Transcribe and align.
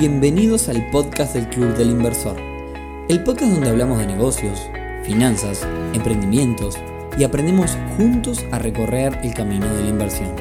Bienvenidos 0.00 0.70
al 0.70 0.90
podcast 0.90 1.34
del 1.34 1.46
Club 1.50 1.76
del 1.76 1.90
Inversor, 1.90 2.34
el 3.10 3.22
podcast 3.22 3.52
donde 3.52 3.68
hablamos 3.68 3.98
de 3.98 4.06
negocios, 4.06 4.58
finanzas, 5.04 5.68
emprendimientos 5.92 6.78
y 7.18 7.24
aprendemos 7.24 7.76
juntos 7.98 8.42
a 8.50 8.58
recorrer 8.58 9.18
el 9.22 9.34
camino 9.34 9.66
de 9.66 9.82
la 9.82 9.88
inversión. 9.90 10.34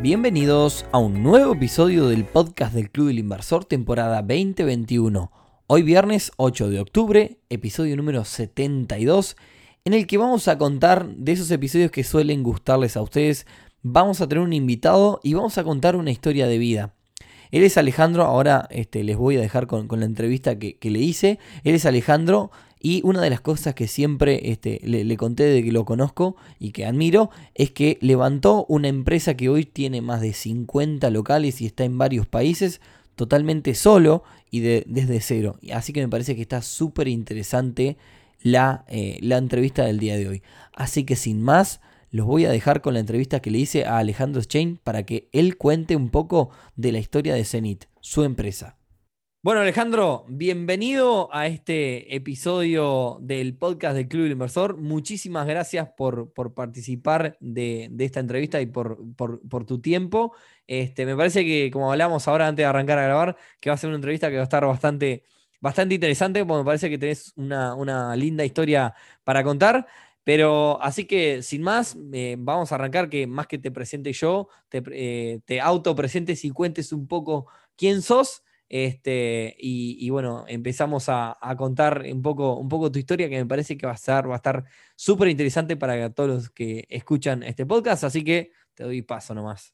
Bienvenidos 0.00 0.86
a 0.92 0.98
un 0.98 1.24
nuevo 1.24 1.54
episodio 1.54 2.06
del 2.06 2.24
podcast 2.24 2.72
del 2.72 2.92
Club 2.92 3.08
del 3.08 3.18
Inversor 3.18 3.64
temporada 3.64 4.22
2021. 4.22 5.32
Hoy 5.66 5.82
viernes 5.82 6.30
8 6.36 6.70
de 6.70 6.78
octubre, 6.78 7.40
episodio 7.48 7.96
número 7.96 8.24
72, 8.24 9.36
en 9.84 9.92
el 9.92 10.06
que 10.06 10.18
vamos 10.18 10.46
a 10.46 10.56
contar 10.56 11.08
de 11.08 11.32
esos 11.32 11.50
episodios 11.50 11.90
que 11.90 12.04
suelen 12.04 12.44
gustarles 12.44 12.96
a 12.96 13.02
ustedes. 13.02 13.44
Vamos 13.82 14.20
a 14.20 14.28
tener 14.28 14.44
un 14.44 14.52
invitado 14.52 15.18
y 15.24 15.34
vamos 15.34 15.58
a 15.58 15.64
contar 15.64 15.96
una 15.96 16.12
historia 16.12 16.46
de 16.46 16.58
vida. 16.58 16.94
Él 17.50 17.64
es 17.64 17.76
Alejandro, 17.76 18.24
ahora 18.24 18.68
este, 18.70 19.04
les 19.04 19.16
voy 19.16 19.36
a 19.36 19.40
dejar 19.40 19.66
con, 19.66 19.88
la 19.90 20.06
entrevista 20.06 20.58
que, 20.58 20.76
le 20.82 20.98
hice. 20.98 21.38
Él 21.64 21.74
es 21.74 21.86
Alejandro 21.86 22.50
y 22.80 23.00
una 23.04 23.20
de 23.20 23.30
las 23.30 23.40
cosas 23.40 23.74
que 23.74 23.88
siempre 23.88 24.50
este, 24.50 24.80
le, 24.84 25.16
conté 25.16 25.44
de 25.44 25.62
que 25.62 25.72
lo 25.72 25.84
conozco 25.84 26.36
y 26.58 26.70
que 26.72 26.86
admiro 26.86 27.30
es 27.54 27.70
que 27.70 27.98
levantó 28.00 28.64
una 28.68 28.88
empresa 28.88 29.34
que 29.34 29.48
hoy 29.48 29.64
tiene 29.64 30.00
más 30.00 30.20
de 30.20 30.32
50 30.32 31.10
locales 31.10 31.60
y 31.60 31.66
está 31.66 31.84
en 31.84 31.98
varios 31.98 32.26
países 32.26 32.80
totalmente 33.16 33.74
solo 33.74 34.22
y 34.50 34.60
de, 34.60 34.84
desde 34.86 35.20
cero. 35.20 35.56
Así 35.72 35.92
que 35.92 36.00
me 36.00 36.08
parece 36.08 36.36
que 36.36 36.42
está 36.42 36.62
súper 36.62 37.08
interesante 37.08 37.96
la, 38.42 38.84
eh, 38.88 39.18
la 39.22 39.38
entrevista 39.38 39.84
del 39.84 39.98
día 39.98 40.16
de 40.16 40.28
hoy. 40.28 40.42
Así 40.74 41.04
que 41.04 41.16
sin 41.16 41.42
más, 41.42 41.80
los 42.10 42.26
voy 42.26 42.44
a 42.44 42.50
dejar 42.50 42.80
con 42.80 42.94
la 42.94 43.00
entrevista 43.00 43.40
que 43.40 43.50
le 43.50 43.58
hice 43.58 43.84
a 43.84 43.98
Alejandro 43.98 44.42
Schein 44.42 44.78
para 44.82 45.04
que 45.04 45.28
él 45.32 45.56
cuente 45.56 45.96
un 45.96 46.10
poco 46.10 46.50
de 46.76 46.92
la 46.92 46.98
historia 46.98 47.34
de 47.34 47.44
Zenit, 47.44 47.84
su 48.00 48.24
empresa. 48.24 48.76
Bueno, 49.40 49.60
Alejandro, 49.60 50.24
bienvenido 50.28 51.28
a 51.32 51.46
este 51.46 52.14
episodio 52.14 53.18
del 53.20 53.56
podcast 53.56 53.94
del 53.94 54.08
Club 54.08 54.26
Inversor. 54.26 54.76
Muchísimas 54.78 55.46
gracias 55.46 55.88
por, 55.96 56.32
participar 56.54 57.36
de, 57.40 57.90
esta 57.98 58.20
entrevista 58.20 58.60
y 58.60 58.66
por, 58.66 58.98
tu 59.66 59.80
tiempo. 59.80 60.34
Este, 60.66 61.06
me 61.06 61.14
parece 61.14 61.44
que, 61.44 61.70
como 61.70 61.92
hablamos 61.92 62.26
ahora 62.26 62.48
antes 62.48 62.64
de 62.64 62.66
arrancar 62.66 62.98
a 62.98 63.04
grabar, 63.04 63.36
que 63.60 63.70
va 63.70 63.74
a 63.74 63.78
ser 63.78 63.88
una 63.88 63.96
entrevista 63.96 64.28
que 64.28 64.36
va 64.36 64.42
a 64.42 64.44
estar 64.44 64.66
bastante, 64.66 65.24
bastante 65.60 65.94
interesante, 65.94 66.44
porque 66.44 66.58
me 66.58 66.66
parece 66.66 66.90
que 66.90 66.98
tenés 66.98 67.32
una 67.36 68.16
linda 68.16 68.44
historia 68.44 68.94
para 69.22 69.44
contar. 69.44 69.86
Pero 70.28 70.78
así 70.82 71.06
que, 71.06 71.42
sin 71.42 71.62
más, 71.62 71.96
eh, 72.12 72.36
vamos 72.38 72.70
a 72.70 72.74
arrancar 72.74 73.08
que 73.08 73.26
más 73.26 73.46
que 73.46 73.56
te 73.56 73.70
presente 73.70 74.12
yo, 74.12 74.48
te, 74.68 74.82
eh, 74.92 75.60
auto 75.62 75.94
presentes 75.94 76.44
y 76.44 76.50
cuentes 76.50 76.92
un 76.92 77.08
poco 77.08 77.46
quién 77.76 78.02
sos 78.02 78.42
este, 78.68 79.56
y, 79.58 80.10
bueno, 80.10 80.44
empezamos 80.46 81.06
a, 81.08 81.38
contar 81.56 82.04
un 82.12 82.20
poco, 82.20 82.56
un 82.56 82.68
poco 82.68 82.92
tu 82.92 82.98
historia, 82.98 83.30
que 83.30 83.38
me 83.38 83.46
parece 83.46 83.78
que 83.78 83.86
va 83.86 83.94
a, 83.94 83.96
ser, 83.96 84.28
va 84.28 84.34
a 84.34 84.36
estar 84.36 84.66
súper 84.96 85.28
interesante 85.28 85.78
para 85.78 86.12
todos 86.12 86.28
los 86.28 86.50
que 86.50 86.84
escuchan 86.90 87.42
este 87.42 87.64
podcast, 87.64 88.04
así 88.04 88.22
que 88.22 88.50
te 88.74 88.84
doy 88.84 89.00
paso 89.00 89.34
nomás. 89.34 89.72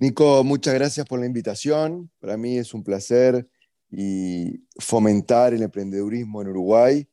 Nico, 0.00 0.42
muchas 0.42 0.74
gracias 0.74 1.06
por 1.06 1.20
la 1.20 1.26
invitación. 1.26 2.10
Para 2.18 2.36
mí 2.36 2.58
es 2.58 2.74
un 2.74 2.82
placer 2.82 3.48
y 3.88 4.64
fomentar 4.80 5.54
el 5.54 5.62
emprendedurismo 5.62 6.42
en 6.42 6.48
Uruguay 6.48 7.08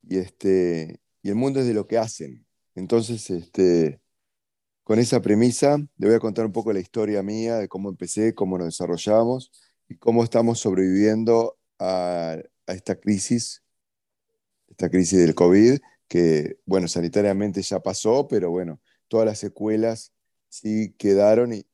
y, 0.00 0.18
este, 0.18 1.00
y 1.24 1.30
el 1.30 1.36
mundo 1.36 1.60
es 1.60 1.66
de 1.66 1.74
lo 1.74 1.88
que 1.88 1.98
hacen. 1.98 2.46
Entonces, 2.74 3.30
este, 3.30 4.00
con 4.84 4.98
esa 4.98 5.22
premisa, 5.22 5.78
le 5.96 6.06
voy 6.06 6.16
a 6.16 6.20
contar 6.20 6.46
un 6.46 6.52
poco 6.52 6.72
la 6.72 6.80
historia 6.80 7.22
mía, 7.22 7.56
de 7.56 7.68
cómo 7.68 7.88
empecé, 7.88 8.34
cómo 8.34 8.58
nos 8.58 8.68
desarrollamos 8.68 9.50
y 9.88 9.96
cómo 9.96 10.22
estamos 10.22 10.60
sobreviviendo 10.60 11.58
a, 11.78 12.36
esta 12.66 12.96
crisis, 12.96 13.64
esta 14.68 14.90
crisis 14.90 15.18
del 15.20 15.34
COVID, 15.34 15.78
que, 16.08 16.58
bueno, 16.66 16.88
sanitariamente 16.88 17.62
ya 17.62 17.80
pasó, 17.80 18.28
pero 18.28 18.50
bueno, 18.50 18.80
todas 19.08 19.26
las 19.26 19.38
secuelas 19.38 20.12
sí 20.50 20.94
quedaron 20.98 21.54
y, 21.54 21.66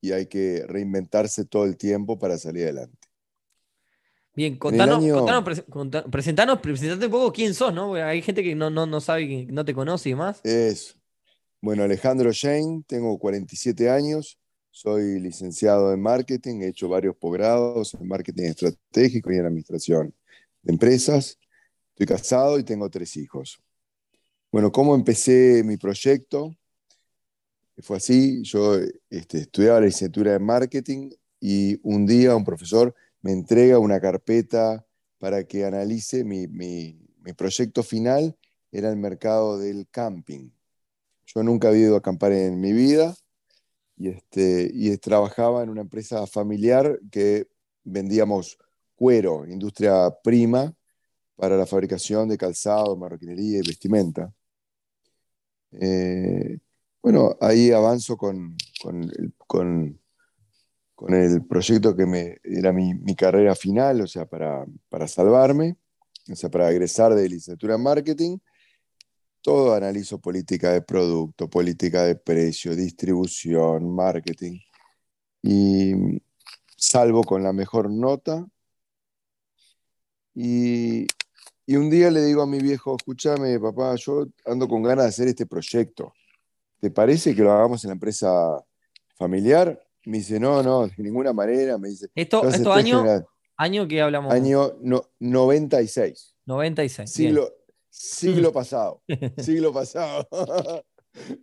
y 0.00 0.12
hay 0.12 0.26
que 0.26 0.64
reinventarse 0.68 1.44
todo 1.44 1.64
el 1.64 1.76
tiempo 1.76 2.18
para 2.18 2.38
salir 2.38 2.64
adelante. 2.64 3.03
Bien, 4.36 4.56
contanos, 4.58 5.04
presentanos, 6.10 6.58
presentate 6.60 7.06
un 7.06 7.12
poco 7.12 7.32
quién 7.32 7.54
sos, 7.54 7.72
¿no? 7.72 7.94
hay 7.94 8.20
gente 8.20 8.42
que 8.42 8.56
no, 8.56 8.68
no, 8.68 8.84
no 8.84 9.00
sabe, 9.00 9.46
no 9.48 9.64
te 9.64 9.74
conoce 9.74 10.08
y 10.08 10.12
demás. 10.12 10.40
Es, 10.42 10.96
bueno, 11.60 11.84
Alejandro 11.84 12.30
Jane, 12.34 12.82
tengo 12.88 13.16
47 13.16 13.88
años, 13.88 14.38
soy 14.70 15.20
licenciado 15.20 15.92
en 15.92 16.02
marketing, 16.02 16.62
he 16.62 16.68
hecho 16.68 16.88
varios 16.88 17.14
posgrados 17.16 17.94
en 17.94 18.08
marketing 18.08 18.46
estratégico 18.46 19.30
y 19.30 19.36
en 19.36 19.46
administración 19.46 20.12
de 20.62 20.72
empresas. 20.72 21.38
Estoy 21.90 22.06
casado 22.06 22.58
y 22.58 22.64
tengo 22.64 22.90
tres 22.90 23.16
hijos. 23.16 23.62
Bueno, 24.50 24.72
¿cómo 24.72 24.96
empecé 24.96 25.62
mi 25.64 25.76
proyecto? 25.76 26.56
Fue 27.78 27.98
así, 27.98 28.42
yo 28.42 28.80
este, 29.08 29.38
estudiaba 29.38 29.78
la 29.78 29.86
licenciatura 29.86 30.32
de 30.32 30.40
marketing 30.40 31.10
y 31.40 31.78
un 31.84 32.04
día 32.04 32.34
un 32.34 32.44
profesor 32.44 32.92
me 33.24 33.32
entrega 33.32 33.78
una 33.78 34.00
carpeta 34.00 34.86
para 35.18 35.44
que 35.44 35.64
analice 35.64 36.24
mi, 36.24 36.46
mi, 36.46 37.00
proyecto 37.34 37.82
final, 37.82 38.36
era 38.70 38.90
el 38.90 38.98
mercado 38.98 39.58
del 39.58 39.88
camping. 39.90 40.50
Yo 41.24 41.42
nunca 41.42 41.68
había 41.68 41.86
ido 41.86 41.94
a 41.94 42.00
acampar 42.00 42.32
en 42.32 42.60
mi 42.60 42.74
vida 42.74 43.14
y, 43.96 44.08
este, 44.10 44.70
y 44.74 44.94
trabajaba 44.98 45.62
en 45.62 45.70
una 45.70 45.80
empresa 45.80 46.26
familiar 46.26 47.00
que 47.10 47.48
vendíamos 47.82 48.58
cuero, 48.94 49.46
industria 49.46 50.10
prima, 50.22 50.74
para 51.34 51.56
la 51.56 51.64
fabricación 51.64 52.28
de 52.28 52.36
calzado, 52.36 52.94
marroquinería 52.94 53.60
y 53.60 53.66
vestimenta. 53.66 54.34
Eh, 55.72 56.58
bueno, 57.00 57.38
ahí 57.40 57.70
avanzo 57.70 58.18
con, 58.18 58.54
con, 59.46 59.98
con, 60.94 61.14
el 61.14 61.44
proyecto 61.46 61.96
que 61.96 62.38
era 62.44 62.72
mi, 62.72 62.94
mi 62.94 63.14
carrera 63.14 63.54
final, 63.54 64.00
o 64.02 64.06
sea, 64.06 64.26
para, 64.26 64.64
para 64.88 65.08
salvarme, 65.08 65.76
o 66.30 66.36
sea, 66.36 66.50
para 66.50 66.70
egresar 66.70 67.14
de 67.14 67.28
licenciatura 67.28 67.74
en 67.74 67.82
marketing 67.82 68.38
todo 69.44 69.74
analizo 69.74 70.18
política 70.18 70.72
de 70.72 70.80
producto, 70.82 71.50
política 71.50 72.04
de 72.04 72.16
precio, 72.16 72.74
distribución, 72.74 73.94
marketing. 73.94 74.58
Y 75.42 75.92
salvo 76.76 77.22
con 77.24 77.42
la 77.42 77.52
mejor 77.52 77.90
nota. 77.90 78.46
Y, 80.34 81.06
un 81.68 81.90
día 81.90 82.10
le 82.10 82.22
digo 82.24 82.42
a 82.42 82.46
mi 82.46 82.58
viejo, 82.58 82.96
escúchame, 82.96 83.60
papá, 83.60 83.94
yo 83.96 84.26
ando 84.46 84.66
con 84.66 84.82
ganas 84.82 85.04
de 85.04 85.08
hacer 85.10 85.28
este 85.28 85.46
proyecto. 85.46 86.14
¿Te 86.80 86.90
parece 86.90 87.34
que 87.34 87.42
lo 87.42 87.52
hagamos 87.52 87.84
en 87.84 87.88
la 87.90 87.94
empresa 87.94 88.64
familiar? 89.16 89.83
Me 90.06 90.18
dice, 90.18 90.38
no, 90.38 90.62
no, 90.62 90.86
de 90.86 90.94
ninguna 90.98 91.32
manera. 91.32 91.78
Me 91.78 91.88
dice, 91.88 92.08
¿Esto, 92.14 92.46
esto 92.48 92.72
año, 92.72 93.04
año 93.56 93.88
que 93.88 94.00
hablamos? 94.00 94.32
Año 94.32 94.74
no, 94.80 95.10
96. 95.18 96.36
96. 96.46 97.10
Siglo, 97.10 97.50
siglo 97.88 98.52
pasado, 98.52 99.02
siglo 99.38 99.72
pasado. 99.72 100.28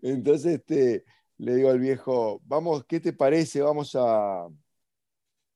Entonces 0.02 0.60
este, 0.60 1.06
le 1.38 1.56
digo 1.56 1.70
al 1.70 1.80
viejo, 1.80 2.42
vamos, 2.46 2.86
¿qué 2.86 3.00
te 3.00 3.14
parece? 3.14 3.62
Vamos 3.62 3.96
a 3.96 4.48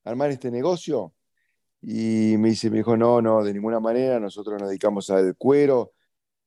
armar 0.03 0.31
este 0.31 0.49
negocio. 0.49 1.13
Y 1.81 2.35
me 2.39 2.49
dice, 2.49 2.71
me 2.71 2.77
dijo, 2.77 2.97
no, 2.97 3.21
no, 3.21 3.43
de 3.43 3.53
ninguna 3.53 3.79
manera, 3.79 4.19
nosotros 4.19 4.59
nos 4.59 4.69
dedicamos 4.69 5.09
al 5.11 5.35
cuero, 5.35 5.93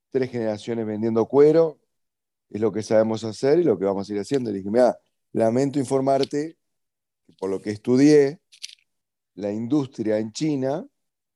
tres 0.09 0.29
generaciones 0.31 0.85
vendiendo 0.85 1.25
cuero, 1.27 1.79
es 2.49 2.59
lo 2.59 2.71
que 2.71 2.83
sabemos 2.83 3.23
hacer 3.23 3.59
y 3.59 3.63
lo 3.63 3.77
que 3.79 3.85
vamos 3.85 4.09
a 4.09 4.13
ir 4.13 4.19
haciendo. 4.19 4.51
Le 4.51 4.57
dije, 4.57 4.69
mira, 4.69 4.99
lamento 5.31 5.79
informarte 5.79 6.57
que 7.25 7.33
por 7.33 7.49
lo 7.49 7.61
que 7.61 7.71
estudié, 7.71 8.39
la 9.35 9.51
industria 9.51 10.17
en 10.19 10.31
China 10.31 10.85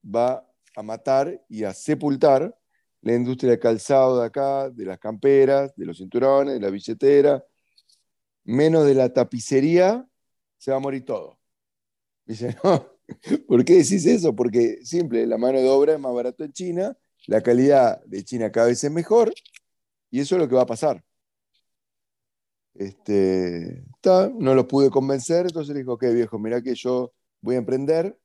va 0.03 0.45
a 0.75 0.83
matar 0.83 1.43
y 1.49 1.63
a 1.63 1.73
sepultar 1.73 2.55
la 3.01 3.13
industria 3.13 3.51
de 3.51 3.59
calzado 3.59 4.19
de 4.19 4.25
acá, 4.25 4.69
de 4.69 4.85
las 4.85 4.99
camperas, 4.99 5.75
de 5.75 5.85
los 5.85 5.97
cinturones, 5.97 6.55
de 6.55 6.59
la 6.59 6.69
billetera, 6.69 7.43
menos 8.45 8.85
de 8.85 8.93
la 8.95 9.11
tapicería, 9.11 10.07
se 10.57 10.71
va 10.71 10.77
a 10.77 10.79
morir 10.79 11.05
todo. 11.05 11.39
Dice, 12.25 12.55
no, 12.63 12.87
¿por 13.47 13.65
qué 13.65 13.75
decís 13.75 14.05
eso? 14.05 14.35
Porque 14.35 14.79
simple, 14.83 15.27
la 15.27 15.37
mano 15.37 15.59
de 15.59 15.69
obra 15.69 15.93
es 15.93 15.99
más 15.99 16.13
barato 16.13 16.43
en 16.43 16.53
China, 16.53 16.97
la 17.27 17.41
calidad 17.41 18.03
de 18.05 18.23
China 18.23 18.51
cada 18.51 18.67
vez 18.67 18.83
es 18.83 18.91
mejor, 18.91 19.33
y 20.09 20.19
eso 20.19 20.35
es 20.35 20.41
lo 20.41 20.47
que 20.47 20.55
va 20.55 20.63
a 20.63 20.67
pasar. 20.67 21.03
Este, 22.75 23.83
no 24.03 24.55
lo 24.55 24.67
pude 24.67 24.89
convencer, 24.89 25.45
entonces 25.45 25.73
le 25.73 25.81
dijo, 25.81 25.93
ok 25.93 26.05
viejo, 26.13 26.39
mira 26.39 26.61
que 26.61 26.73
yo 26.73 27.11
voy 27.41 27.55
a 27.55 27.59
emprender, 27.59 28.17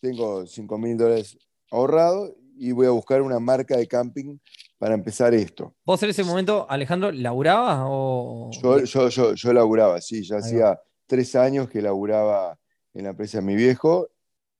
tengo 0.00 0.46
5 0.46 0.78
mil 0.78 0.96
dólares 0.96 1.36
ahorrados 1.70 2.32
y 2.56 2.72
voy 2.72 2.86
a 2.86 2.90
buscar 2.90 3.22
una 3.22 3.38
marca 3.40 3.76
de 3.76 3.86
camping 3.86 4.38
para 4.78 4.94
empezar 4.94 5.34
esto. 5.34 5.74
¿Vos 5.84 6.02
en 6.02 6.10
ese 6.10 6.24
momento, 6.24 6.66
Alejandro, 6.68 7.10
laburabas 7.10 7.80
o...? 7.88 8.50
Yo, 8.62 9.08
yo, 9.08 9.34
yo, 9.34 9.52
laburaba, 9.52 10.00
sí, 10.00 10.22
ya 10.24 10.36
hacía 10.36 10.80
tres 11.06 11.34
años 11.34 11.68
que 11.68 11.82
laburaba 11.82 12.58
en 12.94 13.04
la 13.04 13.10
empresa 13.10 13.38
de 13.38 13.44
mi 13.44 13.56
viejo, 13.56 14.08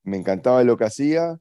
me 0.02 0.16
encantaba 0.16 0.64
lo 0.64 0.76
que 0.76 0.84
hacía, 0.84 1.38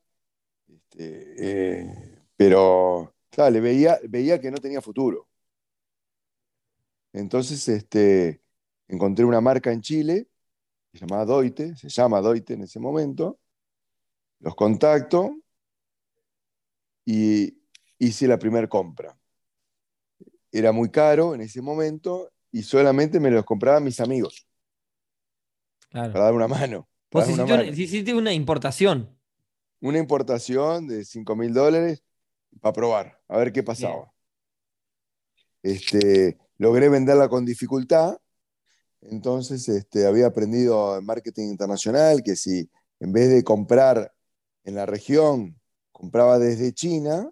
este, 0.68 1.80
eh, 1.80 2.18
pero 2.36 3.14
claro, 3.30 3.52
le 3.52 3.62
veía, 3.62 4.00
veía 4.08 4.40
que 4.40 4.52
no 4.52 4.58
tenía 4.58 4.82
futuro. 4.82 5.27
Entonces 7.18 7.68
este, 7.68 8.42
encontré 8.88 9.26
una 9.26 9.42
marca 9.42 9.72
en 9.72 9.82
Chile, 9.82 10.28
se 10.94 11.00
llamaba 11.00 11.26
Doite, 11.26 11.76
se 11.76 11.90
llama 11.90 12.22
Doite 12.22 12.54
en 12.54 12.62
ese 12.62 12.80
momento, 12.80 13.40
los 14.40 14.56
contacto 14.56 15.36
y 17.06 17.58
hice 17.98 18.28
la 18.28 18.38
primera 18.38 18.68
compra. 18.68 19.18
Era 20.52 20.72
muy 20.72 20.90
caro 20.90 21.34
en 21.34 21.42
ese 21.42 21.62
momento 21.62 22.32
y 22.52 22.62
solamente 22.62 23.20
me 23.20 23.32
los 23.32 23.44
compraban 23.46 23.84
mis 23.84 24.00
amigos. 24.00 24.48
Para 25.90 26.10
dar 26.10 26.34
una 26.34 26.48
mano. 26.48 26.88
Vos 27.12 27.28
hiciste 27.28 28.14
una, 28.14 28.34
importación. 28.34 29.18
Una 29.80 29.98
importación 29.98 30.88
de 30.88 31.04
5 31.04 31.36
mil 31.36 31.54
dólares 31.54 32.04
para 32.62 32.74
probar, 32.74 33.22
a 33.28 33.38
ver 33.38 33.52
qué 33.52 33.64
pasaba. 33.64 34.12
Este, 35.64 36.38
logré 36.58 36.90
venderla 36.90 37.30
con 37.30 37.46
dificultad. 37.46 38.18
Entonces 39.02 39.68
este, 39.70 40.08
había 40.08 40.28
aprendido 40.28 40.98
en 40.98 41.06
marketing 41.06 41.50
internacional 41.50 42.24
que 42.24 42.36
si 42.36 42.70
en 43.00 43.12
vez 43.14 43.30
de 43.30 43.44
comprar 43.44 44.14
en 44.64 44.76
la 44.76 44.86
región, 44.86 45.60
compraba 45.92 46.40
desde 46.40 46.74
China, 46.74 47.32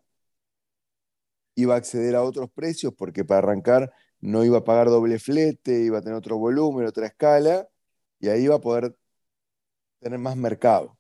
iba 1.56 1.76
a 1.76 1.78
acceder 1.78 2.16
a 2.16 2.24
otros 2.24 2.50
precios 2.52 2.94
porque 2.96 3.26
para 3.26 3.40
arrancar 3.40 3.94
no 4.22 4.44
iba 4.44 4.60
a 4.60 4.64
pagar 4.64 4.88
doble 4.88 5.20
flete, 5.20 5.82
iba 5.82 6.00
a 6.00 6.02
tener 6.02 6.18
otro 6.18 6.38
volumen, 6.38 6.86
otra 6.86 7.08
escala, 7.08 7.68
y 8.20 8.30
ahí 8.30 8.44
iba 8.44 8.56
a 8.56 8.62
poder 8.62 8.96
tener 10.00 10.20
más 10.20 10.36
mercado. 10.36 10.98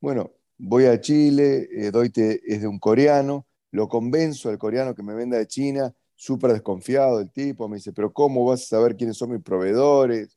Bueno, 0.00 0.32
voy 0.58 0.86
a 0.86 1.00
Chile, 1.00 1.68
eh, 1.72 1.90
Doite 1.90 2.40
es 2.46 2.60
de 2.60 2.68
un 2.68 2.78
coreano, 2.78 3.46
lo 3.70 3.88
convenzo 3.88 4.50
al 4.50 4.58
coreano 4.58 4.94
que 4.94 5.02
me 5.02 5.14
venda 5.14 5.38
de 5.38 5.46
China, 5.46 5.94
súper 6.14 6.52
desconfiado 6.52 7.20
el 7.20 7.30
tipo, 7.30 7.68
me 7.68 7.76
dice, 7.76 7.92
pero 7.92 8.12
¿cómo 8.12 8.44
vas 8.44 8.62
a 8.62 8.76
saber 8.76 8.96
quiénes 8.96 9.16
son 9.16 9.32
mis 9.32 9.42
proveedores? 9.42 10.36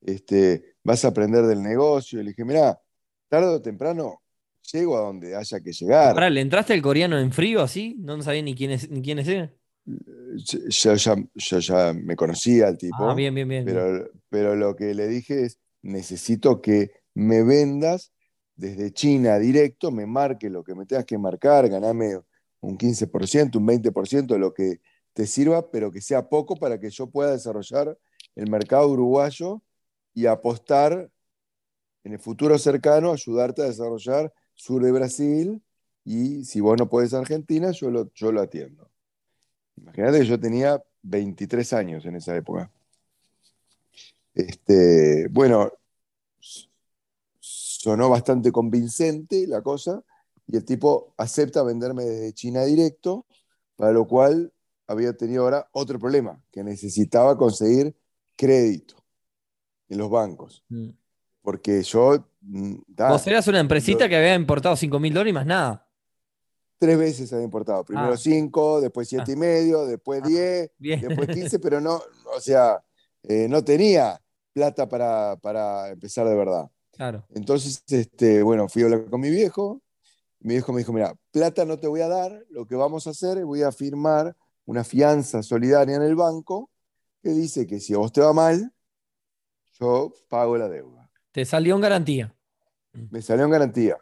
Este, 0.00 0.76
¿Vas 0.84 1.04
a 1.04 1.08
aprender 1.08 1.44
del 1.46 1.62
negocio? 1.62 2.20
Y 2.20 2.24
le 2.24 2.30
dije, 2.30 2.44
mira, 2.44 2.80
tarde 3.28 3.48
o 3.48 3.62
temprano 3.62 4.22
llego 4.72 4.96
a 4.96 5.00
donde 5.00 5.34
haya 5.34 5.60
que 5.60 5.72
llegar. 5.72 6.30
¿le 6.30 6.40
entraste 6.40 6.72
al 6.72 6.82
coreano 6.82 7.18
en 7.18 7.32
frío 7.32 7.62
así? 7.62 7.96
No 7.98 8.20
sabía 8.22 8.42
ni 8.42 8.54
quiénes 8.54 8.90
ni 8.90 9.02
quiénes 9.02 9.26
eran. 9.28 9.52
Yo 9.86 10.94
ya, 10.94 11.16
yo 11.34 11.58
ya 11.58 11.92
me 11.94 12.14
conocía 12.14 12.68
al 12.68 12.76
tipo. 12.76 13.08
Ah, 13.08 13.14
bien, 13.14 13.34
bien, 13.34 13.48
bien. 13.48 13.64
Pero, 13.64 14.10
pero 14.28 14.54
lo 14.54 14.76
que 14.76 14.94
le 14.94 15.08
dije 15.08 15.44
es, 15.44 15.58
necesito 15.82 16.60
que 16.60 16.90
me 17.14 17.42
vendas 17.42 18.12
desde 18.54 18.92
China 18.92 19.38
directo, 19.38 19.90
me 19.90 20.04
marque 20.04 20.50
lo 20.50 20.62
que 20.62 20.74
me 20.74 20.84
tengas 20.84 21.06
que 21.06 21.16
marcar, 21.16 21.68
ganame 21.68 22.18
un 22.60 22.76
15%, 22.76 23.56
un 23.56 23.66
20% 23.66 24.26
de 24.26 24.38
lo 24.38 24.52
que 24.52 24.80
te 25.18 25.26
sirva, 25.26 25.68
pero 25.68 25.90
que 25.90 26.00
sea 26.00 26.28
poco 26.28 26.54
para 26.54 26.78
que 26.78 26.90
yo 26.90 27.08
pueda 27.08 27.32
desarrollar 27.32 27.98
el 28.36 28.48
mercado 28.48 28.88
uruguayo 28.88 29.60
y 30.14 30.26
apostar 30.26 31.10
en 32.04 32.12
el 32.12 32.20
futuro 32.20 32.56
cercano, 32.56 33.10
ayudarte 33.10 33.62
a 33.62 33.64
desarrollar 33.64 34.32
sur 34.54 34.80
de 34.80 34.92
Brasil 34.92 35.60
y 36.04 36.44
si 36.44 36.60
vos 36.60 36.78
no 36.78 36.88
podés 36.88 37.14
Argentina, 37.14 37.72
yo 37.72 37.90
lo, 37.90 38.12
yo 38.14 38.30
lo 38.30 38.40
atiendo. 38.40 38.88
Imagínate 39.78 40.20
que 40.20 40.24
yo 40.24 40.38
tenía 40.38 40.80
23 41.02 41.72
años 41.72 42.06
en 42.06 42.14
esa 42.14 42.36
época. 42.36 42.70
Este, 44.36 45.26
bueno, 45.32 45.72
sonó 47.40 48.08
bastante 48.08 48.52
convincente 48.52 49.48
la 49.48 49.62
cosa 49.62 50.00
y 50.46 50.54
el 50.54 50.64
tipo 50.64 51.12
acepta 51.16 51.64
venderme 51.64 52.04
desde 52.04 52.34
China 52.34 52.62
directo, 52.62 53.26
para 53.74 53.90
lo 53.90 54.06
cual 54.06 54.52
había 54.88 55.16
tenido 55.16 55.44
ahora 55.44 55.68
otro 55.70 56.00
problema, 56.00 56.42
que 56.50 56.64
necesitaba 56.64 57.38
conseguir 57.38 57.94
crédito 58.34 58.96
en 59.88 59.98
los 59.98 60.10
bancos. 60.10 60.64
Mm. 60.68 60.88
Porque 61.42 61.82
yo 61.82 62.28
Mm, 62.48 62.76
Vos 62.96 63.26
eras 63.26 63.46
una 63.48 63.60
empresita 63.60 64.08
que 64.08 64.16
había 64.16 64.34
importado 64.34 64.74
5 64.74 64.98
mil 64.98 65.12
dólares 65.12 65.30
y 65.30 65.34
más 65.34 65.46
nada. 65.46 65.86
Tres 66.78 66.96
veces 66.96 67.32
había 67.32 67.44
importado. 67.44 67.84
Primero 67.84 68.16
5, 68.16 68.76
ah. 68.76 68.80
después 68.80 69.08
7 69.08 69.24
y 69.28 69.34
ah. 69.34 69.36
medio, 69.36 69.86
después 69.86 70.22
10, 70.22 70.70
ah, 70.70 71.06
después 71.08 71.28
15, 71.28 71.58
pero 71.60 71.80
no, 71.80 72.00
o 72.34 72.40
sea, 72.40 72.82
eh, 73.24 73.48
no 73.48 73.62
tenía 73.64 74.20
plata 74.52 74.88
para, 74.88 75.90
empezar 75.90 76.26
de 76.26 76.34
verdad. 76.34 76.70
Claro. 76.92 77.24
Entonces, 77.34 77.82
este, 77.88 78.42
bueno, 78.42 78.68
fui 78.68 78.82
a 78.82 78.86
hablar 78.86 79.10
con 79.10 79.20
mi 79.20 79.30
viejo. 79.30 79.82
Mi 80.40 80.54
viejo 80.54 80.72
me 80.72 80.78
dijo, 80.78 80.92
mira, 80.92 81.14
plata 81.32 81.64
no 81.64 81.78
te 81.78 81.88
voy 81.88 82.00
a 82.00 82.08
dar, 82.08 82.44
lo 82.50 82.64
que 82.64 82.76
vamos 82.76 83.06
a 83.06 83.10
hacer 83.10 83.38
es 83.38 83.44
voy 83.44 83.62
a 83.62 83.72
firmar 83.72 84.36
una 84.68 84.84
fianza 84.84 85.42
solidaria 85.42 85.96
en 85.96 86.02
el 86.02 86.14
banco 86.14 86.70
que 87.22 87.30
dice 87.30 87.66
que 87.66 87.80
si 87.80 87.94
a 87.94 87.98
vos 87.98 88.12
te 88.12 88.20
va 88.20 88.34
mal, 88.34 88.70
yo 89.80 90.12
pago 90.28 90.58
la 90.58 90.68
deuda. 90.68 91.10
Te 91.32 91.46
salió 91.46 91.74
en 91.74 91.80
garantía. 91.80 92.36
Me 92.92 93.22
salió 93.22 93.46
en 93.46 93.50
garantía. 93.50 93.96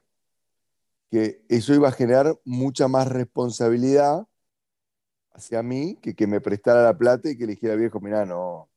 Que 1.09 1.45
eso 1.49 1.73
iba 1.73 1.89
a 1.89 1.93
generar 1.93 2.37
mucha 2.45 2.89
más 2.89 3.07
responsabilidad 3.07 4.27
hacia 5.31 5.63
mí 5.63 6.01
que 6.03 6.17
que 6.17 6.27
me 6.27 6.41
prestara 6.41 6.83
la 6.83 6.99
plata 6.99 7.31
y 7.31 7.39
que 7.39 7.47
le 7.47 7.53
dijera, 7.53 7.77
viejo, 7.77 8.01
mirá, 8.01 8.27
no, 8.27 8.69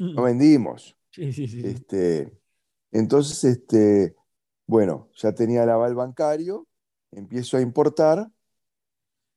no 0.00 0.22
vendimos. 0.22 0.96
Sí, 1.12 1.32
sí, 1.32 1.46
sí. 1.46 1.62
Este, 1.64 2.36
entonces, 2.90 3.44
este, 3.44 4.16
bueno, 4.66 5.08
ya 5.14 5.32
tenía 5.32 5.62
el 5.62 5.70
aval 5.70 5.94
bancario, 5.94 6.66
empiezo 7.12 7.56
a 7.56 7.60
importar 7.60 8.28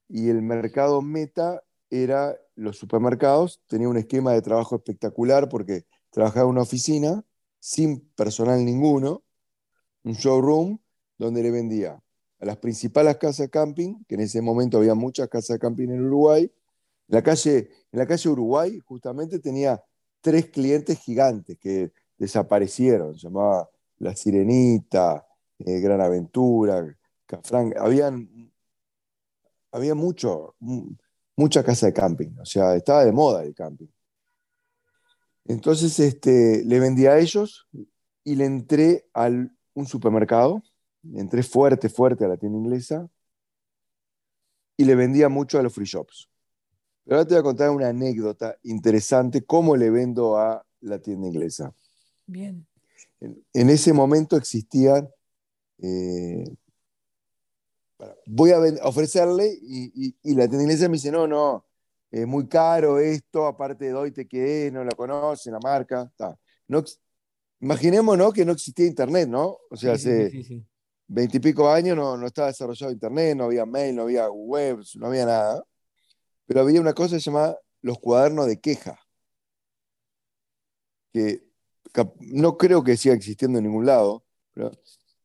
y 0.09 0.29
el 0.29 0.41
mercado 0.41 1.03
meta 1.03 1.61
era 1.93 2.35
los 2.55 2.77
supermercados, 2.77 3.61
tenía 3.67 3.87
un 3.87 3.97
esquema 3.97 4.33
de 4.33 4.41
trabajo 4.41 4.75
espectacular 4.75 5.47
porque 5.47 5.85
trabajaba 6.09 6.45
en 6.45 6.51
una 6.51 6.61
oficina 6.61 7.23
sin 7.59 8.01
personal 8.15 8.65
ninguno, 8.65 9.23
un 10.03 10.13
showroom 10.13 10.79
donde 11.17 11.43
le 11.43 11.51
vendía 11.51 12.01
a 12.39 12.45
las 12.45 12.57
principales 12.57 13.17
casas 13.17 13.45
de 13.45 13.49
camping, 13.49 14.03
que 14.07 14.15
en 14.15 14.21
ese 14.21 14.41
momento 14.41 14.77
había 14.77 14.95
muchas 14.95 15.29
casas 15.29 15.55
de 15.55 15.59
camping 15.59 15.89
en 15.89 16.05
Uruguay. 16.05 16.43
En 16.43 17.15
la 17.15 17.23
calle, 17.23 17.69
en 17.91 17.99
la 17.99 18.05
calle 18.05 18.29
Uruguay 18.29 18.79
justamente 18.79 19.39
tenía 19.39 19.81
tres 20.19 20.47
clientes 20.47 20.99
gigantes 20.99 21.57
que 21.59 21.93
desaparecieron, 22.17 23.13
se 23.13 23.27
llamaba 23.27 23.69
La 23.97 24.15
Sirenita, 24.15 25.25
eh, 25.59 25.79
Gran 25.79 26.01
Aventura, 26.01 26.83
Cafrán, 27.25 27.73
habían, 27.77 28.51
había 29.71 29.95
mucho, 29.95 30.55
mucha 31.35 31.63
casa 31.63 31.87
de 31.87 31.93
camping, 31.93 32.37
o 32.39 32.45
sea, 32.45 32.75
estaba 32.75 33.05
de 33.05 33.11
moda 33.11 33.43
el 33.43 33.53
camping. 33.53 33.87
Entonces 35.45 35.99
este, 35.99 36.63
le 36.65 36.79
vendí 36.79 37.05
a 37.05 37.19
ellos 37.19 37.67
y 38.23 38.35
le 38.35 38.45
entré 38.45 39.05
a 39.13 39.29
un 39.73 39.87
supermercado, 39.87 40.63
entré 41.15 41.43
fuerte, 41.43 41.89
fuerte 41.89 42.25
a 42.25 42.29
la 42.29 42.37
tienda 42.37 42.57
inglesa 42.57 43.09
y 44.77 44.85
le 44.85 44.95
vendía 44.95 45.29
mucho 45.29 45.59
a 45.59 45.63
los 45.63 45.73
free 45.73 45.85
shops. 45.85 46.29
Pero 47.03 47.17
ahora 47.17 47.27
te 47.27 47.33
voy 47.33 47.39
a 47.39 47.43
contar 47.43 47.69
una 47.71 47.89
anécdota 47.89 48.57
interesante, 48.63 49.43
cómo 49.43 49.75
le 49.75 49.89
vendo 49.89 50.37
a 50.37 50.65
la 50.81 50.99
tienda 50.99 51.27
inglesa. 51.27 51.73
Bien. 52.25 52.65
En, 53.19 53.69
ese 53.69 53.93
momento 53.93 54.35
existían, 54.35 55.09
eh, 55.79 56.43
voy 58.25 58.51
a 58.51 58.59
ofrecerle 58.83 59.57
y, 59.61 60.15
y, 60.21 60.35
la 60.35 60.47
tienda 60.47 60.63
inglesa 60.63 60.87
me 60.87 60.93
dice, 60.93 61.11
no, 61.11 61.27
no, 61.27 61.65
es 62.11 62.27
muy 62.27 62.47
caro 62.47 62.99
esto, 62.99 63.45
aparte 63.45 63.85
de 63.85 63.91
Doite 63.91 64.27
que 64.27 64.67
es, 64.67 64.73
no 64.73 64.83
la 64.83 64.91
conoce, 64.91 65.51
la 65.51 65.59
marca. 65.59 66.11
No, 66.67 66.83
imaginemos 67.59 68.33
que 68.33 68.45
no 68.45 68.51
existía 68.51 68.85
Internet, 68.85 69.27
¿no? 69.27 69.57
O 69.69 69.75
sea, 69.75 69.93
hace 69.93 70.63
veintipico 71.07 71.69
años 71.69 71.95
no, 71.95 72.17
no, 72.17 72.27
estaba 72.27 72.49
desarrollado 72.49 72.91
Internet, 72.91 73.35
no 73.37 73.45
había 73.45 73.65
mail, 73.65 73.95
no 73.95 74.03
había 74.03 74.29
web, 74.29 74.79
no 74.95 75.07
había 75.07 75.25
nada. 75.25 75.63
Pero 76.45 76.61
había 76.61 76.81
una 76.81 76.93
cosa 76.93 77.17
llamada 77.17 77.57
los 77.81 77.99
cuadernos 77.99 78.47
de 78.47 78.59
queja, 78.59 78.99
que 81.11 81.43
no 82.19 82.57
creo 82.57 82.83
que 82.83 82.97
siga 82.97 83.15
existiendo 83.15 83.59
en 83.59 83.65
ningún 83.65 83.85
lado. 83.85 84.23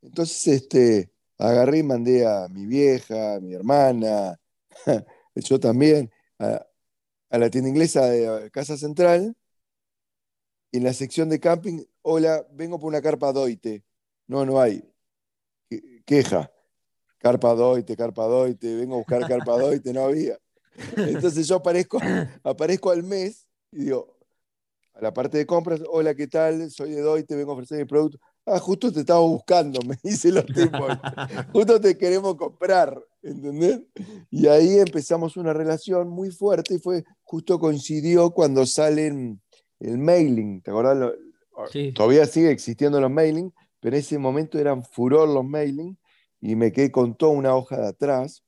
entonces 0.02 0.46
este, 0.48 1.12
agarré 1.38 1.78
y 1.78 1.82
mandé 1.82 2.26
a 2.26 2.48
mi 2.48 2.66
vieja, 2.66 3.34
a 3.34 3.40
mi 3.40 3.54
hermana, 3.54 4.38
yo 5.34 5.60
también, 5.60 6.10
a, 6.38 6.66
a 7.30 7.38
la 7.38 7.50
tienda 7.50 7.70
inglesa 7.70 8.06
de 8.06 8.50
Casa 8.50 8.76
Central 8.76 9.36
y 10.70 10.78
en 10.78 10.84
la 10.84 10.92
sección 10.92 11.28
de 11.28 11.40
camping, 11.40 11.82
hola, 12.02 12.46
vengo 12.52 12.78
por 12.78 12.88
una 12.88 13.00
carpa 13.00 13.32
doite. 13.32 13.84
No, 14.26 14.44
no 14.44 14.60
hay. 14.60 14.82
Queja. 16.04 16.50
Carpa 17.18 17.54
doite, 17.54 17.96
carpa 17.96 18.24
doite, 18.26 18.76
vengo 18.76 18.94
a 18.94 18.98
buscar 18.98 19.26
carpa 19.26 19.58
doite, 19.58 19.92
no 19.92 20.02
había. 20.04 20.38
Entonces 20.96 21.48
yo 21.48 21.56
aparezco, 21.56 21.98
aparezco 22.44 22.90
al 22.90 23.02
mes 23.02 23.46
y 23.72 23.84
digo, 23.84 24.16
a 24.94 25.00
la 25.02 25.12
parte 25.12 25.38
de 25.38 25.46
compras, 25.46 25.80
hola, 25.88 26.14
¿qué 26.14 26.26
tal? 26.28 26.70
Soy 26.70 26.92
de 26.92 27.00
Doite, 27.02 27.36
vengo 27.36 27.52
a 27.52 27.54
ofrecer 27.54 27.78
mi 27.78 27.84
producto. 27.84 28.18
Ah, 28.50 28.58
justo 28.58 28.90
te 28.90 29.00
estaba 29.00 29.20
buscando, 29.20 29.80
me 29.86 29.96
dicen 30.02 30.34
los 30.34 30.46
tipos. 30.46 30.90
justo 31.52 31.80
te 31.80 31.98
queremos 31.98 32.36
comprar, 32.36 32.98
¿entendés? 33.22 33.82
Y 34.30 34.46
ahí 34.46 34.78
empezamos 34.78 35.36
una 35.36 35.52
relación 35.52 36.08
muy 36.08 36.30
fuerte 36.30 36.74
y 36.74 36.78
fue 36.78 37.04
justo 37.22 37.58
coincidió 37.58 38.30
cuando 38.30 38.64
salen 38.64 39.40
el 39.80 39.98
mailing, 39.98 40.62
¿te 40.62 40.70
acordás? 40.70 41.12
Todavía 41.94 42.24
sigue 42.26 42.50
existiendo 42.50 43.00
los 43.00 43.10
mailing, 43.10 43.52
pero 43.80 43.96
en 43.96 44.00
ese 44.00 44.18
momento 44.18 44.58
eran 44.58 44.82
furor 44.84 45.28
los 45.28 45.44
mailing 45.44 45.98
y 46.40 46.56
me 46.56 46.72
quedé 46.72 46.90
con 46.90 47.16
toda 47.16 47.32
una 47.32 47.54
hoja 47.54 47.76
de 47.78 47.88
atrás. 47.88 48.44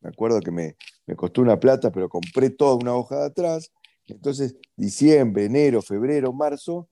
Me 0.00 0.10
acuerdo 0.10 0.40
que 0.40 0.50
me, 0.50 0.76
me 1.06 1.16
costó 1.16 1.40
una 1.40 1.58
plata, 1.58 1.90
pero 1.90 2.08
compré 2.08 2.50
toda 2.50 2.74
una 2.74 2.94
hoja 2.94 3.20
de 3.20 3.26
atrás. 3.26 3.72
Entonces, 4.06 4.54
diciembre, 4.76 5.46
enero, 5.46 5.82
febrero, 5.82 6.32
marzo, 6.32 6.88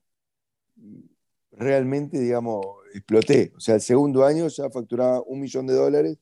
realmente, 1.56 2.18
digamos, 2.18 2.64
exploté. 2.94 3.52
O 3.56 3.60
sea, 3.60 3.76
el 3.76 3.80
segundo 3.80 4.24
año 4.24 4.48
ya 4.48 4.70
facturaba 4.70 5.20
un 5.22 5.40
millón 5.40 5.66
de 5.66 5.74
dólares, 5.74 6.18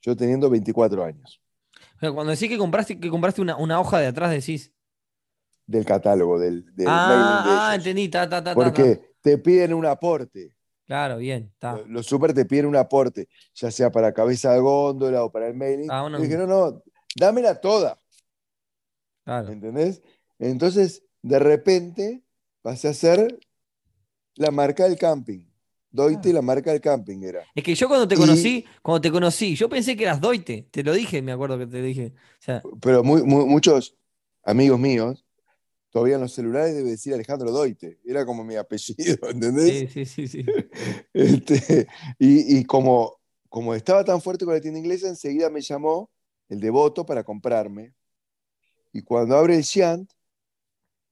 yo 0.00 0.16
teniendo 0.16 0.50
24 0.50 1.04
años. 1.04 1.40
cuando 2.00 2.26
decís 2.26 2.48
que 2.48 2.58
compraste, 2.58 2.98
que 2.98 3.10
compraste 3.10 3.40
una, 3.40 3.56
una 3.56 3.80
hoja 3.80 3.98
de 3.98 4.06
atrás, 4.08 4.30
decís. 4.30 4.72
Del 5.66 5.84
catálogo, 5.84 6.38
del, 6.38 6.64
del 6.74 6.86
ah, 6.88 7.70
ah, 7.70 7.74
entendí, 7.74 8.08
ta, 8.08 8.28
ta, 8.28 8.44
ta, 8.44 8.54
Porque 8.54 9.14
te 9.22 9.38
piden 9.38 9.72
un 9.72 9.86
aporte. 9.86 10.54
Claro, 10.86 11.16
bien. 11.16 11.50
Los, 11.86 12.06
super 12.06 12.34
te 12.34 12.44
piden 12.44 12.66
un 12.66 12.76
aporte, 12.76 13.28
ya 13.54 13.70
sea 13.70 13.90
para 13.90 14.12
cabeza 14.12 14.52
de 14.52 14.60
góndola 14.60 15.24
o 15.24 15.32
para 15.32 15.48
el 15.48 15.54
mailing. 15.54 15.88
Ah, 15.90 16.06
y 16.18 16.22
dije, 16.22 16.36
no, 16.36 16.46
no, 16.46 16.82
dámela 17.16 17.58
toda. 17.58 17.98
Claro. 19.24 19.50
¿Entendés? 19.50 20.02
Entonces, 20.38 21.02
de 21.22 21.38
repente, 21.38 22.22
pasé 22.60 22.88
a 22.88 22.94
ser 22.94 23.38
la 24.36 24.50
marca 24.50 24.88
del 24.88 24.98
camping. 24.98 25.44
Doite, 25.90 26.32
la 26.32 26.42
marca 26.42 26.72
del 26.72 26.80
camping 26.80 27.22
era. 27.22 27.44
Es 27.54 27.62
que 27.62 27.74
yo 27.74 27.86
cuando 27.86 28.08
te 28.08 28.16
conocí, 28.16 28.64
cuando 28.82 29.00
te 29.00 29.12
conocí, 29.12 29.54
yo 29.54 29.68
pensé 29.68 29.96
que 29.96 30.02
eras 30.02 30.20
Doite. 30.20 30.66
Te 30.70 30.82
lo 30.82 30.92
dije, 30.92 31.22
me 31.22 31.30
acuerdo 31.30 31.56
que 31.56 31.68
te 31.68 31.80
dije. 31.80 32.12
pero 32.80 33.04
muchos 33.04 33.96
amigos 34.42 34.80
míos, 34.80 35.24
todavía 35.90 36.16
en 36.16 36.22
los 36.22 36.32
celulares 36.32 36.74
debe 36.74 36.90
decir 36.90 37.14
Alejandro 37.14 37.52
Doite. 37.52 38.00
Era 38.04 38.26
como 38.26 38.42
mi 38.42 38.56
apellido, 38.56 38.96
¿entendés? 39.30 39.92
Sí, 39.92 40.04
sí, 40.04 40.26
sí. 40.26 40.28
sí. 40.28 40.44
Este, 41.12 41.86
y, 42.18 42.64
como, 42.64 43.20
como 43.48 43.72
estaba 43.72 44.04
tan 44.04 44.20
fuerte 44.20 44.44
con 44.44 44.54
la 44.54 44.60
tienda 44.60 44.80
inglesa, 44.80 45.06
enseguida 45.06 45.48
me 45.48 45.60
llamó 45.60 46.10
el 46.48 46.58
devoto 46.58 47.06
para 47.06 47.22
comprarme. 47.22 47.94
Y 48.92 49.02
cuando 49.02 49.36
abre 49.36 49.54
el 49.54 49.62
Shant, 49.62 50.10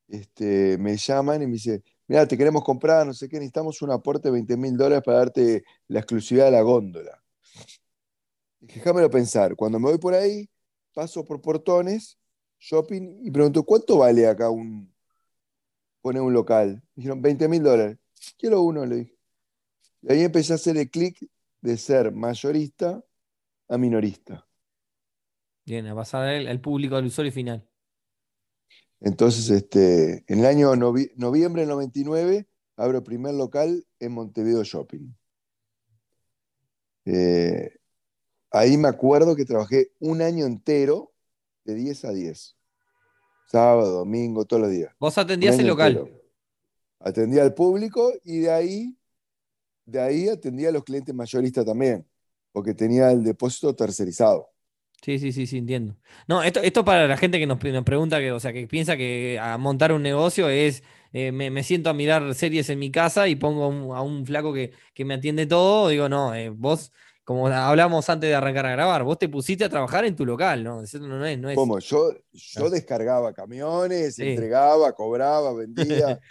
este, 0.09 0.76
me 0.79 0.97
llaman 0.97 1.43
y 1.43 1.47
me 1.47 1.52
dice, 1.52 1.85
mira, 2.06 2.26
te 2.26 2.37
queremos 2.37 2.62
comprar, 2.64 3.06
no 3.06 3.14
sé 3.14 3.28
qué, 3.28 3.37
necesitamos 3.37 3.82
un 3.82 3.90
aporte 3.90 4.28
de 4.28 4.32
20 4.32 4.56
mil 4.56 4.76
dólares 4.76 5.02
para 5.04 5.18
darte 5.18 5.64
la 5.88 6.00
exclusividad 6.00 6.47
de 6.47 6.50
la 6.52 6.62
góndola. 6.62 7.23
Dije, 8.61 8.80
déjamelo 8.80 9.11
pensar. 9.11 9.56
Cuando 9.56 9.78
me 9.78 9.90
voy 9.90 9.99
por 9.99 10.14
ahí, 10.14 10.49
paso 10.94 11.25
por 11.25 11.40
portones, 11.40 12.18
shopping, 12.59 13.21
y 13.25 13.30
pregunto, 13.30 13.64
¿cuánto 13.64 13.99
vale 13.99 14.26
acá 14.26 14.50
un, 14.50 14.92
poner 16.00 16.23
un 16.23 16.32
local? 16.32 16.82
dijeron, 16.94 17.21
20 17.21 17.49
mil 17.49 17.62
dólares. 17.62 17.99
Quiero 18.38 18.62
uno, 18.62 18.87
le 18.87 18.97
dije. 18.97 19.18
Y 20.02 20.12
ahí 20.12 20.23
empecé 20.23 20.52
a 20.52 20.56
hacer 20.56 20.76
el 20.76 20.90
clic 20.90 21.28
de 21.61 21.76
ser 21.76 22.12
mayorista 22.12 23.02
a 23.68 23.78
minorista. 23.78 24.47
Bien, 25.64 25.87
a 25.87 25.94
pasar 25.94 26.28
al 26.28 26.61
público, 26.61 26.97
al 26.97 27.06
usuario 27.06 27.32
final. 27.32 27.68
Entonces, 29.04 29.50
este, 29.50 30.25
en 30.28 30.38
el 30.38 30.47
año 30.47 30.76
noviembre 30.76 31.62
del 31.62 31.68
99, 31.71 32.47
abro 32.76 32.99
el 32.99 33.04
primer 33.04 33.35
local 33.35 33.85
en 33.99 34.12
Montevideo 34.12 34.62
Shopping. 34.62 35.12
Eh, 37.04 37.80
ahí 38.52 38.76
me 38.76 38.87
acuerdo 38.87 39.35
que 39.35 39.44
trabajé 39.44 39.90
un 39.99 40.23
año 40.23 40.47
entero 40.47 41.12
de 41.64 41.75
10 41.75 42.04
a 42.04 42.12
10. 42.12 42.56
Sábado, 43.50 43.90
domingo, 43.90 44.44
todos 44.44 44.62
los 44.62 44.71
días. 44.71 44.94
¿Vos 45.00 45.18
atendías 45.18 45.59
el 45.59 45.66
local? 45.66 46.09
Atendía 47.00 47.42
al 47.42 47.54
público 47.54 48.12
y 48.23 48.38
de 48.38 48.52
ahí, 48.52 48.97
de 49.85 50.00
ahí 50.00 50.28
atendía 50.28 50.68
a 50.68 50.73
los 50.73 50.85
clientes 50.85 51.12
mayoristas 51.12 51.64
también, 51.64 52.06
porque 52.52 52.73
tenía 52.73 53.11
el 53.11 53.25
depósito 53.25 53.75
tercerizado. 53.75 54.51
Sí, 55.02 55.18
sí, 55.18 55.32
sí, 55.32 55.49
sí, 55.49 55.59
entiendo. 55.59 55.97
No, 56.28 56.44
esto, 56.44 56.61
esto 56.61 56.85
para 56.85 57.09
la 57.09 57.16
gente 57.16 57.40
que 57.40 57.47
nos, 57.47 57.59
pregunta, 57.59 58.21
que, 58.21 58.30
o 58.30 58.38
sea, 58.38 58.52
que 58.52 58.68
piensa 58.68 58.97
que 58.97 59.37
a 59.40 59.59
montar 59.59 59.92
un 59.92 60.00
negocio 60.00 60.49
es, 60.49 60.85
eh, 61.12 61.32
me, 61.32 61.62
siento 61.64 61.90
a 61.90 61.92
mirar 61.92 62.32
series 62.37 62.71
en 62.71 62.78
mi 62.78 62.92
casa 62.92 63.26
y 63.26 63.35
pongo 63.35 63.97
a 63.97 64.02
un 64.02 64.25
flaco 64.25 64.52
que, 64.54 64.73
me 65.04 65.14
atiende 65.14 65.47
todo, 65.47 65.88
digo, 65.88 66.09
no, 66.09 66.37
eh, 66.37 66.50
vos, 66.50 66.92
como 67.25 67.49
hablamos 67.49 68.09
antes 68.11 68.30
de 68.30 68.37
arrancar 68.37 68.66
a 68.66 68.73
grabar, 68.73 69.02
vos 69.02 69.18
te 69.18 69.28
pusiste 69.28 69.64
a 69.64 69.68
trabajar 69.68 70.04
en 70.04 70.14
tu 70.14 70.25
local, 70.25 70.62
¿no? 70.62 70.82
Eso 70.82 71.00
no 71.00 71.26
es, 71.26 71.37
no 71.37 71.50
es... 71.50 71.56
Como 71.56 71.80
yo, 71.80 72.14
yo 72.32 72.71
descargaba 72.71 73.32
camiones, 73.32 74.21
entregaba, 74.21 74.92
cobraba, 74.92 75.52
vendía. 75.52 76.21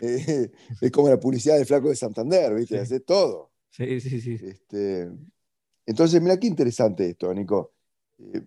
Eh, 0.00 0.50
es 0.80 0.90
como 0.90 1.10
la 1.10 1.20
publicidad 1.20 1.58
del 1.58 1.66
flaco 1.66 1.90
de 1.90 1.94
Santander, 1.94 2.54
¿viste? 2.54 2.80
Hace 2.80 3.00
todo. 3.00 3.52
Sí, 3.70 4.00
sí, 4.00 4.20
sí. 4.20 4.36
Este, 4.42 5.08
entonces, 5.86 6.20
mira 6.20 6.38
qué 6.38 6.46
interesante 6.46 7.10
esto, 7.10 7.32
Nico. 7.32 7.74
Eh, 8.34 8.42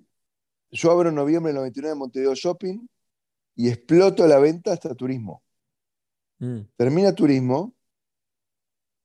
yo 0.71 0.91
abro 0.91 1.09
en 1.09 1.15
noviembre 1.15 1.51
del 1.51 1.57
99 1.57 1.93
en 1.93 1.99
Montevideo 1.99 2.35
Shopping 2.35 2.87
y 3.55 3.69
exploto 3.69 4.27
la 4.27 4.39
venta 4.39 4.73
hasta 4.73 4.93
turismo. 4.95 5.43
Mm. 6.39 6.61
Termina 6.75 7.13
turismo 7.13 7.75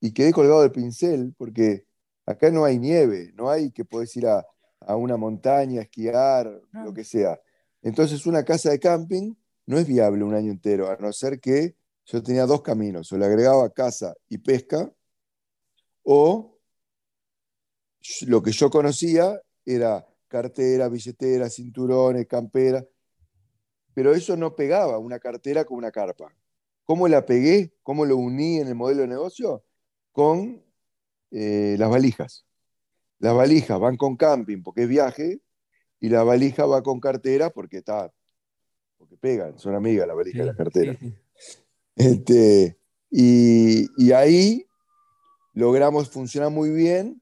y 0.01 0.13
quedé 0.13 0.33
colgado 0.33 0.63
del 0.63 0.73
pincel 0.73 1.35
porque 1.37 1.87
acá 2.27 2.51
no 2.51 2.65
hay 2.65 2.79
nieve, 2.79 3.33
no 3.35 3.51
hay 3.51 3.71
que 3.71 3.85
puedes 3.85 4.15
ir 4.17 4.27
a, 4.27 4.45
una 4.97 5.19
montaña, 5.19 5.83
esquiar, 5.83 6.49
ah. 6.73 6.85
lo 6.85 6.95
que 6.95 7.05
sea. 7.05 7.39
Entonces 7.83 8.25
una 8.27 8.45
casa 8.45 8.71
de 8.71 8.81
camping 8.81 9.35
no 9.67 9.79
es 9.79 9.87
viable 9.87 10.25
un 10.25 10.35
año 10.35 10.51
entero, 10.51 10.91
a 10.91 10.97
no 10.97 11.13
ser 11.13 11.39
que 11.39 11.77
yo 12.07 12.23
tenía 12.23 12.47
dos 12.47 12.63
caminos, 12.63 13.13
o 13.13 13.19
le 13.19 13.27
agregaba 13.27 13.71
casa 13.71 14.15
y 14.29 14.39
pesca, 14.39 14.91
o 16.03 16.59
lo 18.27 18.43
que 18.43 18.53
yo 18.53 18.71
conocía 18.71 19.41
era 19.65 20.10
cartera, 20.31 20.89
billetera, 20.89 21.51
cinturones, 21.51 22.27
campera, 22.27 22.87
pero 23.93 24.15
eso 24.15 24.37
no 24.37 24.55
pegaba 24.55 24.99
una 24.99 25.19
cartera 25.19 25.65
con 25.65 25.77
una 25.77 25.91
carpa. 25.91 26.33
¿Cómo 26.85 27.09
la 27.09 27.27
pegué? 27.27 27.75
¿Cómo 27.83 28.07
lo 28.07 28.17
uní 28.17 28.59
en 28.59 28.69
el 28.69 28.75
modelo 28.75 29.03
de 29.03 29.09
negocio? 29.09 29.65
Con 30.13 30.65
eh, 31.31 31.77
las 31.79 31.91
valijas. 31.91 32.47
Las 33.19 33.35
valijas 33.35 33.79
van 33.79 33.97
con 33.97 34.17
camping 34.17 34.63
porque 34.63 34.85
es 34.85 34.89
viaje 34.89 35.41
y 36.01 36.09
la 36.09 36.23
valija 36.23 36.65
va 36.65 36.83
con 36.83 37.01
cartera 37.01 37.51
porque 37.51 37.79
está, 37.79 38.13
porque 38.97 39.17
pegan, 39.17 39.59
son 39.59 39.75
amigas 39.75 40.07
la 40.07 40.15
valija 40.15 40.43
y 40.43 40.47
la 40.47 40.57
cartera. 40.57 40.97
Este, 41.97 42.79
y, 43.11 43.87
y 44.03 44.13
ahí 44.13 44.67
logramos 45.53 46.09
funcionar 46.09 46.51
muy 46.51 46.71
bien 46.71 47.21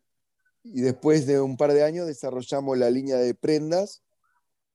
y 0.63 0.81
después 0.81 1.27
de 1.27 1.41
un 1.41 1.57
par 1.57 1.73
de 1.73 1.85
años 1.85 2.07
desarrollamos 2.07 2.77
la 2.77 2.91
línea 2.91 3.17
de 3.17 3.35
prendas 3.35 4.03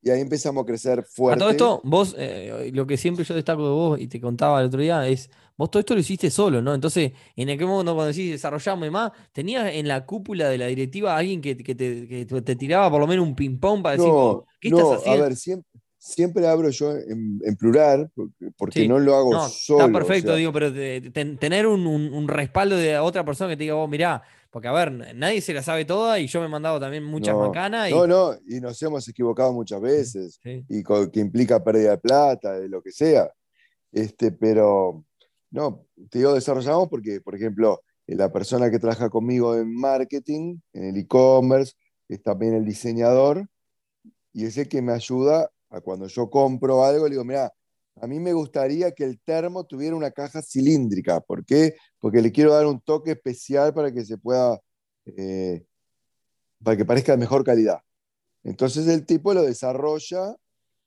y 0.04 0.10
ahí 0.10 0.20
empezamos 0.20 0.64
a 0.64 0.66
crecer 0.66 1.04
fuerte. 1.04 1.38
A 1.38 1.40
todo 1.40 1.50
esto, 1.50 1.82
vos, 1.86 2.14
eh, 2.18 2.72
lo 2.74 2.86
que 2.86 2.98
siempre 2.98 3.24
yo 3.24 3.34
destaco 3.34 3.64
de 3.64 3.70
vos 3.70 4.00
y 4.00 4.08
te 4.08 4.20
contaba 4.20 4.60
el 4.60 4.68
otro 4.68 4.82
día 4.82 5.08
es, 5.08 5.30
vos 5.56 5.72
todo 5.72 5.80
esto 5.80 5.94
lo 5.94 6.02
hiciste 6.02 6.30
solo, 6.30 6.62
¿no? 6.62 6.74
Entonces, 6.74 7.14
en 7.38 7.50
aquel 7.50 7.68
momento 7.68 7.96
cuando 7.96 8.12
decís 8.12 8.32
desarrollamos 8.32 8.92
más, 8.92 9.12
tenías 9.32 9.74
en 9.74 9.88
la 9.88 10.06
cúpula 10.06 10.50
de 10.50 10.58
la 10.58 10.68
directiva 10.68 11.16
alguien 11.16 11.40
que, 11.42 11.56
te, 11.56 12.56
tiraba 12.56 12.92
por 12.92 13.00
lo 13.00 13.08
menos 13.08 13.26
un 13.26 13.34
ping-pong 13.34 13.82
para 13.82 13.96
decir, 13.96 14.12
¿qué 14.60 14.68
estás 14.68 14.98
haciendo? 14.98 15.24
A 15.24 15.28
ver, 15.28 15.38
siempre, 15.38 15.72
siempre 15.98 16.48
abro 16.48 16.70
yo 16.70 16.92
en, 16.98 17.56
plural, 17.58 18.12
porque, 18.58 18.86
no 18.86 19.00
lo 19.00 19.16
hago 19.16 19.48
solo. 19.48 19.86
Está 19.86 20.00
perfecto, 20.00 20.36
digo, 20.36 20.52
pero 20.52 20.74
tener 21.38 21.66
un, 21.66 21.88
un, 21.88 22.28
respaldo 22.28 22.76
de 22.76 22.98
otra 22.98 23.24
persona 23.24 23.52
que 23.52 23.56
te 23.56 23.64
diga, 23.64 23.76
vos, 23.76 23.90
mirá, 23.90 24.22
porque, 24.54 24.68
a 24.68 24.72
ver, 24.72 24.92
nadie 25.16 25.42
se 25.42 25.52
la 25.52 25.64
sabe 25.64 25.84
toda 25.84 26.20
y 26.20 26.28
yo 26.28 26.40
me 26.40 26.46
he 26.46 26.50
mandado 26.50 26.80
también 26.80 27.04
muchas 27.04 27.36
macanas. 27.36 27.90
No, 27.90 28.06
no, 28.06 28.36
y 28.48 28.62
nos 28.62 28.80
hemos 28.84 29.08
equivocado 29.08 29.52
muchas 29.52 29.82
veces, 29.82 30.40
y 30.44 30.84
que 30.84 31.20
implica 31.20 31.64
pérdida 31.64 31.90
de 31.90 31.98
plata, 31.98 32.60
de 32.60 32.70
lo 32.70 32.80
que 32.80 32.92
sea. 32.92 33.34
Este, 33.92 34.32
pero, 34.32 35.06
no, 35.50 35.88
te 36.08 36.20
digo, 36.20 36.36
desarrollamos 36.36 36.88
porque, 36.88 37.20
por 37.20 37.34
ejemplo, 37.34 37.82
eh, 38.06 38.16
la 38.16 38.32
persona 38.32 38.70
que 38.70 38.78
trabaja 38.78 39.10
conmigo 39.10 39.56
en 39.56 39.74
marketing, 39.74 40.60
en 40.74 40.84
el 40.84 40.98
e-commerce, 40.98 41.74
es 42.08 42.22
también 42.22 42.54
el 42.54 42.64
diseñador, 42.64 43.48
y 44.34 44.46
es 44.46 44.56
el 44.60 44.68
que 44.68 44.84
me 44.84 44.94
ayuda 44.94 45.50
a 45.72 45.82
cuando 45.82 46.06
yo 46.06 46.30
compro 46.30 46.86
algo, 46.86 47.06
le 47.06 47.14
digo, 47.14 47.24
mira, 47.24 47.52
a 48.04 48.08
mí 48.08 48.20
me 48.20 48.34
gustaría 48.34 48.92
que 48.92 49.06
el 49.06 49.18
termo 49.22 49.64
tuviera 49.64 49.96
una 49.96 50.12
caja 50.12 50.42
cilíndrica. 50.42 51.22
¿Por 51.22 51.46
qué? 51.46 51.76
Porque 52.00 52.22
le 52.22 52.34
quiero 52.34 52.52
dar 52.52 52.66
un 52.66 52.82
toque 52.82 53.12
especial 53.12 53.74
para 53.74 53.94
que 53.94 54.04
se 54.04 54.18
pueda, 54.18 54.60
eh, 55.06 55.64
para 56.62 56.76
que 56.76 56.84
parezca 56.84 57.14
de 57.14 57.18
mejor 57.18 57.46
calidad. 57.46 57.80
Entonces 58.44 58.90
el 58.90 59.06
tipo 59.06 59.34
lo 59.34 59.44
desarrolla 59.44 60.36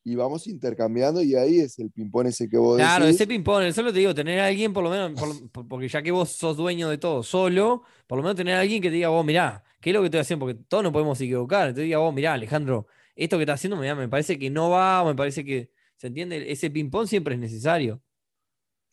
y 0.04 0.14
vamos 0.14 0.46
intercambiando 0.46 1.23
y 1.23 1.35
ahí 1.37 1.61
es 1.61 1.78
el 1.78 1.90
ping-pong 1.90 2.26
ese 2.26 2.50
que 2.50 2.58
vos 2.58 2.76
Claro, 2.76 3.06
decís. 3.06 3.16
ese 3.23 3.26
ping-pong, 3.26 3.73
solo 3.73 3.94
te 3.94 4.00
digo, 4.00 4.14
tener 4.14 4.38
a 4.40 4.46
alguien, 4.49 4.75
por 4.75 4.85
lo 4.85 4.90
menos, 4.90 5.12
por- 5.18 5.50
por- 5.50 5.68
porque 5.68 5.88
ya 5.88 6.02
que 6.02 6.11
vos 6.11 6.28
sos 6.28 6.54
dueño 6.54 6.90
de 6.90 6.99
todo 6.99 7.23
solo, 7.23 7.82
por 8.06 8.18
lo 8.18 8.23
menos 8.23 8.37
tener 8.37 8.56
a 8.56 8.61
alguien 8.61 8.82
que 8.82 8.88
te 8.90 8.96
diga, 8.96 9.08
vos, 9.08 9.25
mirá, 9.25 9.64
¿qué 9.80 9.88
es 9.88 9.94
lo 9.94 10.00
que 10.02 10.08
estoy 10.08 10.20
haciendo? 10.20 10.44
Porque 10.44 10.61
todos 10.68 10.85
nos 10.85 10.92
podemos 10.92 11.18
equivocar. 11.18 11.68
Entonces 11.68 11.85
diga, 11.87 11.96
vos, 11.96 12.12
mirá, 12.12 12.35
Alejandro, 12.35 12.87
esto 13.14 13.38
que 13.38 13.44
estás 13.44 13.54
haciendo 13.58 13.78
mirá, 13.78 13.94
me 13.94 14.06
parece 14.06 14.38
que 14.38 14.50
no 14.50 14.68
va, 14.68 15.02
o 15.02 15.06
me 15.06 15.14
parece 15.14 15.46
que, 15.46 15.70
¿se 15.97 16.07
entiende? 16.09 16.50
Ese 16.50 16.71
ping-pong 16.71 17.07
siempre 17.07 17.35
es 17.35 17.41
necesario. 17.41 18.03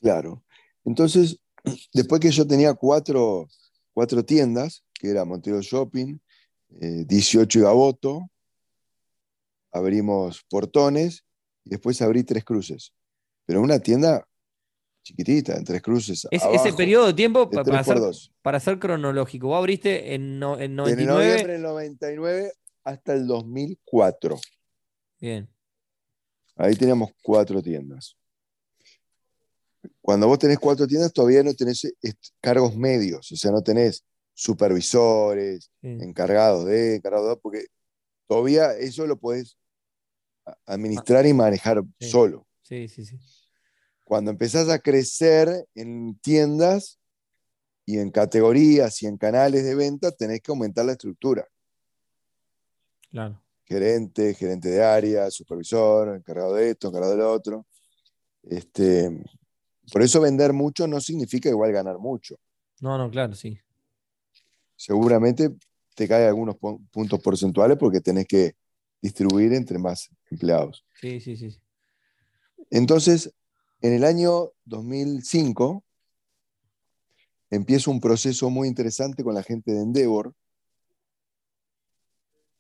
Claro. 0.02 0.44
Entonces, 0.86 1.40
después 1.94 2.20
que 2.22 2.32
yo 2.32 2.46
tenía 2.48 2.74
cuatro, 2.74 3.48
cuatro 3.94 4.24
tiendas, 4.24 4.84
que 4.94 5.10
era 5.10 5.26
Montero 5.26 5.62
Shopping, 5.62 6.18
eh, 6.82 7.06
18 7.08 7.60
y 7.60 7.62
Gaboto, 7.62 8.30
abrimos 9.72 10.44
portones 10.50 11.24
y 11.64 11.72
después 11.72 12.02
abrí 12.02 12.24
Tres 12.24 12.44
Cruces. 12.44 12.94
Pero 13.46 13.62
una 13.62 13.80
tienda 13.80 14.28
chiquitita, 15.04 15.56
en 15.58 15.64
Tres 15.66 15.82
Cruces. 15.82 16.28
Es- 16.32 16.44
abajo, 16.44 16.66
ese 16.68 16.76
periodo 16.78 17.08
de 17.08 17.14
tiempo, 17.14 17.46
de 17.46 17.64
para, 17.64 17.84
ser, 17.84 17.98
para 18.42 18.60
ser 18.60 18.80
cronológico, 18.80 19.48
vos 19.48 19.58
abriste 19.58 20.14
en, 20.16 20.40
no- 20.40 20.56
en 20.56 20.64
En 20.72 20.76
99. 20.78 21.26
noviembre 21.28 21.54
del 21.54 21.62
99 21.62 22.52
hasta 22.86 23.14
el 23.14 23.28
2004. 23.28 24.40
Bien, 25.20 25.50
Ahí 26.56 26.76
teníamos 26.76 27.12
cuatro 27.22 27.62
tiendas. 27.62 28.16
Cuando 30.02 30.28
vos 30.28 30.40
tenés 30.40 30.60
cuatro 30.60 30.88
tiendas, 30.88 31.12
todavía 31.12 31.44
no 31.44 31.54
tenés 31.54 31.84
est- 32.02 32.30
cargos 32.42 32.76
medios, 32.76 33.32
o 33.32 33.36
sea, 33.36 33.52
no 33.52 33.62
tenés 33.62 34.04
supervisores, 34.34 35.70
sí, 35.82 35.88
encargados 35.88 36.66
de, 36.66 36.96
encargados 36.96 37.30
de, 37.30 37.36
porque 37.38 37.66
todavía 38.28 38.72
eso 38.74 39.06
lo 39.06 39.18
podés 39.18 39.58
administrar 40.66 41.26
y 41.26 41.34
manejar 41.34 41.84
Sí. 42.00 42.10
solo. 42.10 42.48
sí, 42.64 42.88
sí, 42.88 43.06
sí. 43.06 43.20
Cuando 44.06 44.32
empezás 44.32 44.70
a 44.70 44.80
crecer 44.80 45.68
en 45.76 46.18
tiendas 46.20 47.00
y 47.86 48.00
en 48.00 48.12
categorías 48.12 49.02
y 49.02 49.08
en 49.08 49.18
canales 49.18 49.64
de 49.64 49.76
venta, 49.76 50.12
tenés 50.12 50.42
que 50.42 50.52
aumentar 50.52 50.86
la 50.86 50.92
estructura. 50.94 51.48
Claro. 53.12 53.43
Gerente, 53.65 54.34
gerente 54.34 54.70
de 54.70 54.84
área, 54.84 55.29
supervisor, 55.32 56.15
encargado 56.15 56.55
de 56.55 56.72
esto, 56.72 56.89
encargado 56.89 57.13
de 57.13 57.17
lo 57.17 57.32
otro. 57.32 57.65
Este, 58.43 59.24
por 59.91 60.01
eso 60.01 60.20
vender 60.22 60.53
mucho 60.53 60.88
no 60.88 61.00
significa 61.00 61.50
igual 61.50 61.72
ganar 61.72 61.98
mucho. 61.98 62.36
No, 62.82 62.98
no, 62.98 63.10
claro, 63.10 63.34
sí. 63.36 63.58
Seguramente 64.75 65.50
te 65.96 66.08
caen 66.08 66.27
algunos 66.27 66.55
pu- 66.55 66.82
puntos 66.91 67.22
porcentuales 67.22 67.77
porque 67.77 68.01
tenés 68.01 68.27
que 68.27 68.55
distribuir 69.01 69.53
entre 69.53 69.77
más 69.77 70.10
empleados. 70.29 70.86
Sí, 71.00 71.20
sí, 71.20 71.38
sí. 71.38 71.51
sí. 71.51 71.60
Entonces, 72.70 73.34
en 73.82 73.93
el 73.93 74.03
año 74.03 74.51
2005 74.65 75.84
empieza 77.50 77.91
un 77.91 78.00
proceso 78.01 78.50
muy 78.50 78.67
interesante 78.67 79.24
con 79.24 79.36
la 79.36 79.43
gente 79.43 79.72
de 79.72 79.82
Endeavor. 79.82 80.34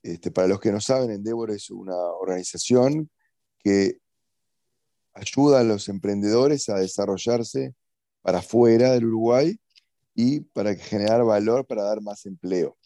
Este, 0.03 0.31
para 0.31 0.49
los 0.49 0.59
que 0.59 0.71
no 0.71 0.81
saben, 0.81 1.11
Endeavor 1.11 1.49
es 1.51 1.69
una 1.69 1.95
organización 1.95 3.09
que 3.59 3.99
ayuda 5.13 5.61
a 5.61 5.63
los 5.63 5.87
emprendedores 5.87 6.67
a 6.67 6.75
desarrollarse 6.75 7.73
para 8.21 8.41
fuera 8.41 8.91
del 8.91 9.05
Uruguay 9.05 9.57
y 10.13 10.41
para 10.41 10.75
generar 10.75 11.23
valor 11.23 11.65
para 11.65 11.83
dar 11.83 12.01
más 12.01 12.25
empleo. 12.25 12.77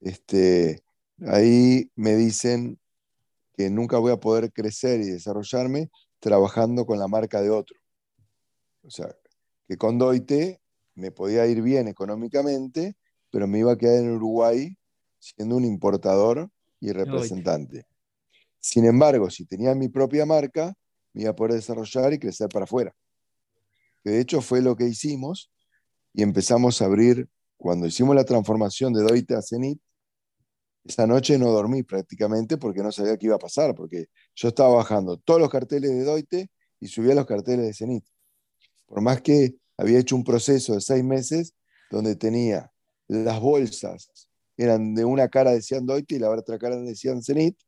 Este, 0.00 0.82
ahí 1.26 1.90
me 1.96 2.16
dicen 2.16 2.78
que 3.56 3.70
nunca 3.70 3.96
voy 3.98 4.12
a 4.12 4.20
poder 4.20 4.52
crecer 4.52 5.00
y 5.00 5.10
desarrollarme 5.10 5.90
trabajando 6.18 6.84
con 6.84 6.98
la 6.98 7.08
marca 7.08 7.40
de 7.40 7.48
otro. 7.48 7.78
O 8.82 8.90
sea, 8.90 9.16
que 9.66 9.78
con 9.78 9.96
Doite 9.98 10.60
me 10.94 11.10
podía 11.10 11.46
ir 11.46 11.62
bien 11.62 11.88
económicamente, 11.88 12.96
pero 13.30 13.46
me 13.46 13.60
iba 13.60 13.72
a 13.72 13.78
quedar 13.78 14.04
en 14.04 14.10
Uruguay 14.10 14.76
siendo 15.24 15.56
un 15.56 15.64
importador 15.64 16.50
y 16.80 16.92
representante. 16.92 17.86
Sin 18.60 18.84
embargo, 18.84 19.30
si 19.30 19.46
tenía 19.46 19.74
mi 19.74 19.88
propia 19.88 20.26
marca, 20.26 20.74
me 21.14 21.22
iba 21.22 21.30
a 21.30 21.36
poder 21.36 21.54
desarrollar 21.54 22.12
y 22.12 22.18
crecer 22.18 22.48
para 22.48 22.64
afuera. 22.64 22.94
Que 24.02 24.10
de 24.10 24.20
hecho 24.20 24.42
fue 24.42 24.60
lo 24.60 24.76
que 24.76 24.86
hicimos 24.86 25.50
y 26.12 26.22
empezamos 26.22 26.82
a 26.82 26.84
abrir, 26.84 27.28
cuando 27.56 27.86
hicimos 27.86 28.14
la 28.14 28.24
transformación 28.24 28.92
de 28.92 29.02
Doite 29.02 29.34
a 29.34 29.40
Zenit, 29.40 29.80
esa 30.84 31.06
noche 31.06 31.38
no 31.38 31.50
dormí 31.50 31.82
prácticamente 31.82 32.58
porque 32.58 32.82
no 32.82 32.92
sabía 32.92 33.16
qué 33.16 33.26
iba 33.26 33.36
a 33.36 33.38
pasar, 33.38 33.74
porque 33.74 34.08
yo 34.34 34.48
estaba 34.48 34.74
bajando 34.74 35.16
todos 35.16 35.40
los 35.40 35.48
carteles 35.48 35.90
de 35.90 36.04
Doite 36.04 36.50
y 36.80 36.88
subía 36.88 37.14
los 37.14 37.24
carteles 37.24 37.64
de 37.64 37.72
Zenit. 37.72 38.04
Por 38.84 39.00
más 39.00 39.22
que 39.22 39.54
había 39.78 39.98
hecho 39.98 40.14
un 40.16 40.24
proceso 40.24 40.74
de 40.74 40.82
seis 40.82 41.02
meses 41.02 41.54
donde 41.90 42.16
tenía 42.16 42.70
las 43.08 43.40
bolsas, 43.40 44.28
eran 44.56 44.94
de 44.94 45.04
una 45.04 45.28
cara 45.28 45.52
decían 45.52 45.86
Doite 45.86 46.16
y 46.16 46.18
la 46.18 46.30
otra 46.30 46.58
cara 46.58 46.76
decían 46.76 47.22
Zenit, 47.22 47.58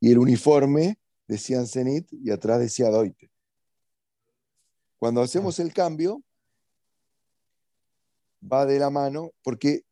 y 0.00 0.12
el 0.12 0.18
uniforme 0.18 0.98
decían 1.26 1.66
Zenit 1.66 2.08
y 2.12 2.30
atrás 2.30 2.60
decía 2.60 2.88
Doite. 2.88 3.30
Cuando 4.98 5.22
hacemos 5.22 5.58
el 5.58 5.72
cambio, 5.72 6.22
va 8.40 8.64
de 8.64 8.78
la 8.78 8.90
mano 8.90 9.32
porque 9.42 9.82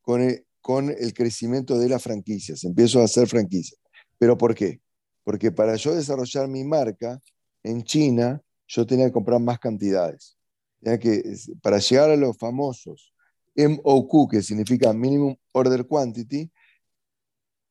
con 0.00 0.22
el, 0.22 0.46
con 0.60 0.90
el 0.90 1.12
crecimiento 1.12 1.78
de 1.78 1.88
las 1.88 2.02
franquicias, 2.02 2.64
empiezo 2.64 3.00
a 3.00 3.04
hacer 3.04 3.28
franquicias. 3.28 3.80
¿Pero 4.18 4.38
por 4.38 4.54
qué? 4.54 4.80
Porque 5.24 5.50
para 5.50 5.74
yo 5.76 5.94
desarrollar 5.94 6.48
mi 6.48 6.64
marca 6.64 7.20
en 7.62 7.82
China, 7.82 8.40
yo 8.68 8.86
tenía 8.86 9.06
que 9.06 9.12
comprar 9.12 9.40
más 9.40 9.58
cantidades. 9.58 10.38
Tenía 10.80 10.98
que, 10.98 11.36
para 11.60 11.78
llegar 11.78 12.10
a 12.10 12.16
los 12.16 12.36
famosos 12.38 13.12
MOQ, 13.56 14.30
que 14.30 14.42
significa 14.42 14.92
Minimum 14.92 15.36
Order 15.52 15.86
Quantity, 15.86 16.50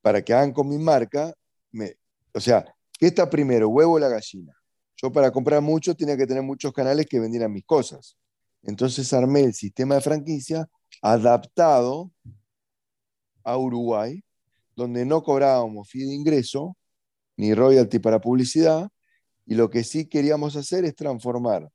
para 0.02 0.22
que 0.22 0.34
hagan 0.34 0.52
con 0.52 0.68
mi 0.68 0.78
marca, 0.78 1.34
me, 1.72 1.94
o 2.32 2.40
sea, 2.40 2.64
¿qué 2.98 3.06
está 3.06 3.28
primero, 3.28 3.68
huevo 3.68 3.94
o 3.94 3.98
la 3.98 4.08
gallina? 4.08 4.52
Yo 4.96 5.12
para 5.12 5.30
comprar 5.30 5.60
mucho 5.60 5.94
tenía 5.94 6.16
que 6.16 6.26
tener 6.26 6.42
muchos 6.42 6.72
canales 6.72 7.06
que 7.06 7.20
vendieran 7.20 7.52
mis 7.52 7.64
cosas. 7.64 8.16
Entonces 8.62 9.12
armé 9.12 9.40
el 9.40 9.54
sistema 9.54 9.96
de 9.96 10.00
franquicia 10.00 10.68
adaptado 11.02 12.10
a 13.44 13.56
Uruguay, 13.56 14.22
donde 14.74 15.04
no 15.04 15.22
cobrábamos 15.22 15.88
fee 15.88 16.04
de 16.04 16.14
ingreso 16.14 16.76
ni 17.36 17.54
royalty 17.54 17.98
para 17.98 18.20
publicidad, 18.20 18.88
y 19.44 19.54
lo 19.54 19.70
que 19.70 19.84
sí 19.84 20.06
queríamos 20.06 20.56
hacer 20.56 20.84
es 20.84 20.96
transformar 20.96 21.70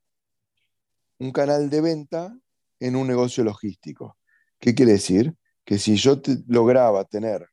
un 1.20 1.32
canal 1.32 1.70
de 1.70 1.82
venta 1.82 2.36
en 2.82 2.96
un 2.96 3.08
negocio 3.08 3.44
logístico. 3.44 4.18
¿Qué 4.60 4.74
quiere 4.76 4.94
decir? 4.94 5.36
Que 5.64 5.78
si 5.78 5.96
yo 5.96 6.20
te, 6.20 6.38
lograba 6.48 7.06
tener 7.06 7.48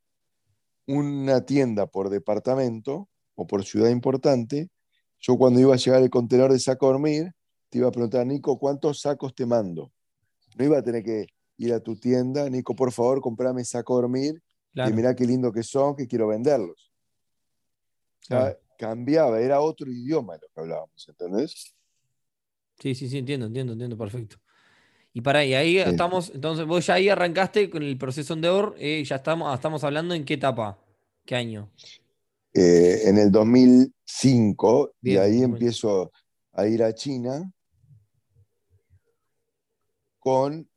una 0.86 1.44
tienda 1.44 1.86
por 1.86 2.08
departamento 2.08 3.08
o 3.34 3.46
por 3.46 3.64
ciudad 3.64 3.90
importante, 3.90 4.70
yo 5.20 5.36
cuando 5.36 5.60
iba 5.60 5.74
a 5.74 5.76
llegar 5.76 6.02
el 6.02 6.08
contenedor 6.10 6.50
de 6.52 6.58
saco 6.58 6.86
a 6.86 6.92
dormir, 6.92 7.32
te 7.68 7.78
iba 7.78 7.88
a 7.88 7.92
preguntar, 7.92 8.26
Nico, 8.26 8.58
¿cuántos 8.58 9.02
sacos 9.02 9.34
te 9.34 9.44
mando? 9.44 9.92
No 10.56 10.64
iba 10.64 10.78
a 10.78 10.82
tener 10.82 11.04
que 11.04 11.26
ir 11.58 11.74
a 11.74 11.80
tu 11.80 11.94
tienda, 11.96 12.48
Nico, 12.48 12.74
por 12.74 12.90
favor, 12.90 13.20
comprame 13.20 13.64
saco 13.64 13.98
a 13.98 14.00
dormir, 14.00 14.42
Claro, 14.72 14.90
y 14.90 14.92
mirá 14.94 15.14
qué 15.14 15.26
lindo 15.26 15.52
que 15.52 15.62
son, 15.62 15.94
que 15.94 16.06
quiero 16.06 16.28
venderlos. 16.28 16.90
claro. 18.26 18.56
Ah, 18.56 18.58
Cambiaba, 18.78 19.40
era 19.40 19.60
otro 19.60 19.90
idioma 19.90 20.34
lo 20.34 20.48
que 20.54 20.60
hablábamos, 20.60 21.06
¿entendés? 21.08 21.74
Sí, 22.78 22.94
sí, 22.94 23.08
sí, 23.08 23.18
entiendo, 23.18 23.46
entiendo, 23.46 23.72
entiendo, 23.72 23.98
perfecto. 23.98 24.38
Y 25.12 25.20
para 25.20 25.44
y 25.44 25.54
ahí 25.54 25.74
Sí. 25.74 25.90
estamos, 25.90 26.30
entonces 26.34 26.66
vos 26.66 26.86
ya 26.86 26.94
ahí 26.94 27.08
arrancaste 27.08 27.70
con 27.70 27.82
el 27.82 27.96
proceso 27.98 28.34
Endeavor, 28.34 28.74
eh, 28.78 29.02
ya 29.04 29.16
estamos, 29.16 29.52
estamos 29.54 29.82
hablando 29.84 30.14
en 30.14 30.24
qué 30.24 30.34
etapa, 30.34 30.78
qué 31.24 31.34
año. 31.34 31.70
Eh, 32.54 33.02
en 33.04 33.18
el 33.18 33.30
2005, 33.32 34.92
y 35.02 35.10
Bien, 35.10 35.22
ahí 35.22 35.30
muy 35.30 35.38
bien. 35.38 35.50
empiezo 35.52 36.12
a 36.52 36.66
ir 36.66 36.82
a 36.82 36.94
China 36.94 37.50
con 40.18 40.68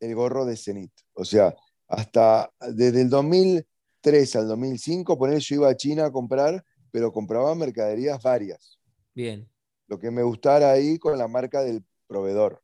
el 0.00 0.14
gorro 0.14 0.44
de 0.44 0.56
Zenit. 0.56 0.92
O 1.14 1.24
sea, 1.24 1.54
hasta 1.88 2.50
desde 2.74 3.02
el 3.02 3.10
2003 3.10 4.36
al 4.36 4.48
2005, 4.48 5.18
poner 5.18 5.38
yo 5.38 5.56
iba 5.56 5.68
a 5.68 5.76
China 5.76 6.06
a 6.06 6.12
comprar, 6.12 6.64
pero 6.90 7.12
compraba 7.12 7.54
mercaderías 7.54 8.22
varias. 8.22 8.78
Bien, 9.14 9.48
Lo 9.88 9.98
que 9.98 10.10
me 10.10 10.22
gustara 10.22 10.70
ahí 10.72 10.98
con 10.98 11.16
la 11.16 11.28
marca 11.28 11.62
del 11.62 11.82
proveedor. 12.08 12.62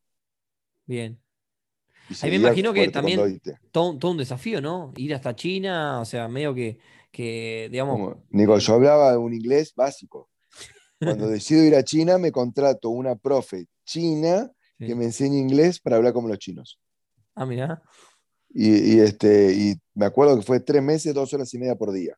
Bien. 0.92 1.18
Y 2.10 2.14
Ahí 2.24 2.30
me 2.30 2.36
imagino 2.36 2.72
que 2.72 2.88
también 2.88 3.40
todo, 3.70 3.98
todo 3.98 4.10
un 4.12 4.18
desafío, 4.18 4.60
¿no? 4.60 4.92
Ir 4.96 5.14
hasta 5.14 5.34
China, 5.34 6.00
o 6.00 6.04
sea, 6.04 6.28
medio 6.28 6.54
que, 6.54 6.78
que 7.10 7.68
digamos, 7.70 7.98
Como- 7.98 8.24
Nico, 8.30 8.58
yo 8.58 8.74
hablaba 8.74 9.18
un 9.18 9.32
inglés 9.34 9.72
básico. 9.74 10.28
Cuando 10.98 11.26
decido 11.28 11.64
ir 11.64 11.74
a 11.74 11.82
China, 11.82 12.18
me 12.18 12.30
contrato 12.30 12.90
una 12.90 13.16
profe 13.16 13.66
china 13.84 14.50
sí. 14.78 14.86
que 14.86 14.94
me 14.94 15.04
enseñe 15.04 15.38
inglés 15.38 15.80
para 15.80 15.96
hablar 15.96 16.12
como 16.12 16.28
los 16.28 16.38
chinos. 16.38 16.78
Ah, 17.34 17.46
mirá, 17.46 17.82
Y, 18.50 18.94
y, 18.96 19.00
este, 19.00 19.52
y 19.54 19.74
me 19.94 20.04
acuerdo 20.04 20.36
que 20.36 20.42
fue 20.42 20.60
tres 20.60 20.82
meses, 20.82 21.14
dos 21.14 21.32
horas 21.32 21.52
y 21.54 21.58
media 21.58 21.74
por 21.76 21.92
día. 21.92 22.16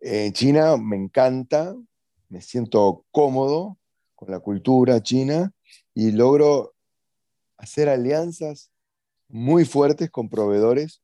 en 0.00 0.32
China 0.32 0.76
me 0.76 0.96
encanta, 0.96 1.74
me 2.28 2.40
siento 2.40 3.04
cómodo 3.10 3.77
con 4.18 4.32
la 4.32 4.40
cultura 4.40 5.00
china 5.00 5.52
y 5.94 6.10
logro 6.10 6.74
hacer 7.56 7.88
alianzas 7.88 8.72
muy 9.28 9.64
fuertes 9.64 10.10
con 10.10 10.28
proveedores 10.28 11.00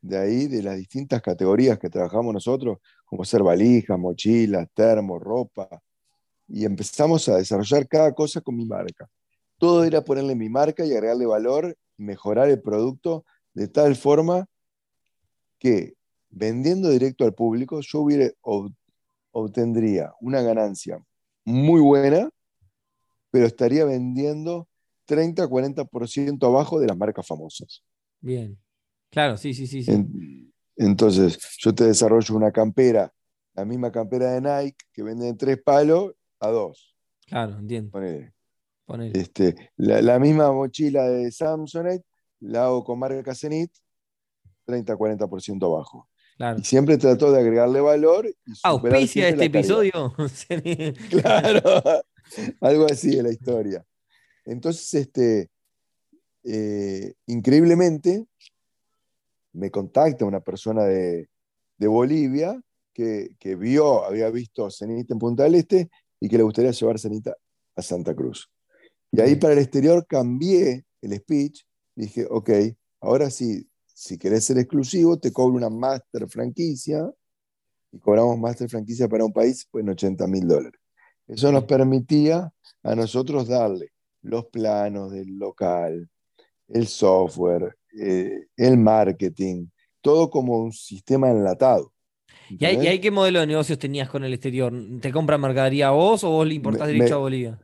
de 0.00 0.16
ahí, 0.16 0.46
de 0.46 0.62
las 0.62 0.78
distintas 0.78 1.20
categorías 1.20 1.78
que 1.78 1.90
trabajamos 1.90 2.32
nosotros, 2.32 2.78
como 3.04 3.26
ser 3.26 3.42
valijas, 3.42 3.98
mochilas, 3.98 4.66
termos, 4.72 5.20
ropa, 5.20 5.68
y 6.48 6.64
empezamos 6.64 7.28
a 7.28 7.36
desarrollar 7.36 7.86
cada 7.86 8.14
cosa 8.14 8.40
con 8.40 8.56
mi 8.56 8.64
marca. 8.64 9.06
Todo 9.58 9.84
era 9.84 10.02
ponerle 10.02 10.34
mi 10.34 10.48
marca 10.48 10.86
y 10.86 10.92
agregarle 10.92 11.26
valor, 11.26 11.76
mejorar 11.98 12.48
el 12.48 12.62
producto 12.62 13.26
de 13.52 13.68
tal 13.68 13.96
forma 13.96 14.46
que 15.58 15.92
vendiendo 16.30 16.88
directo 16.88 17.26
al 17.26 17.34
público 17.34 17.80
yo 17.82 18.00
hubiera, 18.00 18.30
obtendría 19.30 20.14
una 20.22 20.40
ganancia 20.40 21.04
muy 21.44 21.80
buena, 21.80 22.28
pero 23.30 23.46
estaría 23.46 23.84
vendiendo 23.84 24.68
30-40% 25.06 26.46
abajo 26.46 26.80
de 26.80 26.86
las 26.86 26.96
marcas 26.96 27.26
famosas. 27.26 27.82
Bien. 28.20 28.58
Claro, 29.10 29.36
sí, 29.36 29.54
sí, 29.54 29.66
sí. 29.66 29.82
sí. 29.82 30.52
entonces, 30.76 31.38
yo 31.58 31.74
te 31.74 31.84
desarrollo 31.84 32.36
una 32.36 32.52
campera, 32.52 33.12
la 33.54 33.64
misma 33.64 33.90
campera 33.90 34.32
de 34.32 34.40
Nike, 34.40 34.84
que 34.92 35.02
venden 35.02 35.36
tres 35.36 35.60
palos 35.62 36.12
a 36.38 36.48
dos. 36.48 36.94
Claro, 37.26 37.58
entiendo. 37.58 38.00
Este, 39.12 39.70
la, 39.76 40.18
misma 40.18 40.52
mochila 40.52 41.08
de 41.08 41.30
Samsonite 41.30 42.04
la 42.40 42.64
hago 42.64 42.82
con 42.82 42.98
marca 42.98 43.34
Zenit, 43.34 43.70
30-40% 44.66 45.64
abajo. 45.64 46.08
Y 46.56 46.64
siempre 46.64 46.96
trató 46.96 47.32
de 47.32 47.40
agregarle 47.40 47.80
valor. 47.80 48.26
Y 48.26 48.34
¿Auspicia 48.62 49.28
este 49.28 49.44
episodio? 49.44 50.14
claro, 51.10 51.62
algo 52.60 52.86
así 52.86 53.16
de 53.16 53.22
la 53.22 53.30
historia. 53.30 53.84
Entonces, 54.46 54.94
este, 54.94 55.50
eh, 56.44 57.12
increíblemente, 57.26 58.24
me 59.52 59.70
contacta 59.70 60.24
una 60.24 60.40
persona 60.40 60.84
de, 60.84 61.28
Bolivia 61.78 62.60
que, 62.92 63.56
vio, 63.58 64.04
había 64.04 64.28
visto 64.28 64.70
Cenita 64.70 65.14
en 65.14 65.18
Punta 65.18 65.44
del 65.44 65.54
Este 65.54 65.88
y 66.20 66.28
que 66.28 66.36
le 66.36 66.42
gustaría 66.42 66.72
llevar 66.72 66.98
Cenita 66.98 67.34
a 67.74 67.82
Santa 67.82 68.14
Cruz. 68.14 68.50
Y 69.10 69.20
ahí 69.20 69.36
para 69.36 69.54
el 69.54 69.60
exterior 69.60 70.06
cambié 70.06 70.84
el 71.00 71.16
speech, 71.16 71.62
dije, 71.94 72.26
ok, 72.28 72.50
ahora 73.00 73.30
sí, 73.30 73.69
si 74.00 74.16
querés 74.16 74.46
ser 74.46 74.56
exclusivo, 74.56 75.18
te 75.18 75.30
cobro 75.30 75.56
una 75.56 75.68
master 75.68 76.26
franquicia 76.26 77.06
y 77.92 77.98
cobramos 77.98 78.38
master 78.38 78.66
franquicia 78.66 79.06
para 79.06 79.26
un 79.26 79.32
país 79.32 79.68
pues, 79.70 79.84
en 79.84 79.90
80 79.90 80.26
mil 80.26 80.48
dólares. 80.48 80.80
Eso 81.26 81.52
nos 81.52 81.64
permitía 81.64 82.50
a 82.82 82.94
nosotros 82.94 83.46
darle 83.46 83.92
los 84.22 84.46
planos 84.46 85.12
del 85.12 85.36
local, 85.36 86.08
el 86.68 86.86
software, 86.86 87.76
eh, 88.00 88.46
el 88.56 88.78
marketing, 88.78 89.66
todo 90.00 90.30
como 90.30 90.58
un 90.58 90.72
sistema 90.72 91.30
enlatado. 91.30 91.92
¿Y 92.48 92.64
hay, 92.64 93.00
qué 93.00 93.10
modelo 93.10 93.40
de 93.40 93.48
negocios 93.48 93.78
tenías 93.78 94.08
con 94.08 94.24
el 94.24 94.32
exterior? 94.32 94.72
¿Te 95.02 95.12
compra 95.12 95.36
mercadería 95.36 95.88
a 95.88 95.90
vos 95.90 96.24
o 96.24 96.30
vos 96.30 96.46
le 96.46 96.54
importás 96.54 96.86
derecho 96.86 97.16
a 97.16 97.18
Bolivia? 97.18 97.60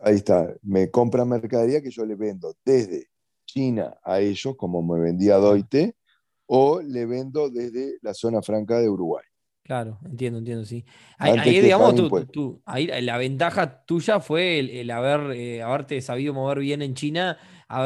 Ahí 0.00 0.14
está, 0.14 0.56
me 0.62 0.90
compra 0.90 1.26
mercadería 1.26 1.82
que 1.82 1.90
yo 1.90 2.06
le 2.06 2.14
vendo 2.14 2.56
desde 2.64 3.10
China 3.46 3.96
a 4.02 4.20
ellos, 4.20 4.54
como 4.56 4.82
me 4.82 5.00
vendía 5.00 5.36
Doite, 5.36 5.96
o 6.46 6.80
le 6.80 7.06
vendo 7.06 7.48
desde 7.48 7.98
la 8.02 8.12
zona 8.14 8.42
franca 8.42 8.78
de 8.78 8.88
Uruguay. 8.88 9.24
Claro, 9.66 9.98
entiendo, 10.04 10.38
entiendo, 10.38 10.64
sí. 10.64 10.84
Ahí, 11.18 11.60
digamos, 11.60 11.96
tú, 12.30 12.62
ahí, 12.64 12.86
la 13.02 13.18
ventaja 13.18 13.84
tuya 13.84 14.20
fue 14.20 14.60
el, 14.60 14.88
haber, 14.92 15.32
eh, 15.36 15.60
haberte 15.60 16.00
sabido 16.00 16.32
mover 16.32 16.60
bien 16.60 16.82
en 16.82 16.94
China 16.94 17.36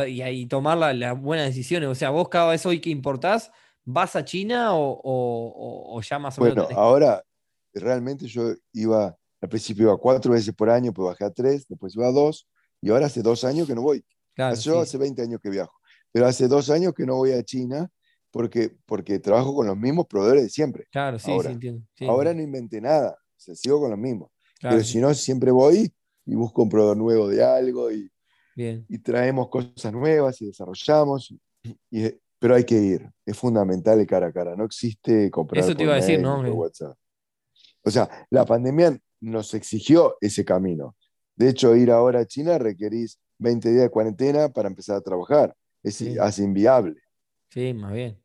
y, 0.06 0.44
tomar 0.46 0.76
las 0.94 1.18
buenas 1.18 1.46
decisiones. 1.46 1.88
O 1.88 1.94
sea, 1.94 2.10
vos 2.10 2.28
cada 2.28 2.50
vez 2.50 2.66
hoy 2.66 2.80
que 2.80 2.90
importás, 2.90 3.50
¿vas 3.82 4.14
a 4.14 4.26
China 4.26 4.72
o, 4.72 6.00
ya 6.02 6.18
más 6.18 6.38
o 6.38 6.42
menos? 6.42 6.66
Bueno, 6.66 6.78
ahora 6.78 7.24
realmente 7.72 8.26
yo 8.26 8.52
iba, 8.74 9.16
al 9.40 9.48
principio 9.48 9.84
iba 9.84 9.96
cuatro 9.96 10.32
veces 10.32 10.54
por 10.54 10.68
año, 10.68 10.92
pues 10.92 11.06
bajé 11.06 11.24
a 11.24 11.30
tres, 11.30 11.66
después 11.66 11.96
iba 11.96 12.08
a 12.08 12.12
dos, 12.12 12.46
y 12.82 12.90
ahora 12.90 13.06
hace 13.06 13.22
dos 13.22 13.42
años 13.44 13.66
que 13.66 13.74
no 13.74 13.80
voy. 13.80 14.04
Yo 14.60 14.80
hace 14.80 14.98
20 14.98 15.22
años 15.22 15.40
que 15.42 15.50
viajo, 15.50 15.72
pero 16.12 16.26
hace 16.26 16.48
dos 16.48 16.70
años 16.70 16.92
que 16.94 17.06
no 17.06 17.16
voy 17.16 17.32
a 17.32 17.42
China 17.42 17.90
porque, 18.30 18.76
porque 18.86 19.18
trabajo 19.18 19.54
con 19.54 19.66
los 19.66 19.76
mismos 19.76 20.06
proveedores 20.06 20.44
de 20.44 20.50
siempre. 20.50 20.86
Claro, 20.90 21.18
sí, 21.18 21.30
ahora, 21.30 21.48
sí, 21.48 21.54
entiendo. 21.54 21.82
Ahora 22.08 22.34
no 22.34 22.42
inventé 22.42 22.80
nada, 22.80 23.16
o 23.48 23.54
sigo 23.54 23.80
con 23.80 23.90
los 23.90 23.98
mismos. 23.98 24.30
pero 24.60 24.82
si 24.82 24.98
no, 24.98 25.12
siempre 25.14 25.50
voy 25.50 25.92
y 26.26 26.34
busco 26.34 26.62
un 26.62 26.68
proveedor 26.68 26.96
nuevo 26.96 27.28
de 27.28 27.44
algo 27.44 27.90
y, 27.90 28.10
y 28.54 28.98
traemos 28.98 29.48
cosas 29.48 29.92
nuevas 29.92 30.40
y 30.42 30.46
desarrollamos. 30.46 31.34
Y, 31.90 32.14
pero 32.38 32.54
hay 32.54 32.64
que 32.64 32.76
ir, 32.76 33.10
es 33.26 33.36
fundamental 33.36 34.00
el 34.00 34.06
cara 34.06 34.28
a 34.28 34.32
cara, 34.32 34.56
no 34.56 34.64
existe 34.64 35.30
comprar. 35.30 35.62
Eso 35.62 35.76
te 35.76 35.82
iba 35.82 35.92
a 35.92 35.96
decir, 35.96 36.20
¿no? 36.20 36.40
WhatsApp. 36.40 36.96
O 37.82 37.90
sea, 37.90 38.26
la 38.30 38.46
pandemia 38.46 38.98
nos 39.20 39.52
exigió 39.54 40.16
ese 40.20 40.44
camino. 40.44 40.96
De 41.36 41.50
hecho, 41.50 41.76
ir 41.76 41.90
ahora 41.90 42.20
a 42.20 42.26
China 42.26 42.58
requerís 42.58 43.18
20 43.40 43.70
días 43.70 43.82
de 43.82 43.90
cuarentena 43.90 44.48
para 44.48 44.68
empezar 44.68 44.96
a 44.96 45.00
trabajar. 45.00 45.56
Es 45.82 46.02
así 46.20 46.42
inviable. 46.42 47.00
Sí, 47.48 47.74
más 47.74 47.92
bien. 47.92 48.18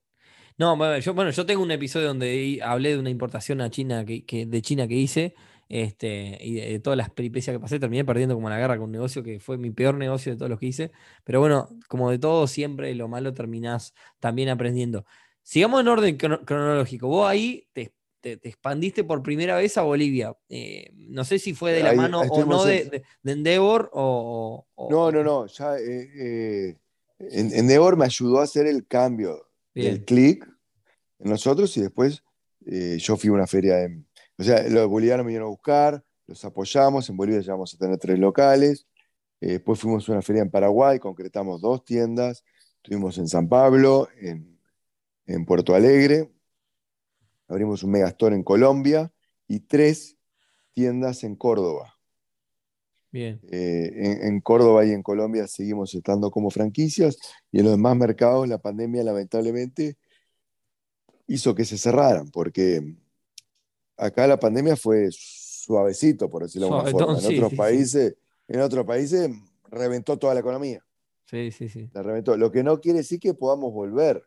No, 0.58 0.78
bueno 0.78 0.98
yo, 1.00 1.14
bueno, 1.14 1.32
yo 1.32 1.46
tengo 1.46 1.64
un 1.64 1.72
episodio 1.72 2.08
donde 2.08 2.60
hablé 2.64 2.94
de 2.94 3.00
una 3.00 3.10
importación 3.10 3.60
a 3.62 3.70
China 3.70 4.06
que, 4.06 4.46
de 4.46 4.62
China 4.62 4.88
que 4.88 4.96
hice 4.96 5.36
este, 5.68 6.38
y 6.42 6.54
de, 6.56 6.80
todas 6.80 6.96
las 6.98 7.10
peripecias 7.10 7.56
que 7.56 7.60
pasé. 7.60 7.80
Terminé 7.80 8.06
perdiendo 8.06 8.36
como 8.36 8.50
la 8.50 8.58
guerra 8.58 8.78
con 8.78 8.86
un 8.86 8.92
negocio 8.92 9.24
que 9.24 9.40
fue 9.40 9.58
mi 9.58 9.72
peor 9.72 9.96
negocio 9.96 10.32
de 10.32 10.38
todos 10.38 10.50
los 10.50 10.60
que 10.60 10.68
hice. 10.68 10.92
Pero 11.24 11.40
bueno, 11.40 11.70
como 11.88 12.12
de 12.12 12.20
todo, 12.20 12.48
siempre 12.48 12.94
lo 12.96 13.08
malo 13.08 13.34
terminás 13.34 13.94
también 14.20 14.50
aprendiendo. 14.50 15.06
Sigamos 15.44 15.82
en 15.82 15.88
orden 15.88 16.18
cronológico. 16.18 17.08
Vos 17.08 17.30
ahí 17.30 17.68
te, 17.74 17.94
expandiste 18.34 19.04
por 19.04 19.22
primera 19.24 19.56
vez 19.56 19.78
a 19.78 19.84
Bolivia. 19.84 20.36
Eh, 20.50 20.92
no 20.96 21.24
sé 21.24 21.40
si 21.40 21.54
fue 21.54 21.72
de 21.72 21.84
la 21.84 21.94
mano 21.94 22.22
o 22.22 22.46
no 22.46 22.66
de, 22.66 23.04
Endeavor 23.24 23.90
o, 23.94 24.66
No, 24.90 25.12
no, 25.12 25.24
no. 25.24 25.48
Ya, 25.48 25.78
eh, 25.78 26.10
eh 26.16 26.78
Endeavor 27.20 27.96
me 27.98 28.06
ayudó 28.06 28.40
a 28.40 28.44
hacer 28.44 28.68
el 28.68 28.86
cambio 28.88 29.48
del 29.74 30.04
clic 30.04 30.46
en 31.20 31.30
nosotros 31.30 31.76
y 31.78 31.82
después 31.82 32.24
yo 32.98 33.16
fui 33.16 33.30
a 33.30 33.34
una 33.34 33.48
feria 33.48 33.84
en, 33.84 34.06
o 34.38 34.44
sea, 34.44 34.68
los 34.68 34.88
bolivianos 34.88 35.24
me 35.24 35.30
vinieron 35.30 35.48
a 35.48 35.52
buscar, 35.52 36.04
los 36.28 36.44
apoyamos, 36.44 37.10
en 37.10 37.16
Bolivia 37.16 37.40
llegamos 37.40 37.74
a 37.74 37.78
tener 37.78 37.98
tres 37.98 38.20
locales, 38.20 38.86
después 39.40 39.80
fuimos 39.80 40.10
a 40.10 40.12
una 40.12 40.22
feria 40.22 40.42
en 40.42 40.50
Paraguay, 40.50 41.00
concretamos 41.00 41.62
dos 41.62 41.86
tiendas, 41.86 42.44
estuvimos 42.78 43.18
en 43.18 43.30
San 43.30 43.48
Pablo, 43.48 44.10
en, 44.20 44.60
en 45.26 45.46
Puerto 45.46 45.74
Alegre, 45.74 46.35
abrimos 47.48 47.84
un 47.84 47.92
megastore 47.92 48.36
en 48.36 48.44
Colombia 48.44 49.12
y 49.48 49.62
tres 49.62 50.18
tiendas 50.74 51.24
en 51.24 51.36
Córdoba. 51.36 51.96
Eh, 53.18 54.20
en, 54.24 54.42
Córdoba 54.42 54.86
y 54.86 54.92
en 54.92 55.02
Colombia 55.02 55.48
seguimos 55.48 55.96
estando 55.96 56.30
como 56.32 56.50
franquicias 56.50 57.18
y 57.50 57.60
en 57.60 57.64
los 57.64 57.74
demás 57.74 57.96
mercados 57.96 58.46
la 58.46 58.58
pandemia 58.58 59.04
lamentablemente 59.04 59.96
hizo 61.26 61.56
que 61.56 61.64
se 61.64 61.78
cerraran 61.78 62.30
porque 62.30 62.82
acá 63.96 64.28
la 64.28 64.38
pandemia 64.38 64.76
fue 64.76 65.08
suavecito, 65.12 66.30
por 66.30 66.44
decirlo 66.44 66.68
de 66.68 66.74
alguna 66.74 66.92
forma. 66.92 67.20
En 67.20 67.36
otros 67.38 67.54
países, 67.54 68.16
en 68.50 68.60
otros 68.60 68.86
países 68.86 69.30
reventó 69.70 70.18
toda 70.18 70.34
la 70.34 70.42
economía. 70.42 70.86
Sí, 71.26 71.52
sí, 71.52 71.70
sí. 71.70 71.90
La 71.94 72.04
reventó. 72.04 72.38
Lo 72.38 72.52
que 72.52 72.64
no 72.64 72.80
quiere 72.82 73.00
decir 73.00 73.20
que 73.20 73.34
podamos 73.34 73.74
volver. 73.74 74.24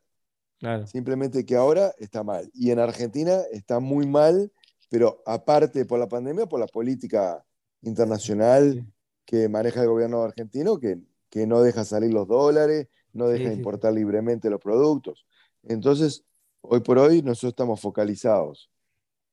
Simplemente 0.86 1.46
que 1.46 1.54
ahora 1.54 1.94
está 1.98 2.24
mal. 2.24 2.50
Y 2.52 2.70
en 2.70 2.80
Argentina 2.80 3.42
está 3.52 3.78
muy 3.78 4.06
mal, 4.06 4.50
pero 4.90 5.22
aparte 5.24 5.84
por 5.84 6.00
la 6.00 6.08
pandemia, 6.08 6.46
por 6.46 6.58
la 6.58 6.66
política 6.66 7.44
internacional 7.82 8.84
que 9.24 9.48
maneja 9.48 9.82
el 9.82 9.88
gobierno 9.88 10.22
argentino 10.22 10.78
que, 10.78 10.98
que 11.30 11.46
no 11.46 11.62
deja 11.62 11.84
salir 11.84 12.12
los 12.12 12.26
dólares, 12.26 12.88
no 13.12 13.28
deja 13.28 13.52
importar 13.52 13.92
libremente 13.92 14.50
los 14.50 14.60
productos. 14.60 15.26
Entonces, 15.62 16.24
hoy 16.60 16.80
por 16.80 16.98
hoy 16.98 17.22
nosotros 17.22 17.52
estamos 17.52 17.80
focalizados 17.80 18.70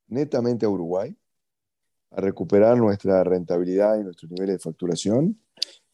netamente 0.08 0.66
a 0.66 0.70
Uruguay, 0.70 1.18
a 2.12 2.22
recuperar 2.22 2.78
nuestra 2.78 3.24
rentabilidad 3.24 4.00
y 4.00 4.04
nuestros 4.04 4.32
niveles 4.32 4.58
de 4.58 4.60
facturación. 4.60 5.40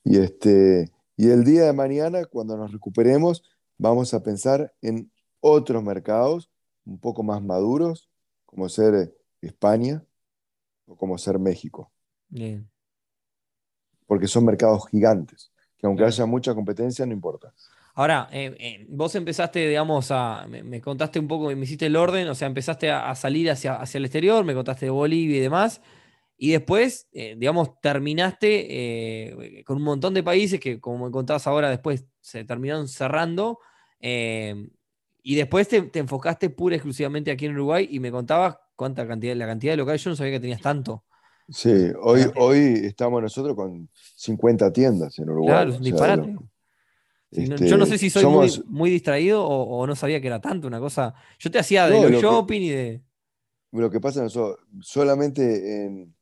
Y, 0.04 0.17
este, 0.17 0.91
y 1.15 1.30
el 1.30 1.44
día 1.44 1.65
de 1.65 1.74
mañana, 1.74 2.26
cuando 2.26 2.58
nos 2.58 2.72
recuperemos, 2.72 3.44
vamos 3.78 4.13
a 4.13 4.24
pensar 4.24 4.74
en 4.82 5.12
otros 5.41 5.84
mercados 5.84 6.49
un 6.86 6.99
poco 6.99 7.23
más 7.23 7.41
maduros, 7.41 8.10
como 8.45 8.69
ser 8.69 9.13
España 9.41 10.04
o 10.86 10.95
como 10.95 11.17
ser 11.17 11.39
México. 11.39 11.91
Porque 14.08 14.27
son 14.27 14.45
mercados 14.45 14.88
gigantes, 14.89 15.51
que 15.77 15.88
aunque 15.88 16.06
haya 16.06 16.25
mucha 16.25 16.54
competencia, 16.54 17.06
no 17.06 17.13
importa. 17.13 17.54
Ahora, 17.93 18.30
eh, 18.32 18.56
eh, 18.58 18.86
vos 18.89 19.13
empezaste, 19.15 19.67
digamos, 19.67 20.12
a. 20.12 20.47
Me, 20.47 20.80
contaste 20.82 21.19
un 21.19 21.27
poco, 21.27 21.54
me 21.54 21.63
hiciste 21.63 21.88
el 21.88 21.95
orden, 21.95 22.27
o 22.30 22.36
sea, 22.36 22.47
empezaste 22.47 22.89
a, 22.89 23.13
salir 23.15 23.51
hacia, 23.51 23.75
hacia, 23.75 23.97
el 23.97 24.06
exterior, 24.06 24.45
me 24.45 24.54
contaste 24.54 24.86
de 24.86 24.91
Bolivia 24.91 25.38
y 25.38 25.41
demás. 25.41 25.82
Y 26.38 26.51
después, 26.51 27.08
eh, 27.12 27.36
digamos, 27.38 27.80
terminaste 27.82 29.63
con 29.65 29.77
un 29.77 29.84
montón 29.84 30.13
de 30.13 30.23
países 30.23 30.60
que, 30.60 30.80
como 30.80 31.06
me 31.06 31.12
contabas 31.12 31.45
ahora, 31.45 31.69
después 31.69 32.06
se 32.21 32.43
terminaron 32.45 32.88
cerrando. 32.88 33.60
Y 35.23 35.36
después 35.36 35.67
te, 35.67 35.89
enfocaste 35.93 36.49
pura 36.49 36.75
y 36.75 36.77
exclusivamente 36.77 37.31
aquí 37.31 37.45
en 37.45 37.53
Uruguay 37.53 37.88
y 37.89 37.99
me 37.99 38.12
contabas 38.12 38.57
cuánta 38.75 39.07
cantidad, 39.07 39.36
la 39.36 39.47
cantidad 39.47 39.73
de 39.73 39.77
locales. 39.77 40.03
Yo 40.03 40.10
no 40.10 40.15
sabía 40.15 40.34
que 40.34 40.39
tenías 40.39 40.62
tanto. 40.62 41.03
Sí, 41.49 41.91
hoy, 42.01 42.21
hoy 42.38 42.81
estamos 42.84 43.21
nosotros 43.21 43.55
con 43.55 43.89
50 44.15 44.71
tiendas 44.71 45.19
en 45.19 45.29
Uruguay. 45.29 45.53
Claro, 45.53 45.75
un 45.75 45.81
disparate 45.81 46.36
yo 47.31 47.77
no 47.77 47.86
sé 47.86 47.97
si 47.97 48.10
soy 48.10 48.25
muy, 48.67 48.89
distraído 48.89 49.45
o, 49.45 49.88
no 49.88 49.95
sabía 49.95 50.19
que 50.19 50.27
era 50.27 50.41
tanto 50.41 50.67
una 50.67 50.79
cosa. 50.79 51.13
Yo 51.39 51.49
te 51.49 51.60
hacía 51.60 51.88
de 51.88 52.19
shopping 52.19 52.62
y 52.62 52.69
de. 52.69 53.01
Lo 53.71 53.89
que 53.89 54.01
pasa 54.01 54.25
es 54.25 54.38
solamente 54.81 55.86
en, 55.86 56.13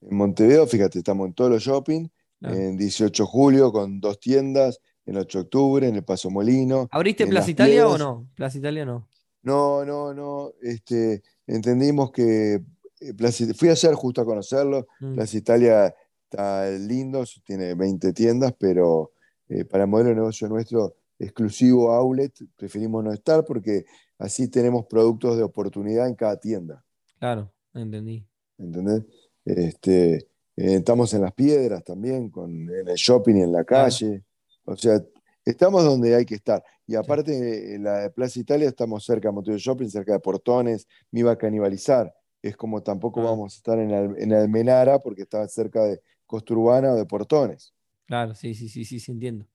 Montevideo, 0.00 0.66
fíjate, 0.66 0.98
estamos 0.98 1.26
en 1.28 1.34
todos 1.34 1.50
los 1.50 1.62
shopping, 1.62 2.08
en 2.42 2.76
18 2.76 3.22
de 3.22 3.26
julio 3.26 3.72
con 3.72 4.00
dos 4.00 4.20
tiendas, 4.20 4.80
en 5.06 5.16
8 5.16 5.38
de 5.38 5.42
octubre, 5.42 5.88
en 5.88 5.96
el 5.96 6.04
Paso 6.04 6.30
Molino. 6.30 6.88
¿Abriste 6.90 7.26
Plaza 7.26 7.50
Italia 7.50 7.88
o 7.88 7.98
no? 7.98 8.28
Plaza 8.34 8.58
Italia 8.58 8.84
no. 8.84 9.08
No, 9.42 9.84
no, 9.84 10.14
no. 10.14 10.52
Este, 10.62 11.22
entendimos 11.46 12.10
que 12.10 12.62
eh, 13.00 13.54
fui 13.54 13.68
ayer 13.68 13.94
justo 13.94 14.20
a 14.20 14.24
conocerlo. 14.24 14.86
Mm. 15.00 15.14
Plaza 15.14 15.36
Italia 15.36 15.94
está 16.24 16.70
lindo, 16.70 17.24
tiene 17.44 17.74
20 17.74 18.12
tiendas, 18.12 18.54
pero 18.58 19.12
eh, 19.48 19.64
para 19.64 19.84
el 19.84 19.90
modelo 19.90 20.10
de 20.10 20.16
negocio 20.16 20.48
nuestro 20.48 20.96
exclusivo 21.18 21.92
outlet, 21.92 22.32
preferimos 22.56 23.04
no 23.04 23.12
estar 23.12 23.44
porque 23.44 23.84
así 24.18 24.48
tenemos 24.48 24.86
productos 24.86 25.36
de 25.36 25.42
oportunidad 25.42 26.08
en 26.08 26.14
cada 26.14 26.38
tienda. 26.38 26.84
Claro, 27.18 27.52
entendí. 27.72 28.26
¿Entendés? 28.58 29.04
Este, 29.44 30.14
eh, 30.14 30.26
estamos 30.56 31.12
en 31.14 31.22
las 31.22 31.32
piedras 31.32 31.84
también, 31.84 32.30
con, 32.30 32.50
en 32.50 32.88
el 32.88 32.96
shopping 32.96 33.36
y 33.36 33.42
en 33.42 33.52
la 33.52 33.64
calle. 33.64 34.24
O 34.64 34.76
sea, 34.76 35.00
estamos 35.44 35.84
donde 35.84 36.14
hay 36.14 36.24
que 36.24 36.34
estar. 36.34 36.62
Y 36.86 36.94
aparte, 36.94 37.74
en 37.74 37.84
la 37.84 38.10
Plaza 38.10 38.40
Italia 38.40 38.68
estamos 38.68 39.04
cerca 39.04 39.28
de 39.28 39.34
Montevideo 39.34 39.58
Shopping, 39.58 39.88
cerca 39.88 40.12
de 40.12 40.20
Portones, 40.20 40.86
me 41.10 41.20
iba 41.20 41.32
a 41.32 41.38
canibalizar. 41.38 42.12
Es 42.42 42.56
como 42.56 42.82
tampoco 42.82 43.22
vamos 43.22 43.54
a 43.54 43.56
estar 43.56 43.78
en, 43.78 43.90
en 43.90 44.32
Almenara 44.32 44.98
porque 44.98 45.22
estaba 45.22 45.46
cerca 45.48 45.82
de 45.84 46.00
Costa 46.26 46.54
Urbana 46.54 46.92
o 46.92 46.96
de 46.96 47.06
Portones. 47.06 47.72
Claro, 48.06 48.34
sí, 48.34 48.54
sí, 48.54 48.68
sí, 48.68 48.84
sí, 48.84 49.00
sí, 49.00 49.12
entiendo. 49.12 49.46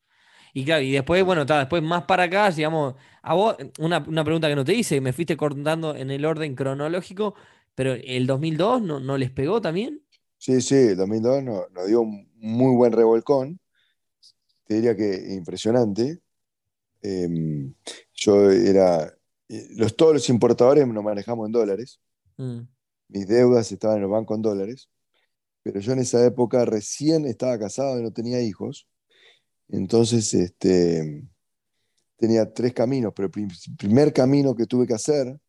Y 0.53 0.65
claro, 0.65 0.81
y 0.81 0.91
después, 0.91 1.23
bueno, 1.23 1.41
está, 1.41 1.59
después 1.59 1.83
más 1.83 2.05
para 2.05 2.23
acá, 2.23 2.49
digamos, 2.49 2.95
a 3.21 3.35
vos, 3.35 3.55
una, 3.77 4.03
pregunta 4.03 4.47
que 4.47 4.55
no 4.55 4.65
te 4.65 4.73
hice, 4.73 4.99
me 4.99 5.13
fuiste 5.13 5.37
contando 5.37 5.95
en 5.95 6.09
el 6.09 6.25
orden 6.25 6.55
cronológico, 6.55 7.35
pero 7.75 7.93
¿el 7.93 8.25
2002 8.25 8.81
no, 8.81 8.99
no 8.99 9.17
les 9.17 9.29
pegó 9.29 9.61
también? 9.61 10.01
Sí, 10.37 10.61
sí, 10.61 10.75
el 10.75 10.97
2002 10.97 11.43
nos, 11.43 11.71
nos 11.71 11.87
dio 11.87 12.01
un 12.01 12.27
muy 12.35 12.75
buen 12.75 12.93
revolcón, 12.93 13.59
te 14.69 14.75
diría 14.75 14.95
que 14.95 15.33
impresionante. 15.33 16.21
Em, 17.01 17.73
yo 18.13 18.51
era, 18.51 19.11
eh, 19.47 19.67
los, 19.71 19.95
todos 19.95 20.13
los 20.13 20.29
importadores 20.29 20.87
nos 20.87 21.03
manejamos 21.03 21.47
en 21.47 21.51
dólares, 21.51 21.99
mm. 22.37 22.59
mis 23.07 23.27
deudas 23.27 23.71
estaban 23.71 23.97
en 23.97 24.03
los 24.03 24.11
bancos 24.11 24.35
en 24.37 24.43
dólares 24.43 24.89
pero 25.63 25.79
yo 25.79 25.93
en 25.93 25.99
esa 25.99 26.25
época 26.25 26.65
recién 26.65 27.25
estaba 27.25 27.57
casado 27.59 27.99
y 27.99 28.03
no 28.03 28.11
tenía 28.11 28.41
hijos. 28.41 28.87
Entonces, 29.67 30.33
este, 30.33 31.27
tenía 32.17 32.51
tres 32.53 32.73
caminos, 32.73 33.13
pero 33.15 33.29
el 33.33 33.75
primer 33.77 34.13
camino 34.13 34.55
que 34.55 34.65
tuve 34.65 34.87
que 34.87 34.93
hacer, 34.93 35.39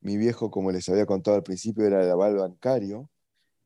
mi 0.00 0.16
viejo, 0.16 0.50
como 0.50 0.72
les 0.72 0.88
había 0.88 1.06
contado 1.06 1.36
al 1.36 1.42
principio, 1.42 1.86
era 1.86 2.02
el 2.02 2.10
aval 2.10 2.36
bancario. 2.36 3.08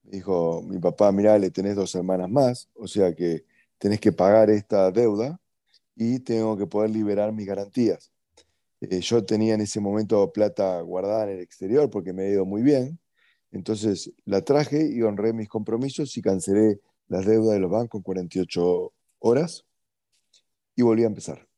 Me 0.03 0.13
dijo, 0.19 0.63
mi 0.63 0.79
papá, 0.79 1.13
mirá, 1.13 1.39
le 1.39 1.51
tenés 1.51 1.77
dos 1.77 1.95
hermanas 1.95 2.31
más, 2.31 2.69
o 2.75 2.87
sea 2.87 3.15
que 3.15 3.45
tenés 3.79 4.01
que 4.01 4.13
pagar 4.13 4.51
esta 4.51 4.91
deuda 4.91 5.41
y 5.95 6.21
tengo 6.21 6.57
que 6.57 6.67
poder 6.67 6.91
liberar 6.91 7.33
mis 7.33 7.47
garantías. 7.47 8.13
Eh, 8.81 9.01
yo 9.01 9.25
tenía 9.25 9.55
en 9.55 9.63
ese 9.63 9.81
momento 9.81 10.33
plata 10.33 10.81
guardada 10.83 11.25
en 11.25 11.31
el 11.31 11.41
exterior 11.41 11.91
porque 11.91 12.13
me 12.13 12.25
ha 12.25 12.29
ido 12.29 12.45
muy 12.45 12.63
bien. 12.63 12.99
Entonces 13.51 14.13
la 14.25 14.43
traje 14.43 14.87
y 14.87 15.03
honré 15.03 15.33
mis 15.33 15.49
compromisos 15.49 16.17
y 16.17 16.23
cancelé 16.23 16.81
las 17.09 17.25
deudas 17.25 17.55
de 17.55 17.61
los 17.61 17.71
bancos 17.71 18.01
en 18.01 18.03
48 18.03 18.93
horas 19.21 19.65
y 20.75 20.83
volví 20.83 21.05
a 21.05 21.07
empezar. 21.07 21.49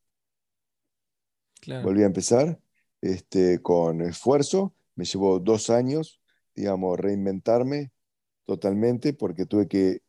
Volví 1.83 2.03
a 2.03 2.07
empezar 2.07 2.61
este, 3.01 3.61
con 3.61 4.01
esfuerzo. 4.03 4.75
Me 4.95 5.05
llevó 5.05 5.39
dos 5.39 5.71
años, 5.71 6.21
digamos, 6.55 6.99
reinventarme 6.99 7.93
totalmente 8.47 9.13
porque 9.13 9.45
tuve 9.45 9.69
que 9.69 10.03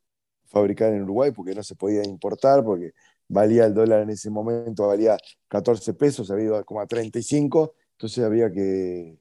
fabricar 0.49 0.93
en 0.93 1.03
Uruguay 1.03 1.31
porque 1.31 1.55
no 1.55 1.63
se 1.63 1.75
podía 1.75 2.03
importar, 2.03 2.63
porque 2.63 2.91
valía 3.27 3.65
el 3.65 3.73
dólar 3.73 4.01
en 4.01 4.09
ese 4.09 4.29
momento, 4.29 4.87
valía 4.87 5.17
14 5.47 5.93
pesos, 5.93 6.29
había 6.31 6.45
ido 6.45 6.65
como 6.65 6.81
a 6.81 6.87
35, 6.87 7.73
entonces 7.91 8.23
había 8.23 8.51
que 8.51 9.17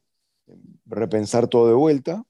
repensar 0.87 1.47
todo 1.47 1.69
de 1.69 1.75
vuelta. 1.75 2.25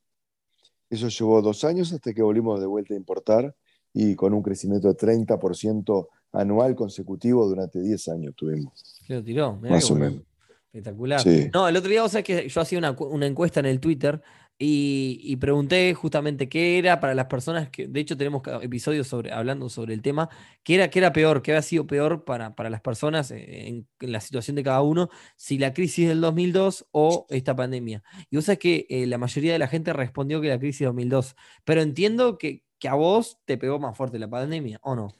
Eso 0.90 1.08
llevó 1.08 1.40
dos 1.40 1.64
años 1.64 1.92
hasta 1.92 2.12
que 2.12 2.22
volvimos 2.22 2.60
de 2.60 2.66
vuelta 2.66 2.94
a 2.94 2.96
importar 2.96 3.54
y 3.92 4.14
con 4.14 4.34
un 4.34 4.42
crecimiento 4.42 4.88
de 4.88 4.94
30% 4.94 6.08
anual 6.32 6.74
consecutivo 6.74 7.46
durante 7.46 7.80
10 7.80 8.08
años 8.08 8.34
tuvimos. 8.34 9.00
lo 9.08 9.22
tiró, 9.22 9.56
más 9.56 9.90
o 9.90 9.94
menos. 9.94 10.22
Espectacular. 10.66 11.20
No, 11.54 11.66
el 11.66 11.76
otro 11.76 11.90
día, 11.90 12.02
vos 12.02 12.12
sabés 12.12 12.26
que 12.26 12.48
yo 12.48 12.60
hacía 12.60 12.78
una, 12.78 12.90
una 12.90 13.26
encuesta 13.26 13.60
en 13.60 13.66
el 13.66 13.80
Twitter 13.80 14.20
y, 14.60 15.36
pregunté 15.36 15.94
justamente 15.94 16.48
qué 16.48 16.78
era 16.78 16.98
para 16.98 17.14
las 17.14 17.26
personas 17.26 17.70
que, 17.70 17.86
de 17.86 18.00
hecho, 18.00 18.16
tenemos 18.16 18.42
episodios 18.60 19.06
sobre, 19.06 19.32
hablando 19.32 19.68
sobre 19.68 19.94
el 19.94 20.02
tema, 20.02 20.28
qué 20.64 20.74
era, 20.74 20.90
qué 20.90 20.98
era 20.98 21.12
peor, 21.12 21.42
qué 21.42 21.52
había 21.52 21.62
sido 21.62 21.86
peor 21.86 22.24
para, 22.24 22.56
para 22.56 22.68
las 22.68 22.80
personas 22.80 23.30
en, 23.30 23.86
la 24.00 24.20
situación 24.20 24.56
de 24.56 24.64
cada 24.64 24.82
uno, 24.82 25.10
si 25.36 25.58
la 25.58 25.72
crisis 25.72 26.08
del 26.08 26.20
2002 26.20 26.86
o 26.90 27.26
esta 27.30 27.54
pandemia. 27.54 28.02
Y 28.30 28.36
vos 28.36 28.46
sabés 28.46 28.58
que 28.58 28.86
eh, 28.88 29.06
la 29.06 29.16
mayoría 29.16 29.52
de 29.52 29.60
la 29.60 29.68
gente 29.68 29.92
respondió 29.92 30.40
que 30.40 30.48
la 30.48 30.58
crisis 30.58 30.80
del 30.80 30.88
2002, 30.88 31.36
pero 31.64 31.80
entiendo 31.80 32.36
que, 32.36 32.64
que 32.80 32.88
a 32.88 32.94
vos 32.94 33.38
te 33.44 33.58
pegó 33.58 33.78
más 33.78 33.96
fuerte 33.96 34.18
la 34.18 34.28
pandemia, 34.28 34.80
¿o 34.82 34.96
no? 34.96 35.14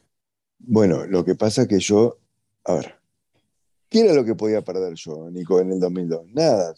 Bueno, 0.59 1.07
lo 1.07 1.25
que 1.25 1.37
pasa 1.37 1.63
es 1.63 1.69
que 1.69 1.79
yo, 1.79 2.19
a 2.65 2.75
ver, 2.75 2.97
¿qué 3.89 4.01
era 4.01 4.15
lo 4.15 4.25
que 4.25 4.35
podía 4.35 4.63
perder 4.63 4.95
yo, 4.95 5.31
Nico, 5.31 5.61
en 5.61 5.71
el 5.71 5.79
2002? 5.79 6.27
Nada. 6.33 6.75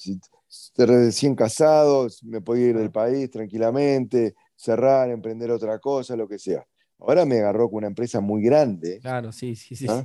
Recién 0.77 1.35
casados, 1.35 2.23
me 2.25 2.41
podía 2.41 2.69
ir 2.69 2.79
del 2.79 2.91
país 2.91 3.31
tranquilamente, 3.31 4.35
cerrar, 4.57 5.11
emprender 5.11 5.51
otra 5.51 5.79
cosa, 5.79 6.17
lo 6.17 6.29
que 6.29 6.39
sea. 6.39 6.67
Ahora 6.99 7.25
me 7.25 7.39
agarró 7.39 7.69
con 7.69 7.79
una 7.79 7.87
empresa 7.87 8.21
muy 8.21 8.43
grande. 8.43 8.99
Claro, 9.01 9.33
sí, 9.33 9.57
sí, 9.57 9.75
sí. 9.75 9.87
¿ah? 9.89 10.05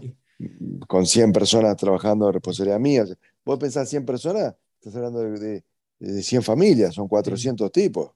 Con 0.88 1.05
100 1.05 1.31
personas 1.34 1.75
trabajando 1.75 2.27
de 2.27 2.34
responsabilidad 2.34 2.79
mía. 2.79 3.05
Vos 3.43 3.60
pensás 3.60 3.89
100 3.89 4.05
personas, 4.05 4.55
estás 4.79 4.95
hablando 4.95 5.21
de, 5.21 5.63
100 5.99 6.43
familias, 6.43 6.93
son 6.93 7.08
400 7.08 7.71
tipos. 7.71 8.12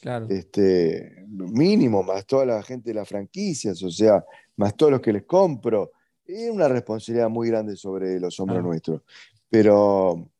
Claro. 0.00 0.26
Este, 0.28 1.24
mínimo, 1.28 2.02
más 2.02 2.26
toda 2.26 2.46
la 2.46 2.62
gente 2.62 2.90
de 2.90 2.94
las 2.94 3.08
franquicias, 3.08 3.82
o 3.82 3.90
sea, 3.90 4.24
más 4.56 4.76
todos 4.76 4.92
los 4.92 5.00
que 5.00 5.12
les 5.12 5.24
compro. 5.24 5.92
Es 6.24 6.50
una 6.50 6.68
responsabilidad 6.68 7.28
muy 7.28 7.48
grande 7.48 7.76
sobre 7.76 8.18
los 8.20 8.38
hombros 8.40 8.62
nuestros. 8.62 9.02
Pero 9.48 10.30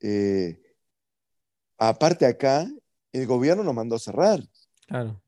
eh, 0.00 0.58
aparte 1.78 2.26
acá, 2.26 2.68
el 3.12 3.26
gobierno 3.26 3.62
nos 3.62 3.74
mandó 3.74 3.96
a 3.96 3.98
cerrar. 3.98 4.40
Claro. 4.86 5.22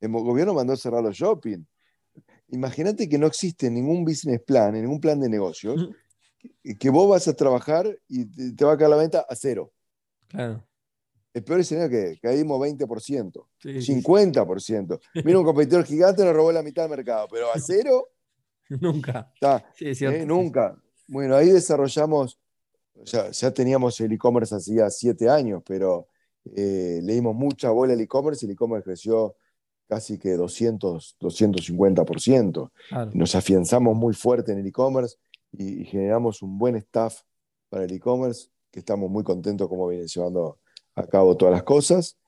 El 0.00 0.10
gobierno 0.10 0.54
mandó 0.54 0.72
a 0.72 0.76
cerrar 0.76 1.02
los 1.02 1.16
shopping. 1.16 1.64
Imagínate 2.48 3.08
que 3.08 3.18
no 3.18 3.26
existe 3.26 3.70
ningún 3.70 4.04
business 4.04 4.40
plan, 4.42 4.74
ningún 4.74 5.00
plan 5.00 5.20
de 5.20 5.28
negocios, 5.28 5.88
que 6.78 6.90
vos 6.90 7.08
vas 7.08 7.26
a 7.28 7.34
trabajar 7.34 7.98
y 8.08 8.54
te 8.54 8.64
va 8.64 8.72
a 8.72 8.76
caer 8.76 8.90
la 8.90 8.96
venta 8.96 9.26
a 9.28 9.34
cero. 9.34 9.72
Claro. 10.28 10.66
El 11.32 11.44
peor 11.44 11.60
escenario 11.60 11.88
que 11.90 12.20
caímos 12.20 12.60
20%, 12.60 13.46
50%. 13.62 15.00
Mira, 15.24 15.38
un 15.38 15.44
competidor 15.46 15.84
gigante 15.84 16.24
nos 16.24 16.34
robó 16.34 16.52
la 16.52 16.62
mitad 16.62 16.82
del 16.82 16.90
mercado, 16.90 17.26
pero 17.30 17.50
a 17.50 17.58
cero. 17.58 18.08
nunca. 18.68 19.32
Está, 19.34 19.64
¿eh? 19.80 20.26
nunca. 20.26 20.76
Bueno, 21.08 21.36
ahí 21.36 21.48
desarrollamos 21.48 22.38
ya, 23.04 23.50
teníamos 23.52 24.00
el 24.00 24.12
e-commerce 24.12 24.54
hacía 24.54 24.90
siete 24.90 25.28
años, 25.28 25.62
pero 25.66 26.08
eh, 26.56 27.00
le 27.02 27.14
dimos 27.14 27.34
mucha 27.34 27.70
bola 27.70 27.92
al 27.92 28.00
e-commerce 28.00 28.44
y 28.44 28.48
el 28.48 28.54
e-commerce 28.54 28.84
creció 28.84 29.36
casi 29.88 30.18
que 30.18 30.32
200, 30.32 31.16
250%. 31.20 32.70
Nos 33.12 33.34
afianzamos 33.34 33.96
muy 33.96 34.14
fuerte 34.14 34.52
en 34.52 34.58
el 34.58 34.66
e-commerce 34.66 35.16
y, 35.52 35.84
generamos 35.84 36.42
un 36.42 36.58
buen 36.58 36.76
staff 36.76 37.20
para 37.68 37.84
el 37.84 37.92
e-commerce, 37.92 38.48
que 38.70 38.80
estamos 38.80 39.10
muy 39.10 39.22
contentos 39.22 39.68
cómo 39.68 39.88
vienen 39.88 40.06
llevando 40.06 40.58
a 40.94 41.06
cabo 41.06 41.36
todas 41.36 41.52
las 41.52 41.62
cosas. 41.62 42.18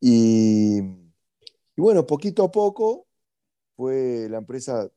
Y, 0.00 0.78
y 0.78 1.80
bueno, 1.80 2.06
poquito 2.06 2.44
a 2.44 2.50
poco 2.50 3.06
fue 3.76 4.28
la 4.30 4.38
empresa 4.38 4.88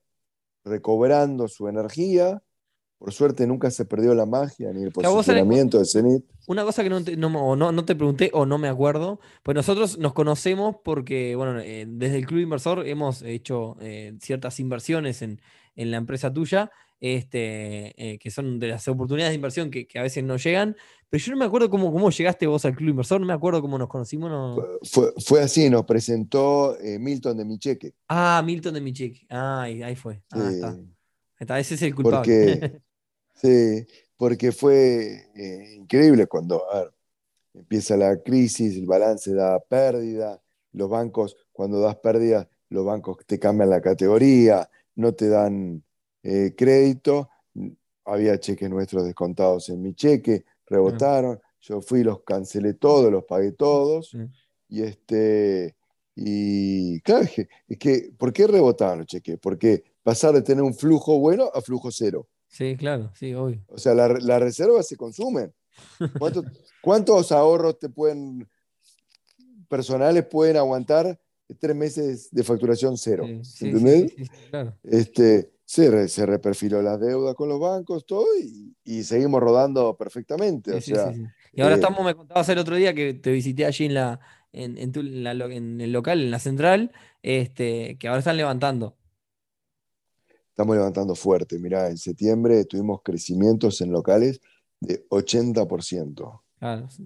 recobrando 0.63 1.47
su 1.47 1.67
energía, 1.67 2.43
por 2.97 3.13
suerte 3.13 3.45
nunca 3.45 3.69
se 3.69 3.85
perdió 3.85 4.15
la 4.15 4.25
magia 4.25 4.73
ni 4.73 4.83
el 4.83 4.91
posicionamiento 4.91 5.77
de 5.77 5.85
Zenit. 5.85 6.25
Una 6.47 6.63
cosa 6.63 6.81
que 6.81 6.89
no 6.89 7.03
te, 7.03 7.15
no, 7.15 7.55
no, 7.55 7.85
te 7.85 7.95
pregunté 7.95 8.31
o 8.33 8.45
no 8.45 8.57
me 8.57 8.69
acuerdo, 8.69 9.19
pues 9.43 9.53
nosotros 9.53 9.99
nos 9.99 10.13
conocemos 10.13 10.77
porque, 10.83 11.35
bueno, 11.35 11.59
eh, 11.59 11.85
desde 11.87 12.17
el 12.17 12.25
Club 12.25 12.39
Inversor 12.39 12.87
hemos 12.87 13.21
hecho 13.21 13.77
eh, 13.81 14.17
ciertas 14.19 14.59
inversiones 14.59 15.21
en, 15.21 15.41
en, 15.75 15.91
la 15.91 15.97
empresa 15.97 16.33
tuya, 16.33 16.71
este, 16.99 17.93
eh, 18.01 18.17
que 18.17 18.31
son 18.31 18.59
de 18.59 18.69
las 18.69 18.87
oportunidades 18.87 19.31
de 19.31 19.35
inversión 19.35 19.69
que, 19.69 19.87
a 19.95 20.01
veces 20.01 20.23
no 20.23 20.37
llegan, 20.37 20.75
pero 21.09 21.23
yo 21.23 21.33
no 21.33 21.37
me 21.37 21.45
acuerdo 21.45 21.69
cómo, 21.69 21.91
cómo 21.91 22.09
llegaste 22.09 22.47
vos 22.47 22.65
al 22.65 22.75
Club 22.75 22.89
Inversor, 22.89 23.19
no 23.19 23.27
me 23.27 23.33
acuerdo 23.33 23.61
cómo 23.61 23.77
nos 23.77 23.89
conocimos. 23.89 24.59
Fue, 24.83 25.13
fue, 25.17 25.41
así, 25.41 25.69
nos 25.69 25.85
presentó 25.85 26.75
Milton 26.99 27.37
de 27.37 27.45
Micheque. 27.45 27.93
Ah, 28.07 28.41
Milton 28.43 28.73
de 28.73 28.81
Micheque, 28.81 29.27
ah, 29.29 29.63
ahí, 29.63 29.95
fue. 29.95 30.23
Ah, 30.31 30.75
está. 31.37 31.59
Ese 31.59 31.75
es 31.75 31.81
el 31.83 31.93
culpable. 31.93 32.57
Porque, 32.59 32.81
Sí, 33.41 33.85
porque 34.17 34.51
fue 34.51 35.29
eh, 35.35 35.75
increíble 35.75 36.27
cuando 36.27 36.63
empieza 37.53 37.95
la 37.97 38.21
crisis, 38.21 38.75
el 38.75 38.85
balance 38.85 39.33
da 39.33 39.59
pérdida, 39.59 40.41
los 40.73 40.89
bancos, 40.89 41.35
cuando 41.51 41.79
das 41.79 41.95
pérdida, 41.97 42.49
los 42.69 42.85
bancos 42.85 43.17
te 43.25 43.39
cambian 43.39 43.69
la 43.69 43.81
categoría, 43.81 44.69
no 44.95 45.13
te 45.13 45.29
dan 45.29 45.83
eh, 46.23 46.53
crédito, 46.57 47.29
había 48.05 48.39
cheques 48.39 48.69
nuestros 48.69 49.05
descontados 49.05 49.69
en 49.69 49.81
mi 49.81 49.93
cheque, 49.93 50.45
rebotaron, 50.65 51.39
yo 51.61 51.81
fui, 51.81 52.03
los 52.03 52.23
cancelé 52.23 52.73
todos, 52.73 53.11
los 53.11 53.25
pagué 53.25 53.51
todos, 53.51 54.15
y 54.67 54.81
este, 54.81 55.75
y 56.15 57.01
claro, 57.01 57.27
es 57.67 57.77
que, 57.77 58.11
¿por 58.17 58.33
qué 58.33 58.47
rebotaron 58.47 58.99
los 58.99 59.07
cheques? 59.07 59.37
Porque 59.39 59.83
pasar 60.03 60.33
de 60.33 60.41
tener 60.41 60.63
un 60.63 60.73
flujo 60.73 61.19
bueno 61.19 61.51
a 61.53 61.61
flujo 61.61 61.91
cero. 61.91 62.27
Sí, 62.47 62.75
claro, 62.77 63.11
sí, 63.13 63.33
obvio. 63.33 63.61
O 63.67 63.77
sea, 63.77 63.93
las 63.93 64.23
la 64.23 64.39
reservas 64.39 64.87
se 64.87 64.95
consumen. 64.95 65.53
¿Cuántos, 66.81 67.31
ahorros 67.31 67.77
te 67.79 67.89
pueden, 67.89 68.47
personales 69.67 70.25
pueden 70.25 70.57
aguantar 70.57 71.19
tres 71.59 71.75
meses 71.75 72.29
de 72.31 72.43
facturación 72.43 72.97
cero? 72.97 73.25
Sí, 73.43 73.67
¿Entendés? 73.67 74.13
claro. 74.49 74.73
este, 74.83 75.51
se, 75.65 76.07
se, 76.07 76.25
reperfiló 76.25 76.81
la 76.81 76.97
deuda 76.97 77.33
con 77.33 77.49
los 77.49 77.59
bancos, 77.59 78.05
todo, 78.05 78.25
y, 78.85 79.03
seguimos 79.03 79.41
rodando 79.41 79.97
perfectamente. 79.97 80.73
O 80.73 80.81
sea, 80.81 81.13
y 81.51 81.61
ahora 81.61 81.75
eh, 81.75 81.79
estamos, 81.79 82.05
me 82.05 82.15
contabas 82.15 82.47
el 82.49 82.57
otro 82.57 82.75
día 82.75 82.93
que 82.93 83.13
te 83.13 83.31
visité 83.31 83.65
allí 83.65 83.85
en 83.85 83.93
la, 83.93 84.19
en, 84.53 84.77
en, 84.77 84.93
en 84.95 85.81
el 85.81 85.91
local, 85.91 86.21
en 86.21 86.31
la 86.31 86.39
central, 86.39 86.91
este, 87.21 87.97
que 87.97 88.07
ahora 88.07 88.19
están 88.19 88.37
levantando 88.37 88.95
estamos 90.57 90.75
levantando 90.75 91.13
fuerte. 91.13 91.59
Mirá, 91.59 91.87
en 91.87 91.99
septiembre 91.99 92.65
tuvimos 92.65 93.01
crecimientos 93.03 93.79
en 93.81 93.91
locales 93.91 94.41
de 94.79 95.07
80%. 95.07 96.41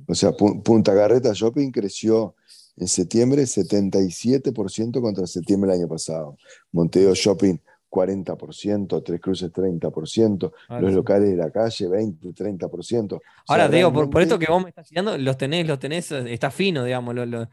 O 0.08 0.16
sea, 0.16 0.32
Punta 0.32 0.94
Garreta 0.94 1.34
Shopping 1.34 1.70
creció 1.70 2.36
en 2.78 2.88
septiembre 2.88 3.44
77% 3.44 5.02
contra 5.02 5.28
septiembre 5.28 5.72
del 5.72 5.82
año 5.82 5.90
pasado. 5.90 6.38
Monteo 6.72 7.14
Shopping 7.14 7.58
40%, 7.90 9.04
Tres 9.04 9.20
Cruces 9.20 9.52
30%, 9.52 10.54
los 10.80 10.94
locales 10.94 11.32
de 11.32 11.36
la 11.36 11.52
calle 11.52 11.90
20, 11.90 12.30
30%. 12.30 13.20
Ahora, 13.50 13.68
digo, 13.68 13.92
por, 13.92 14.22
esto 14.22 14.40
que 14.40 14.50
vos 14.50 14.64
me 14.64 14.70
estás 14.70 14.88
citando, 14.88 15.18
los 15.18 15.36
tenés, 15.36 15.68
los 15.68 15.78
tenés, 15.78 16.10
está 16.14 16.52
fino, 16.52 16.86
digamos, 16.86 17.14
los, 17.16 17.48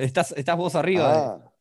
estás, 0.00 0.34
estás 0.36 0.56
vos 0.56 0.74
arriba. 0.74 1.12
Ah, 1.14 1.51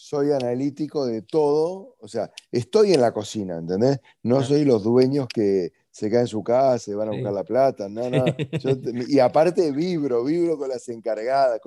soy 0.00 0.30
analítico 0.30 1.06
de 1.06 1.22
todo, 1.22 1.96
o 1.98 2.06
sea, 2.06 2.30
estoy 2.52 2.92
en 2.92 3.00
la 3.00 3.12
cocina, 3.12 3.56
¿entendés? 3.56 3.98
No 4.22 4.44
soy 4.44 4.64
los 4.64 4.84
dueños 4.84 5.26
que 5.26 5.72
se 5.90 6.08
caen 6.08 6.20
en 6.20 6.26
su 6.28 6.40
casa 6.44 6.92
y 6.92 6.94
van 6.94 7.08
a 7.08 7.10
buscar 7.10 7.32
la 7.32 7.42
plata, 7.42 7.88
no, 7.88 8.08
no. 8.08 8.24
y 9.08 9.18
aparte 9.18 9.72
vibro, 9.72 10.22
vibro 10.22 10.56
con 10.56 10.68
las 10.68 10.88
encargadas. 10.88 11.60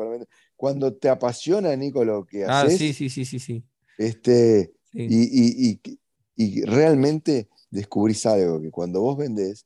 cuando 0.55 0.93
te 0.93 1.09
apasiona, 1.09 1.75
Nico, 1.75 2.05
lo 2.05 2.25
que 2.25 2.45
ah, 2.45 2.61
haces. 2.61 2.77
sí, 2.77 2.93
sí, 2.93 3.09
sí, 3.09 3.25
sí, 3.25 3.37
sí. 3.37 3.65
Este, 3.97 4.71
y, 4.93 5.81
y, 6.37 6.61
realmente 6.63 7.49
descubrís 7.69 8.25
algo, 8.25 8.61
que 8.61 8.71
cuando 8.71 9.01
vos 9.01 9.17
vendés, 9.17 9.65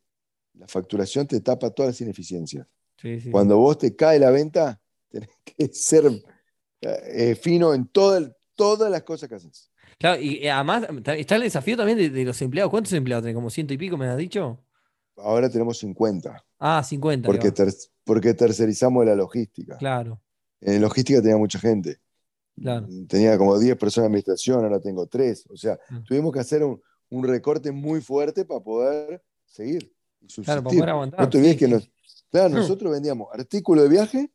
la 0.56 0.68
facturación 0.68 1.28
te 1.28 1.40
tapa 1.40 1.70
todas 1.70 1.92
las 1.92 2.02
ineficiencias. 2.02 2.66
cuando 3.30 3.60
vos 3.60 3.78
te 3.78 3.96
cae 3.96 4.18
la 4.18 4.32
venta, 4.32 4.82
tenés 5.10 5.30
que 5.44 5.68
ser 5.68 6.12
eh, 6.82 7.36
fino 7.36 7.72
en 7.76 7.86
todo 7.86 8.18
el, 8.18 8.36
todas 8.56 8.92
las 8.92 9.04
cosas 9.04 9.30
que 9.30 9.36
haces. 9.36 9.72
Claro, 9.98 10.22
y 10.22 10.38
eh, 10.44 10.52
además 10.52 10.88
está 11.18 11.36
el 11.36 11.44
desafío 11.44 11.78
también 11.78 11.98
de, 11.98 12.26
los 12.26 12.42
empleados. 12.42 12.72
¿Cuántos 12.72 12.94
empleados 12.94 13.24
tenés? 13.24 13.36
¿Como 13.36 13.50
ciento 13.50 13.74
y 13.74 13.78
pico, 13.78 13.98
me 13.98 14.08
has 14.08 14.18
dicho? 14.18 14.60
Ahora 15.18 15.50
tenemos 15.50 15.78
50. 15.78 16.44
Ah, 16.60 16.84
50. 16.84 17.26
Porque, 17.26 17.54
porque 18.04 18.34
tercerizamos 18.34 19.06
la 19.06 19.16
logística. 19.16 19.78
Claro. 19.78 20.22
En 20.62 20.82
logística 20.82 21.22
tenía 21.22 21.38
mucha 21.38 21.60
gente. 21.60 22.00
Claro. 22.60 22.88
Tenía 23.08 23.38
como 23.38 23.58
10 23.58 23.78
personas 23.78 24.06
en 24.06 24.12
administración, 24.12 24.64
ahora 24.64 24.80
tengo 24.80 25.08
3. 25.08 25.48
O 25.50 25.58
sea, 25.58 25.78
ah. 25.90 26.02
tuvimos 26.06 26.34
que 26.34 26.40
hacer 26.40 26.64
un, 26.64 26.82
recorte 27.24 27.72
muy 27.72 28.02
fuerte 28.02 28.46
para 28.46 28.60
poder 28.60 29.24
seguir. 29.46 29.94
claro, 30.44 30.64
para 30.64 30.76
poder 30.76 30.90
aguantar. 30.90 31.30
claro, 32.30 32.50
nosotros 32.50 32.92
vendíamos 32.92 33.28
artículo 33.32 33.84
de 33.84 33.90
viaje 33.90 34.32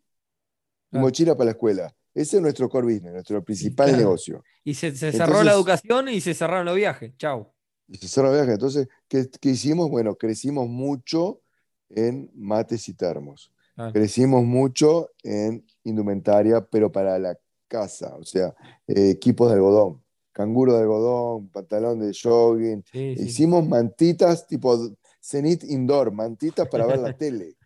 y 0.92 0.98
mochila 0.98 1.34
para 1.34 1.46
la 1.46 1.50
escuela. 1.52 1.94
Ese 2.14 2.36
es 2.36 2.42
nuestro 2.42 2.68
core 2.68 2.94
business, 2.94 3.12
nuestro 3.12 3.44
principal 3.44 3.96
negocio. 3.96 4.42
Y 4.64 4.74
se, 4.74 4.94
cerró 4.94 5.42
la 5.42 5.52
educación 5.52 6.08
y 6.08 6.20
se 6.20 6.34
cerraron 6.34 6.66
los 6.66 6.76
viajes. 6.76 7.16
Chao. 7.16 7.54
Y 7.86 7.96
se 7.98 8.08
cerraron 8.08 8.36
los 8.36 8.46
viajes. 8.46 8.54
Entonces, 8.54 8.88
¿qué, 9.08 9.50
hicimos? 9.50 9.90
Bueno, 9.90 10.16
crecimos 10.16 10.68
mucho 10.68 11.40
en 11.88 12.30
mates 12.34 12.88
y 12.88 12.94
termos. 12.94 13.52
Ah. 13.76 13.90
Crecimos 13.92 14.44
mucho 14.44 15.10
en 15.22 15.64
indumentaria, 15.84 16.64
pero 16.64 16.90
para 16.90 17.18
la 17.18 17.38
casa. 17.68 18.16
O 18.16 18.24
sea, 18.24 18.54
eh, 18.86 19.10
equipos 19.10 19.48
de 19.48 19.54
algodón, 19.54 20.02
canguro 20.32 20.74
de 20.74 20.80
algodón, 20.80 21.48
pantalón 21.48 22.00
de 22.00 22.12
jogging. 22.12 22.84
Hicimos 22.92 23.66
mantitas 23.66 24.46
tipo 24.46 24.96
Zenit 25.22 25.64
Indoor, 25.64 26.12
mantitas 26.12 26.68
para 26.68 26.86
ver 26.86 26.98
la 26.98 27.12
tele. 27.16 27.56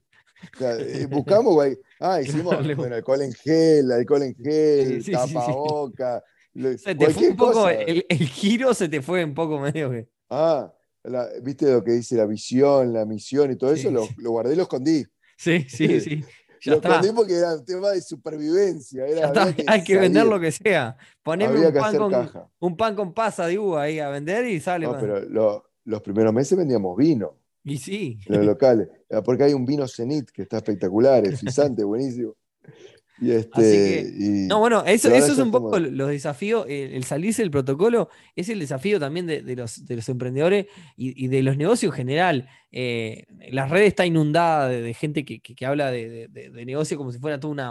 Eh, 0.60 1.06
buscamos, 1.10 1.54
güey. 1.54 1.78
Ah, 2.00 2.20
hicimos 2.22 2.56
bueno, 2.76 2.96
alcohol 2.96 3.22
en 3.22 3.32
gel, 3.32 3.90
alcohol 3.92 4.22
en 4.22 4.34
gel, 4.34 5.04
tapaboca. 5.10 6.22
Se 6.78 6.94
te 6.94 7.10
fue 7.10 7.28
un 7.30 7.36
poco, 7.36 7.68
el, 7.68 8.04
giro 8.28 8.74
se 8.74 8.88
te 8.88 9.02
fue 9.02 9.24
un 9.24 9.34
poco 9.34 9.58
medio 9.58 9.90
que. 9.90 10.08
Ah, 10.30 10.72
viste 11.42 11.70
lo 11.70 11.82
que 11.82 11.92
dice 11.92 12.16
la 12.16 12.26
visión, 12.26 12.92
la 12.92 13.04
misión 13.04 13.50
y 13.50 13.56
todo 13.56 13.72
eso, 13.72 13.90
lo, 13.90 14.06
lo, 14.18 14.30
guardé 14.30 14.54
y 14.54 14.56
lo 14.56 14.62
escondí. 14.62 15.04
Sí, 15.36 15.64
sí, 15.68 16.00
sí. 16.00 16.24
lo 16.66 16.76
escondí 16.76 17.08
porque 17.14 17.34
era 17.34 17.54
un 17.54 17.64
tema 17.64 17.90
de 17.90 18.00
supervivencia. 18.00 19.04
hay 19.66 19.82
que 19.82 19.98
vender 19.98 20.26
lo 20.26 20.38
que 20.38 20.52
sea. 20.52 20.96
Poneme 21.22 21.66
un 21.66 21.74
pan, 21.74 21.96
con, 21.96 22.30
un 22.60 22.76
pan 22.76 22.94
con 22.94 23.12
pasa 23.12 23.46
de 23.46 23.58
uva 23.58 23.82
ahí 23.82 23.98
a 23.98 24.08
vender 24.08 24.46
y 24.46 24.60
sale. 24.60 24.86
No, 24.86 24.96
pero 24.98 25.62
los 25.84 26.02
primeros 26.02 26.32
meses 26.32 26.56
vendíamos 26.56 26.96
vino. 26.96 27.36
Y 27.64 27.78
sí. 27.78 28.18
Los 28.26 28.44
locales. 28.44 28.88
Ah, 29.10 29.22
porque 29.22 29.44
hay 29.44 29.54
un 29.54 29.64
vino 29.64 29.88
Zenit 29.88 30.30
que 30.30 30.42
está 30.42 30.58
espectacular, 30.58 31.26
es 31.26 31.40
fisante, 31.40 31.82
buenísimo. 31.84 32.36
Y 33.20 33.30
este, 33.30 34.10
no, 34.48 34.58
bueno, 34.58 34.84
eso, 34.84 35.08
eso 35.08 35.32
es 35.32 35.38
un 35.38 35.52
poco 35.52 35.78
los 35.78 36.08
desafíos, 36.08 36.66
el, 36.68 37.04
salirse 37.04 37.42
del 37.42 37.50
protocolo 37.50 38.08
es 38.34 38.48
el 38.48 38.58
desafío 38.58 38.98
también 38.98 39.26
de, 39.26 39.40
los, 39.54 39.86
de 39.86 39.96
los, 39.96 40.08
emprendedores 40.08 40.66
y, 40.96 41.28
de 41.28 41.42
los 41.44 41.56
negocios 41.56 41.92
en 41.92 41.96
general. 41.96 42.48
Eh, 42.72 43.24
la 43.52 43.66
red 43.66 43.82
está 43.82 44.04
inundada 44.04 44.68
de, 44.68 44.94
gente 44.94 45.24
que, 45.24 45.38
que, 45.38 45.64
habla 45.64 45.92
de, 45.92 46.28
negocio 46.66 46.96
como 46.96 47.12
si 47.12 47.20
fuera 47.20 47.38
tú 47.38 47.50
una, 47.50 47.70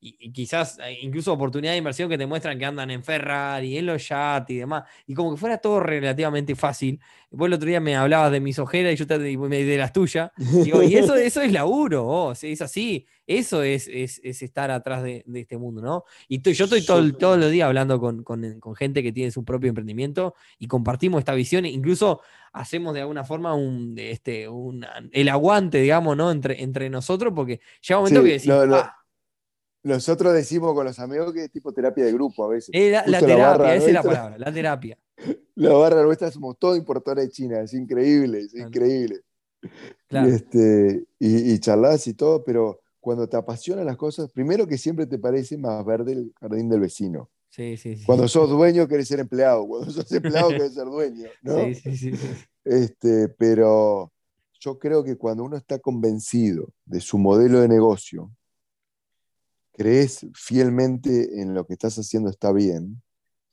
y, 0.00 0.32
quizás 0.32 0.78
eh, 0.78 0.98
incluso 1.02 1.32
oportunidades 1.32 1.74
de 1.74 1.78
inversión 1.78 2.08
que 2.08 2.18
te 2.18 2.26
muestran 2.26 2.58
que 2.58 2.64
andan 2.64 2.90
en 2.90 3.02
Ferrari, 3.02 3.78
en 3.78 3.86
los 3.86 4.08
yates 4.08 4.54
y 4.54 4.58
demás, 4.58 4.84
y 5.06 5.14
como 5.14 5.32
que 5.32 5.36
fuera 5.36 5.58
todo 5.58 5.80
relativamente 5.80 6.54
fácil. 6.54 7.00
Vos 7.30 7.46
el 7.46 7.54
otro 7.54 7.68
día 7.68 7.80
me 7.80 7.96
hablabas 7.96 8.32
de 8.32 8.40
mis 8.40 8.58
ojeras 8.58 8.92
y 8.92 8.96
yo 8.96 9.06
te, 9.06 9.18
de 9.18 9.76
las 9.76 9.92
tuyas. 9.92 10.30
y 10.38 10.94
eso, 10.94 11.14
eso 11.16 11.40
es 11.40 11.52
laburo, 11.52 12.06
oh, 12.06 12.32
es 12.32 12.62
así. 12.62 13.06
Eso 13.26 13.64
es, 13.64 13.88
es, 13.88 14.20
estar 14.22 14.70
atrás 14.70 15.02
de, 15.02 15.24
este 15.34 15.58
mundo, 15.58 15.82
¿no? 15.82 16.04
Y 16.28 16.40
yo 16.40 16.64
estoy 16.64 16.86
todo, 16.86 17.12
todos 17.14 17.38
los 17.38 17.50
días 17.50 17.66
hablando 17.66 18.00
con, 18.00 18.24
gente 18.76 19.02
que 19.02 19.12
tiene 19.12 19.32
su 19.32 19.44
propio 19.44 19.68
emprendimiento 19.68 20.34
y 20.60 20.68
compartimos 20.68 21.18
esta 21.18 21.34
visión, 21.34 21.66
incluso 21.66 22.20
hacemos 22.52 22.94
de 22.94 23.00
alguna 23.00 23.24
forma 23.24 23.52
un, 23.54 23.96
este, 23.98 24.48
el 25.10 25.28
aguante, 25.28 25.80
digamos, 25.80 26.16
¿no? 26.16 26.30
Entre, 26.30 26.62
entre 26.62 26.88
nosotros, 26.88 27.32
porque 27.34 27.60
llega 27.80 27.98
un 27.98 28.04
momento 28.04 28.22
que 28.22 28.32
decimos, 28.32 28.64
ah, 28.72 28.96
nosotros 29.86 30.34
decimos 30.34 30.74
con 30.74 30.84
los 30.84 30.98
amigos 30.98 31.32
que 31.32 31.44
es 31.44 31.50
tipo 31.52 31.72
terapia 31.72 32.04
de 32.04 32.12
grupo 32.12 32.44
a 32.44 32.48
veces. 32.48 32.70
la, 32.74 33.20
terapia, 33.20 33.76
esa 33.76 33.86
es 33.86 33.92
la 33.92 34.02
palabra, 34.02 34.36
la 34.36 34.52
terapia. 34.52 34.98
La 35.54 35.72
barra 35.72 36.02
nuestra 36.02 36.30
somos 36.30 36.58
todos 36.58 36.76
importadores 36.76 37.24
de 37.24 37.30
China, 37.30 37.60
es 37.60 37.72
increíble, 37.72 38.40
es 38.40 38.54
increíble. 38.54 39.22
Y, 40.10 40.16
este, 40.28 41.04
y, 41.18 41.58
charlas 41.60 42.06
y 42.06 42.12
todo, 42.12 42.44
pero 42.44 42.82
cuando 43.00 43.26
te 43.26 43.38
apasionan 43.38 43.86
las 43.86 43.96
cosas, 43.96 44.30
primero 44.30 44.66
que 44.66 44.76
siempre 44.76 45.06
te 45.06 45.18
parece 45.18 45.56
más 45.56 45.82
verde 45.86 46.12
el 46.12 46.34
jardín 46.38 46.68
del 46.68 46.80
vecino. 46.80 47.30
Sí, 47.48 47.78
sí, 47.78 47.96
sí. 47.96 48.04
Cuando 48.04 48.28
sos 48.28 48.50
dueño 48.50 48.86
querés 48.86 49.08
ser 49.08 49.20
empleado, 49.20 49.66
cuando 49.66 49.90
sos 49.90 50.12
empleado 50.12 50.50
querés 50.50 50.74
ser 50.74 50.84
dueño. 50.84 51.26
¿no? 51.42 51.64
Sí, 51.64 51.74
sí, 51.74 51.96
sí. 51.96 52.12
Este, 52.62 53.28
pero 53.30 54.12
yo 54.60 54.78
creo 54.78 55.02
que 55.02 55.16
cuando 55.16 55.42
uno 55.44 55.56
está 55.56 55.78
convencido 55.78 56.68
de 56.84 57.00
su 57.00 57.16
modelo 57.16 57.60
de 57.60 57.68
negocio, 57.68 58.30
crees 59.76 60.26
fielmente 60.34 61.40
en 61.40 61.54
lo 61.54 61.66
que 61.66 61.74
estás 61.74 61.96
haciendo 61.98 62.30
está 62.30 62.52
bien, 62.52 63.02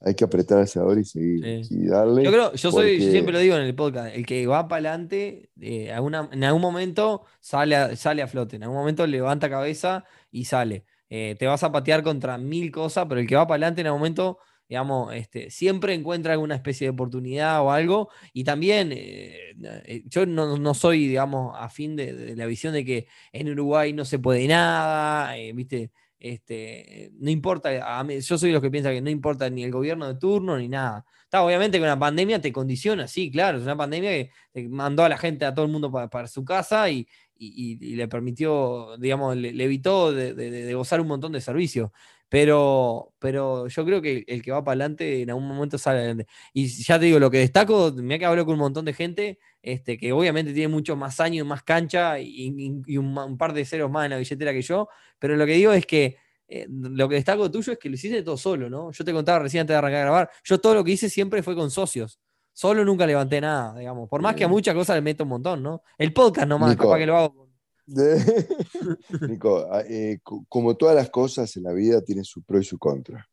hay 0.04 0.16
que 0.16 0.24
apretar 0.26 0.58
el 0.58 0.66
acelerador 0.66 1.00
y 1.00 1.06
seguir 1.06 1.66
y 1.70 1.88
darle. 1.88 2.24
Yo 2.24 2.32
creo, 2.32 2.54
yo 2.54 2.72
soy, 2.72 3.00
siempre 3.00 3.34
lo 3.34 3.40
digo 3.40 3.56
en 3.56 3.64
el 3.64 3.76
podcast, 3.76 4.14
el 4.16 4.26
que 4.26 4.46
va 4.48 4.68
para 4.68 4.90
adelante, 4.90 5.50
eh, 5.62 5.92
en 5.92 6.44
algún 6.44 6.62
momento 6.62 7.24
sale 7.40 7.76
a, 7.76 7.96
sale 7.96 8.22
a 8.22 8.28
flote, 8.28 8.58
en 8.58 8.64
algún 8.64 8.78
momento 8.78 9.08
levanta 9.08 9.50
cabeza 9.50 10.06
y 10.32 10.46
sale. 10.46 10.86
Eh, 11.10 11.36
te 11.38 11.48
vas 11.48 11.64
a 11.64 11.72
patear 11.72 12.04
contra 12.04 12.38
mil 12.38 12.72
cosas, 12.72 13.06
pero 13.08 13.22
el 13.22 13.28
que 13.28 13.36
va 13.36 13.48
para 13.48 13.56
adelante 13.56 13.82
en 13.82 13.88
algún 13.88 14.00
momento, 14.00 14.40
digamos, 14.68 15.14
este, 15.14 15.50
siempre 15.50 15.94
encuentra 15.94 16.34
alguna 16.34 16.56
especie 16.56 16.88
de 16.88 16.92
oportunidad 16.92 17.62
o 17.62 17.72
algo. 17.72 18.10
Y 18.34 18.44
también, 18.44 18.90
eh, 18.92 20.04
yo 20.06 20.26
no, 20.26 20.74
soy, 20.74 21.08
digamos, 21.08 21.56
a 21.58 21.70
fin 21.70 21.96
de, 21.96 22.36
la 22.36 22.46
visión 22.46 22.74
de 22.74 22.84
que 22.84 23.08
en 23.32 23.50
Uruguay 23.50 23.94
no 23.94 24.04
se 24.04 24.20
puede 24.20 24.48
nada, 24.48 25.34
¿viste? 25.54 25.92
Este, 26.24 27.12
no 27.20 27.30
importa, 27.30 28.00
a 28.00 28.02
mí, 28.06 28.22
yo 28.22 28.38
soy 28.38 28.54
los 28.54 28.62
que 28.62 28.72
piensa 28.72 28.92
que 28.92 29.02
no 29.02 29.10
importa 29.10 29.50
ni 29.50 29.66
el 29.66 29.72
gobierno 29.72 30.08
de 30.08 30.16
turno 30.18 30.58
ni 30.58 30.70
nada. 30.70 31.06
Está, 31.26 31.44
obviamente 31.44 31.78
que 31.80 31.84
una 31.84 32.00
pandemia 32.00 32.40
te 32.40 32.54
condiciona, 32.54 33.10
sí, 33.10 33.30
claro, 33.30 33.58
es 33.58 33.66
una 33.66 33.76
pandemia 33.76 34.30
que 34.54 34.70
mandó 34.70 35.04
a 35.04 35.10
la 35.10 35.18
gente, 35.18 35.44
a 35.44 35.54
todo 35.54 35.66
el 35.66 35.72
mundo 35.74 35.92
para, 35.92 36.28
su 36.28 36.46
casa 36.46 36.90
y, 36.90 37.06
le 37.38 38.08
permitió, 38.08 38.96
digamos, 38.98 39.36
le, 39.36 39.50
evitó 39.66 40.14
de, 40.14 40.74
gozar 40.74 41.02
un 41.02 41.08
montón 41.08 41.34
de 41.34 41.42
servicios. 41.42 41.92
Pero, 42.30 43.14
pero 43.20 43.68
yo 43.68 43.86
creo 43.86 44.02
que 44.02 44.24
el 44.26 44.42
que 44.42 44.52
va 44.52 44.64
para 44.64 44.74
adelante 44.74 45.24
en 45.24 45.30
algún 45.30 45.48
momento 45.48 45.78
sale 45.78 46.00
adelante. 46.00 46.28
Y 46.54 46.68
ya 46.68 46.98
te 46.98 47.06
digo, 47.06 47.20
lo 47.20 47.30
que 47.30 47.40
destaco, 47.40 47.92
me 47.98 48.16
ha 48.16 48.18
que 48.18 48.26
con 48.46 48.54
un 48.54 48.60
montón 48.60 48.86
de 48.86 48.94
gente 48.94 49.40
este, 49.64 49.98
que 49.98 50.12
obviamente 50.12 50.52
tiene 50.54 50.68
muchos 50.68 50.98
más 50.98 51.22
años, 51.22 51.48
más 51.48 51.64
cancha 51.64 52.20
y, 52.20 52.70
un, 52.98 53.38
par 53.38 53.54
de 53.54 53.64
ceros 53.64 53.90
más 53.90 54.06
en 54.06 54.12
la 54.12 54.18
billetera 54.18 54.52
que 54.52 54.62
yo, 54.62 54.90
pero 55.18 55.38
lo 55.38 55.46
que 55.46 55.54
digo 55.54 55.72
es 55.72 55.86
que 55.86 56.18
eh, 56.50 56.68
lo 56.70 57.08
que 57.08 57.16
destaco 57.16 57.50
tuyo 57.50 57.72
es 57.72 57.80
que 57.80 57.88
lo 57.88 57.96
hiciste 57.96 58.22
todo 58.24 58.36
solo, 58.36 58.70
¿no? 58.70 58.92
Yo 58.92 59.06
te 59.06 59.14
contaba 59.14 59.40
recién 59.40 59.62
antes 59.62 59.74
de 59.74 59.78
arrancar 59.78 60.02
a 60.02 60.04
grabar, 60.04 60.30
yo 60.44 60.60
todo 60.60 60.76
lo 60.76 60.84
que 60.84 60.92
hice 60.92 61.10
siempre 61.10 61.42
fue 61.42 61.56
con 61.56 61.72
socios. 61.72 62.20
Solo 62.52 62.84
nunca 62.84 63.08
levanté 63.08 63.42
nada, 63.42 63.80
digamos. 63.80 64.08
Por 64.10 64.22
más 64.22 64.36
que 64.36 64.44
a 64.44 64.48
muchas 64.48 64.76
cosas 64.76 64.98
le 64.98 65.02
meto 65.02 65.24
un 65.24 65.30
montón, 65.30 65.64
¿no? 65.64 65.82
El 65.98 66.14
podcast 66.14 66.48
nomás, 66.48 66.76
capaz 66.76 67.00
que 67.00 67.06
lo 67.06 67.18
hago. 67.18 67.50
Nico, 69.28 69.66
ah, 69.72 69.82
eh, 69.90 70.20
como 70.24 70.76
todas 70.76 70.96
las 70.96 71.10
cosas 71.10 71.56
en 71.58 71.64
la 71.64 71.74
vida, 71.74 72.02
tiene 72.02 72.24
su 72.24 72.44
pro 72.44 72.60
y 72.60 72.64
su 72.64 72.78
contra. 72.78 73.28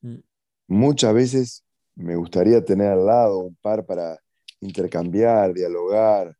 Mm. 0.00 0.20
Muchas 0.68 1.12
veces 1.12 1.64
me 1.96 2.16
gustaría 2.16 2.64
tener 2.64 2.92
al 2.92 3.04
lado 3.04 3.38
un 3.40 3.56
par 3.56 3.84
para 3.84 4.18
intercambiar, 4.62 5.52
dialogar. 5.52 6.36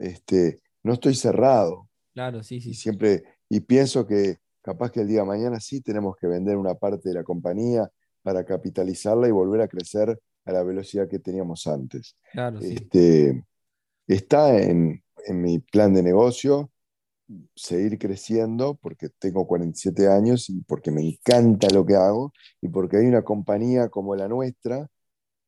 este, 0.00 0.60
no 0.82 0.92
estoy 0.92 1.14
cerrado. 1.14 1.88
Claro, 2.12 2.42
sí, 2.42 2.60
sí. 2.60 2.70
Y 2.70 2.74
siempre, 2.74 3.24
y 3.48 3.60
pienso 3.60 4.06
que 4.06 4.38
capaz 4.62 4.90
que 4.90 5.00
el 5.00 5.08
día 5.08 5.20
de 5.20 5.26
mañana 5.26 5.58
sí 5.60 5.80
tenemos 5.80 6.16
que 6.16 6.26
vender 6.26 6.56
una 6.56 6.74
parte 6.74 7.08
de 7.08 7.14
la 7.14 7.24
compañía 7.24 7.90
para 8.22 8.44
capitalizarla 8.44 9.28
y 9.28 9.30
volver 9.30 9.62
a 9.62 9.68
crecer 9.68 10.20
a 10.44 10.52
la 10.52 10.62
velocidad 10.62 11.08
que 11.08 11.18
teníamos 11.18 11.66
antes. 11.66 12.16
Claro, 12.32 12.58
este, 12.60 13.44
Está 14.06 14.60
en, 14.60 15.04
en 15.26 15.40
mi 15.40 15.60
plan 15.60 15.94
de 15.94 16.02
negocio 16.02 16.70
seguir 17.54 17.96
creciendo 17.96 18.74
porque 18.74 19.08
tengo 19.08 19.46
47 19.46 20.08
años 20.08 20.50
y 20.50 20.62
porque 20.62 20.90
me 20.90 21.02
encanta 21.02 21.68
lo 21.72 21.86
que 21.86 21.94
hago 21.94 22.32
y 22.60 22.68
porque 22.68 22.96
hay 22.96 23.06
una 23.06 23.22
compañía 23.22 23.88
como 23.88 24.16
la 24.16 24.26
nuestra 24.26 24.88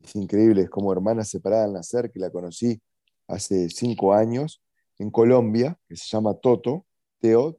es 0.03 0.17
increíble, 0.17 0.63
es 0.63 0.71
como 0.71 0.93
hermana 0.93 1.25
separada 1.25 1.65
al 1.65 1.73
nacer, 1.73 2.11
que 2.11 2.19
la 2.19 2.31
conocí 2.31 2.81
hace 3.29 3.69
cinco 3.69 4.15
años 4.15 4.63
en 4.99 5.11
Colombia, 5.11 5.79
que 5.89 5.97
se 5.97 6.07
llama 6.09 6.35
Toto, 6.35 6.87
T-O, 7.21 7.59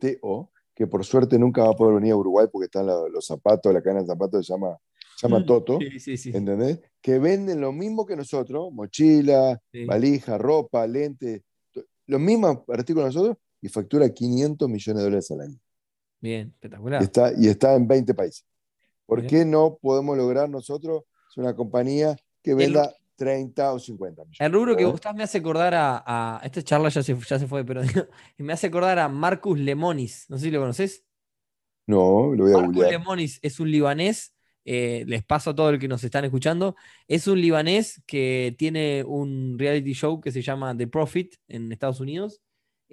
T-O, 0.00 0.50
que 0.74 0.86
por 0.86 1.04
suerte 1.04 1.38
nunca 1.38 1.64
va 1.64 1.70
a 1.70 1.76
poder 1.76 1.96
venir 1.96 2.12
a 2.12 2.16
Uruguay 2.16 2.46
porque 2.50 2.66
están 2.66 2.86
los 2.86 3.26
zapatos, 3.26 3.72
la 3.72 3.82
cadena 3.82 4.00
de 4.00 4.06
zapatos 4.06 4.46
se 4.46 4.52
llama, 4.52 4.78
se 5.16 5.28
llama 5.28 5.40
mm, 5.40 5.46
Toto, 5.46 5.78
¿entendés? 6.32 6.80
Que 7.00 7.18
venden 7.18 7.60
lo 7.60 7.72
mismo 7.72 8.06
que 8.06 8.16
nosotros, 8.16 8.72
mochila, 8.72 9.60
valija, 9.86 10.38
ropa, 10.38 10.86
lente, 10.86 11.44
los 12.06 12.20
mismos 12.20 12.58
artículos 12.68 13.10
que 13.10 13.14
nosotros, 13.14 13.36
y 13.60 13.68
factura 13.68 14.08
500 14.08 14.68
millones 14.68 14.98
de 14.98 15.04
dólares 15.04 15.30
al 15.30 15.40
año. 15.40 15.58
Bien, 16.20 16.48
espectacular. 16.48 17.02
Y 17.02 17.04
está, 17.04 17.32
y 17.36 17.48
está 17.48 17.74
en 17.74 17.86
20 17.86 18.14
países. 18.14 18.44
¿Por 19.06 19.26
qué 19.26 19.44
no 19.44 19.78
podemos 19.80 20.16
lograr 20.16 20.48
nosotros 20.48 21.02
es 21.32 21.38
una 21.38 21.56
compañía 21.56 22.14
que 22.42 22.54
venda 22.54 22.94
30 23.16 23.72
o 23.72 23.78
50 23.78 24.24
millones. 24.24 24.40
El 24.40 24.52
rubro 24.52 24.76
que 24.76 24.84
vos 24.84 24.96
estás 24.96 25.14
me 25.14 25.22
hace 25.22 25.38
acordar 25.38 25.72
a, 25.74 26.40
esta 26.44 26.62
charla 26.62 26.90
ya 26.90 27.02
se, 27.02 27.16
ya 27.16 27.38
se 27.38 27.46
fue, 27.46 27.64
pero 27.64 27.80
me 28.36 28.52
hace 28.52 28.66
acordar 28.66 28.98
a 28.98 29.08
Marcus 29.08 29.58
Lemonis. 29.58 30.26
No 30.28 30.36
sé 30.36 30.44
si 30.44 30.50
lo 30.50 30.60
conoces. 30.60 31.04
No, 31.86 32.34
lo 32.34 32.44
voy 32.44 32.52
a 32.52 32.58
Marcus 32.58 32.86
Lemonis 32.90 33.38
es 33.42 33.60
un 33.60 33.70
libanés. 33.70 34.34
Eh, 34.64 35.04
les 35.08 35.24
paso 35.24 35.50
a 35.50 35.54
todo 35.56 35.70
el 35.70 35.78
que 35.78 35.88
nos 35.88 36.04
están 36.04 36.24
escuchando. 36.24 36.76
Es 37.08 37.26
un 37.26 37.40
libanés 37.40 38.02
que 38.06 38.54
tiene 38.58 39.02
un 39.04 39.58
reality 39.58 39.94
show 39.94 40.20
que 40.20 40.30
se 40.30 40.42
llama 40.42 40.76
The 40.76 40.86
Profit 40.86 41.34
en 41.48 41.72
Estados 41.72 41.98
Unidos. 41.98 42.42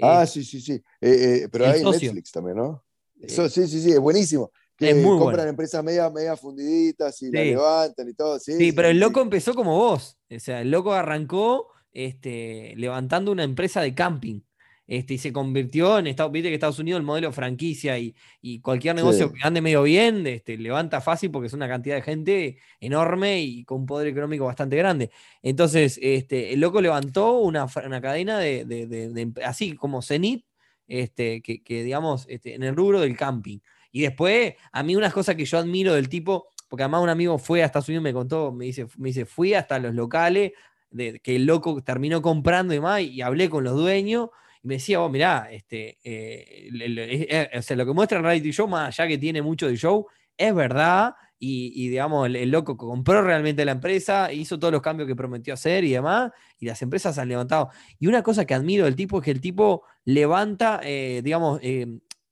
Ah, 0.02 0.26
sí, 0.26 0.46
sí, 0.46 0.62
sí. 0.62 0.82
Eh, 1.02 1.44
eh, 1.44 1.50
pero 1.52 1.68
hay 1.68 1.84
Netflix 1.84 2.32
también, 2.32 2.56
¿no? 2.56 2.84
Eso, 3.20 3.50
sí, 3.50 3.68
sí, 3.68 3.82
sí, 3.82 3.92
es 3.92 4.00
buenísimo 4.00 4.50
que 4.80 5.04
compran 5.04 5.50
empresas 5.50 5.84
media, 5.84 6.10
media 6.10 6.36
fundiditas 6.38 7.22
y 7.22 7.32
la 7.32 7.44
levantan 7.44 8.08
y 8.08 8.14
todo. 8.14 8.40
Sí, 8.40 8.54
sí, 8.58 8.72
pero 8.72 8.88
el 8.88 9.00
loco 9.00 9.22
empezó 9.22 9.54
como 9.54 9.78
vos. 9.78 10.18
O 10.30 10.40
sea, 10.40 10.62
el 10.62 10.72
loco 10.72 10.94
arrancó 10.94 11.68
este, 11.92 12.74
levantando 12.78 13.32
una 13.32 13.44
empresa 13.44 13.82
de 13.82 13.94
camping. 13.94 14.42
Este, 14.88 15.14
y 15.14 15.18
se 15.20 15.32
convirtió 15.32 16.00
en 16.00 16.08
Estados 16.08 16.32
Viste 16.32 16.50
que 16.50 16.56
Estados 16.56 16.80
Unidos 16.80 17.00
el 17.00 17.06
modelo 17.06 17.32
franquicia 17.32 18.00
y, 18.00 18.16
cualquier 18.62 18.96
negocio 18.96 19.32
que 19.32 19.40
ande 19.44 19.62
medio 19.62 19.84
bien, 19.84 20.26
este, 20.26 20.58
levanta 20.58 21.00
fácil 21.00 21.30
porque 21.30 21.46
es 21.46 21.54
una 21.54 21.68
cantidad 21.68 21.96
de 21.96 22.02
gente 22.02 22.58
enorme 22.80 23.40
y 23.40 23.64
con 23.66 23.82
un 23.82 23.86
poder 23.86 24.08
económico 24.08 24.46
bastante 24.46 24.78
grande. 24.78 25.12
Entonces, 25.44 26.00
este, 26.02 26.54
el 26.54 26.60
loco 26.60 26.82
levantó 26.82 27.38
una, 27.38 27.68
cadena 28.02 28.40
de, 28.40 29.32
así 29.46 29.76
como 29.76 30.02
Zenit, 30.02 30.44
este, 30.88 31.44
que, 31.44 31.62
que 31.62 31.84
digamos, 31.84 32.26
este, 32.28 32.56
en 32.56 32.64
el 32.64 32.76
rubro 32.76 33.00
del 33.00 33.16
camping. 33.16 33.60
Y 33.92 34.02
después, 34.02 34.54
a 34.72 34.84
mí 34.84 34.96
unas 34.96 35.14
cosas 35.14 35.36
que 35.36 35.46
yo 35.46 35.58
admiro 35.58 35.94
del 35.94 36.10
tipo, 36.10 36.50
porque 36.68 36.84
además 36.84 37.02
un 37.02 37.10
amigo 37.10 37.38
fue 37.38 37.64
a 37.64 37.66
Estados 37.66 37.90
Unidos, 37.90 38.04
me 38.04 38.14
contó, 38.14 38.52
me 38.52 38.66
dice, 38.66 38.88
me 38.98 39.10
dice 39.10 39.26
fui 39.26 39.54
hasta 39.54 39.80
los 39.80 39.96
locales, 39.96 40.52
de, 40.92 41.20
que 41.20 41.36
el 41.36 41.46
loco 41.46 41.82
terminó 41.84 42.22
comprando 42.22 42.74
y 42.74 42.78
demás, 42.78 43.02
y 43.02 43.22
hablé 43.22 43.50
con 43.50 43.64
los 43.64 43.76
dueños, 43.76 44.30
y 44.64 44.68
me 44.68 44.76
decía, 44.76 45.00
vos, 45.00 45.12
mirá, 45.12 45.48
este, 45.52 45.98
eh, 46.04 46.70
eh, 46.72 47.62
o 47.72 47.76
lo 47.76 47.86
que 47.86 47.94
muestra 47.94 48.18
el 48.18 48.24
reality 48.24 48.52
show, 48.52 48.68
más 48.68 49.00
allá 49.00 49.08
que 49.08 49.18
tiene 49.18 49.42
mucho 49.42 49.68
de 49.68 49.76
show, 49.76 50.08
es 50.38 50.54
verdad, 50.54 51.16
y, 51.42 51.88
digamos, 51.88 52.28
el, 52.28 52.52
loco 52.52 52.76
compró 52.76 53.22
realmente 53.22 53.64
la 53.64 53.72
empresa, 53.72 54.32
hizo 54.34 54.60
todos 54.60 54.74
los 54.74 54.82
cambios 54.82 55.08
que 55.08 55.16
prometió 55.16 55.54
hacer 55.54 55.86
y 55.86 55.92
demás, 55.92 56.32
y 56.60 56.66
las 56.66 56.82
empresas 56.82 57.18
han 57.18 57.30
levantado. 57.30 57.70
Y 57.98 58.08
una 58.08 58.24
cosa 58.24 58.44
que 58.46 58.54
admiro 58.54 58.84
del 58.84 58.98
tipo 58.98 59.20
es 59.20 59.24
que 59.24 59.32
el 59.32 59.40
tipo 59.40 59.84
levanta, 60.04 60.82
eh, 60.84 61.22
digamos, 61.24 61.62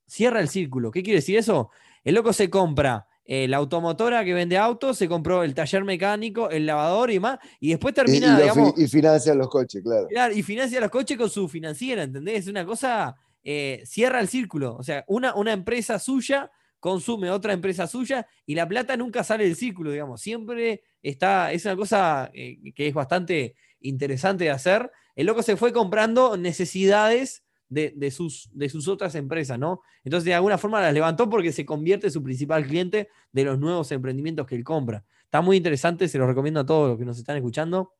cierra 0.08 0.39
el 0.39 0.49
círculo. 0.49 0.91
¿Qué 0.91 1.03
quiere 1.03 1.20
decir 1.20 1.38
eso? 1.38 1.70
El 2.03 2.16
loco 2.16 2.34
se 2.34 2.49
compra 2.49 3.08
eh, 3.30 3.45
la 3.49 3.58
automotora 3.58 4.24
que 4.24 4.34
vende 4.34 4.58
autos, 4.58 4.97
se 4.97 5.10
compró 5.10 5.43
el 5.43 5.53
taller 5.53 5.84
mecánico, 5.84 6.49
el 6.49 6.66
lavador 6.66 7.12
y 7.12 7.20
más, 7.20 7.39
y 7.60 7.72
después 7.72 7.93
termina, 7.93 8.39
y, 8.78 8.88
financia 8.88 9.36
los 9.36 9.49
coches, 9.49 9.84
claro. 9.84 10.34
Y 10.34 10.43
financia 10.43 10.80
los 10.80 10.89
coches 10.89 11.18
con 11.18 11.30
su 11.30 11.49
financiera, 11.49 12.03
¿entendés? 12.03 12.39
Es 12.39 12.47
una 12.47 12.66
cosa, 12.66 13.18
eh, 13.43 13.84
cierra 13.86 14.22
el 14.22 14.30
círculo. 14.30 14.78
O 14.78 14.84
sea, 14.84 15.03
una, 15.08 15.36
una 15.36 15.51
empresa 15.51 15.99
suya 15.99 16.49
consume 16.80 17.30
otra 17.30 17.51
empresa 17.51 17.86
suya 17.86 18.26
y 18.45 18.55
la 18.55 18.66
plata 18.66 18.95
nunca 18.95 19.26
sale 19.26 19.43
del 19.43 19.58
círculo, 19.58 19.91
digamos. 19.91 20.22
Siempre 20.22 20.84
está, 21.01 21.51
es 21.51 21.66
una 21.66 21.76
cosa 21.76 22.32
eh, 22.34 22.58
que 22.74 22.88
es 22.88 22.93
bastante 22.93 23.55
interesante 23.82 24.45
de 24.45 24.51
hacer. 24.51 24.89
El 25.16 25.26
loco 25.26 25.43
se 25.43 25.58
fue 25.58 25.74
comprando 25.74 26.38
necesidades 26.38 27.43
de, 27.70 28.11
sus, 28.11 28.49
de 28.53 28.70
sus 28.70 28.88
otras 28.88 29.15
empresas, 29.15 29.59
¿no? 29.59 29.82
Entonces, 30.03 30.26
de 30.26 30.34
alguna 30.34 30.57
forma 30.57 30.82
las 30.82 30.93
levantó 30.93 31.30
porque 31.30 31.51
se 31.51 31.65
convierte 31.65 32.07
en 32.07 32.13
su 32.13 32.24
principal 32.24 32.65
cliente 32.65 33.09
de 33.32 33.43
los 33.43 33.59
nuevos 33.59 33.91
emprendimientos 33.91 34.45
que 34.47 34.55
él 34.55 34.63
compra. 34.63 35.03
Está 35.24 35.41
muy 35.41 35.57
interesante, 35.57 36.07
se 36.07 36.18
lo 36.18 36.28
recomiendo 36.28 36.61
a 36.61 36.65
todos 36.65 36.89
los 36.89 36.97
que 36.97 37.05
nos 37.05 37.18
están 37.18 37.36
escuchando. 37.36 37.93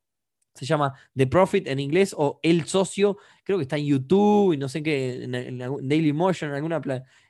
Se 0.54 0.64
llama 0.64 0.94
The 1.14 1.26
Profit 1.26 1.68
en 1.68 1.78
inglés 1.78 2.14
o 2.16 2.40
El 2.42 2.64
Socio. 2.64 3.18
Creo 3.44 3.58
que 3.58 3.62
está 3.62 3.76
en 3.76 3.84
YouTube 3.84 4.54
y 4.54 4.56
no 4.56 4.68
sé 4.68 4.82
qué, 4.82 5.24
en, 5.24 5.58
Daily 5.58 6.12
Motion, 6.12 6.50
en 6.50 6.56
alguna 6.56 6.80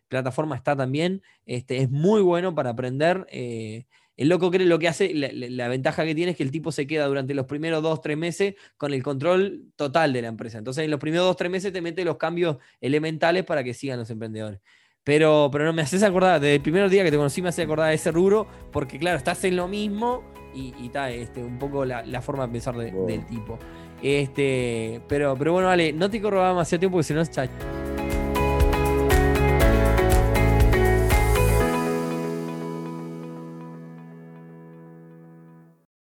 plataforma 0.08 0.56
está 0.56 0.76
también. 0.76 1.22
Este, 1.44 1.78
es 1.78 1.90
muy 1.90 2.22
bueno 2.22 2.54
para 2.54 2.70
aprender. 2.70 3.26
Eh, 3.30 3.86
el 4.18 4.28
loco 4.28 4.50
cree 4.50 4.66
lo 4.66 4.80
que 4.80 4.88
hace, 4.88 5.14
la, 5.14 5.68
ventaja 5.68 6.04
que 6.04 6.12
tiene 6.12 6.32
es 6.32 6.36
que 6.36 6.42
el 6.42 6.50
tipo 6.50 6.72
se 6.72 6.88
queda 6.88 7.06
durante 7.06 7.34
los 7.34 7.46
primeros 7.46 7.84
dos, 7.84 8.00
tres 8.00 8.18
meses 8.18 8.56
con 8.76 8.92
el 8.92 9.00
control 9.00 9.66
total 9.76 10.12
de 10.12 10.22
la 10.22 10.28
empresa. 10.28 10.58
Entonces, 10.58 10.84
en 10.84 10.90
los 10.90 10.98
primeros 10.98 11.24
dos, 11.24 11.36
tres 11.36 11.52
meses 11.52 11.72
te 11.72 11.80
mete 11.80 12.04
los 12.04 12.16
cambios 12.16 12.56
elementales 12.80 13.44
para 13.44 13.62
que 13.62 13.74
sigan 13.74 13.96
los 13.96 14.10
emprendedores. 14.10 14.60
Pero, 15.04 15.48
pero 15.52 15.64
no 15.64 15.72
me 15.72 15.82
haces 15.82 16.02
acordar, 16.02 16.40
desde 16.40 16.56
el 16.56 16.60
primer 16.60 16.90
día 16.90 17.04
que 17.04 17.12
te 17.12 17.16
conocí 17.16 17.40
me 17.40 17.50
haces 17.50 17.64
acordar 17.64 17.90
de 17.90 17.94
ese 17.94 18.10
rubro, 18.10 18.48
porque 18.72 18.98
claro, 18.98 19.16
estás 19.16 19.42
en 19.44 19.54
lo 19.54 19.68
mismo 19.68 20.24
y, 20.52 20.74
y 20.80 20.88
ta, 20.88 21.12
este, 21.12 21.42
un 21.42 21.60
poco 21.60 21.84
la, 21.84 22.04
la 22.04 22.20
forma 22.20 22.44
de 22.48 22.52
pensar 22.52 22.76
de- 22.76 22.90
del 22.90 23.24
tipo. 23.24 23.56
Este, 24.02 25.00
pero, 25.08 25.36
pero 25.38 25.52
bueno, 25.52 25.68
vale, 25.68 25.92
no 25.92 26.10
te 26.10 26.20
corro 26.20 26.46
demasiado 26.46 26.80
tiempo 26.80 26.96
porque 26.96 27.04
si 27.04 27.14
no, 27.14 27.22
ya 27.22 27.48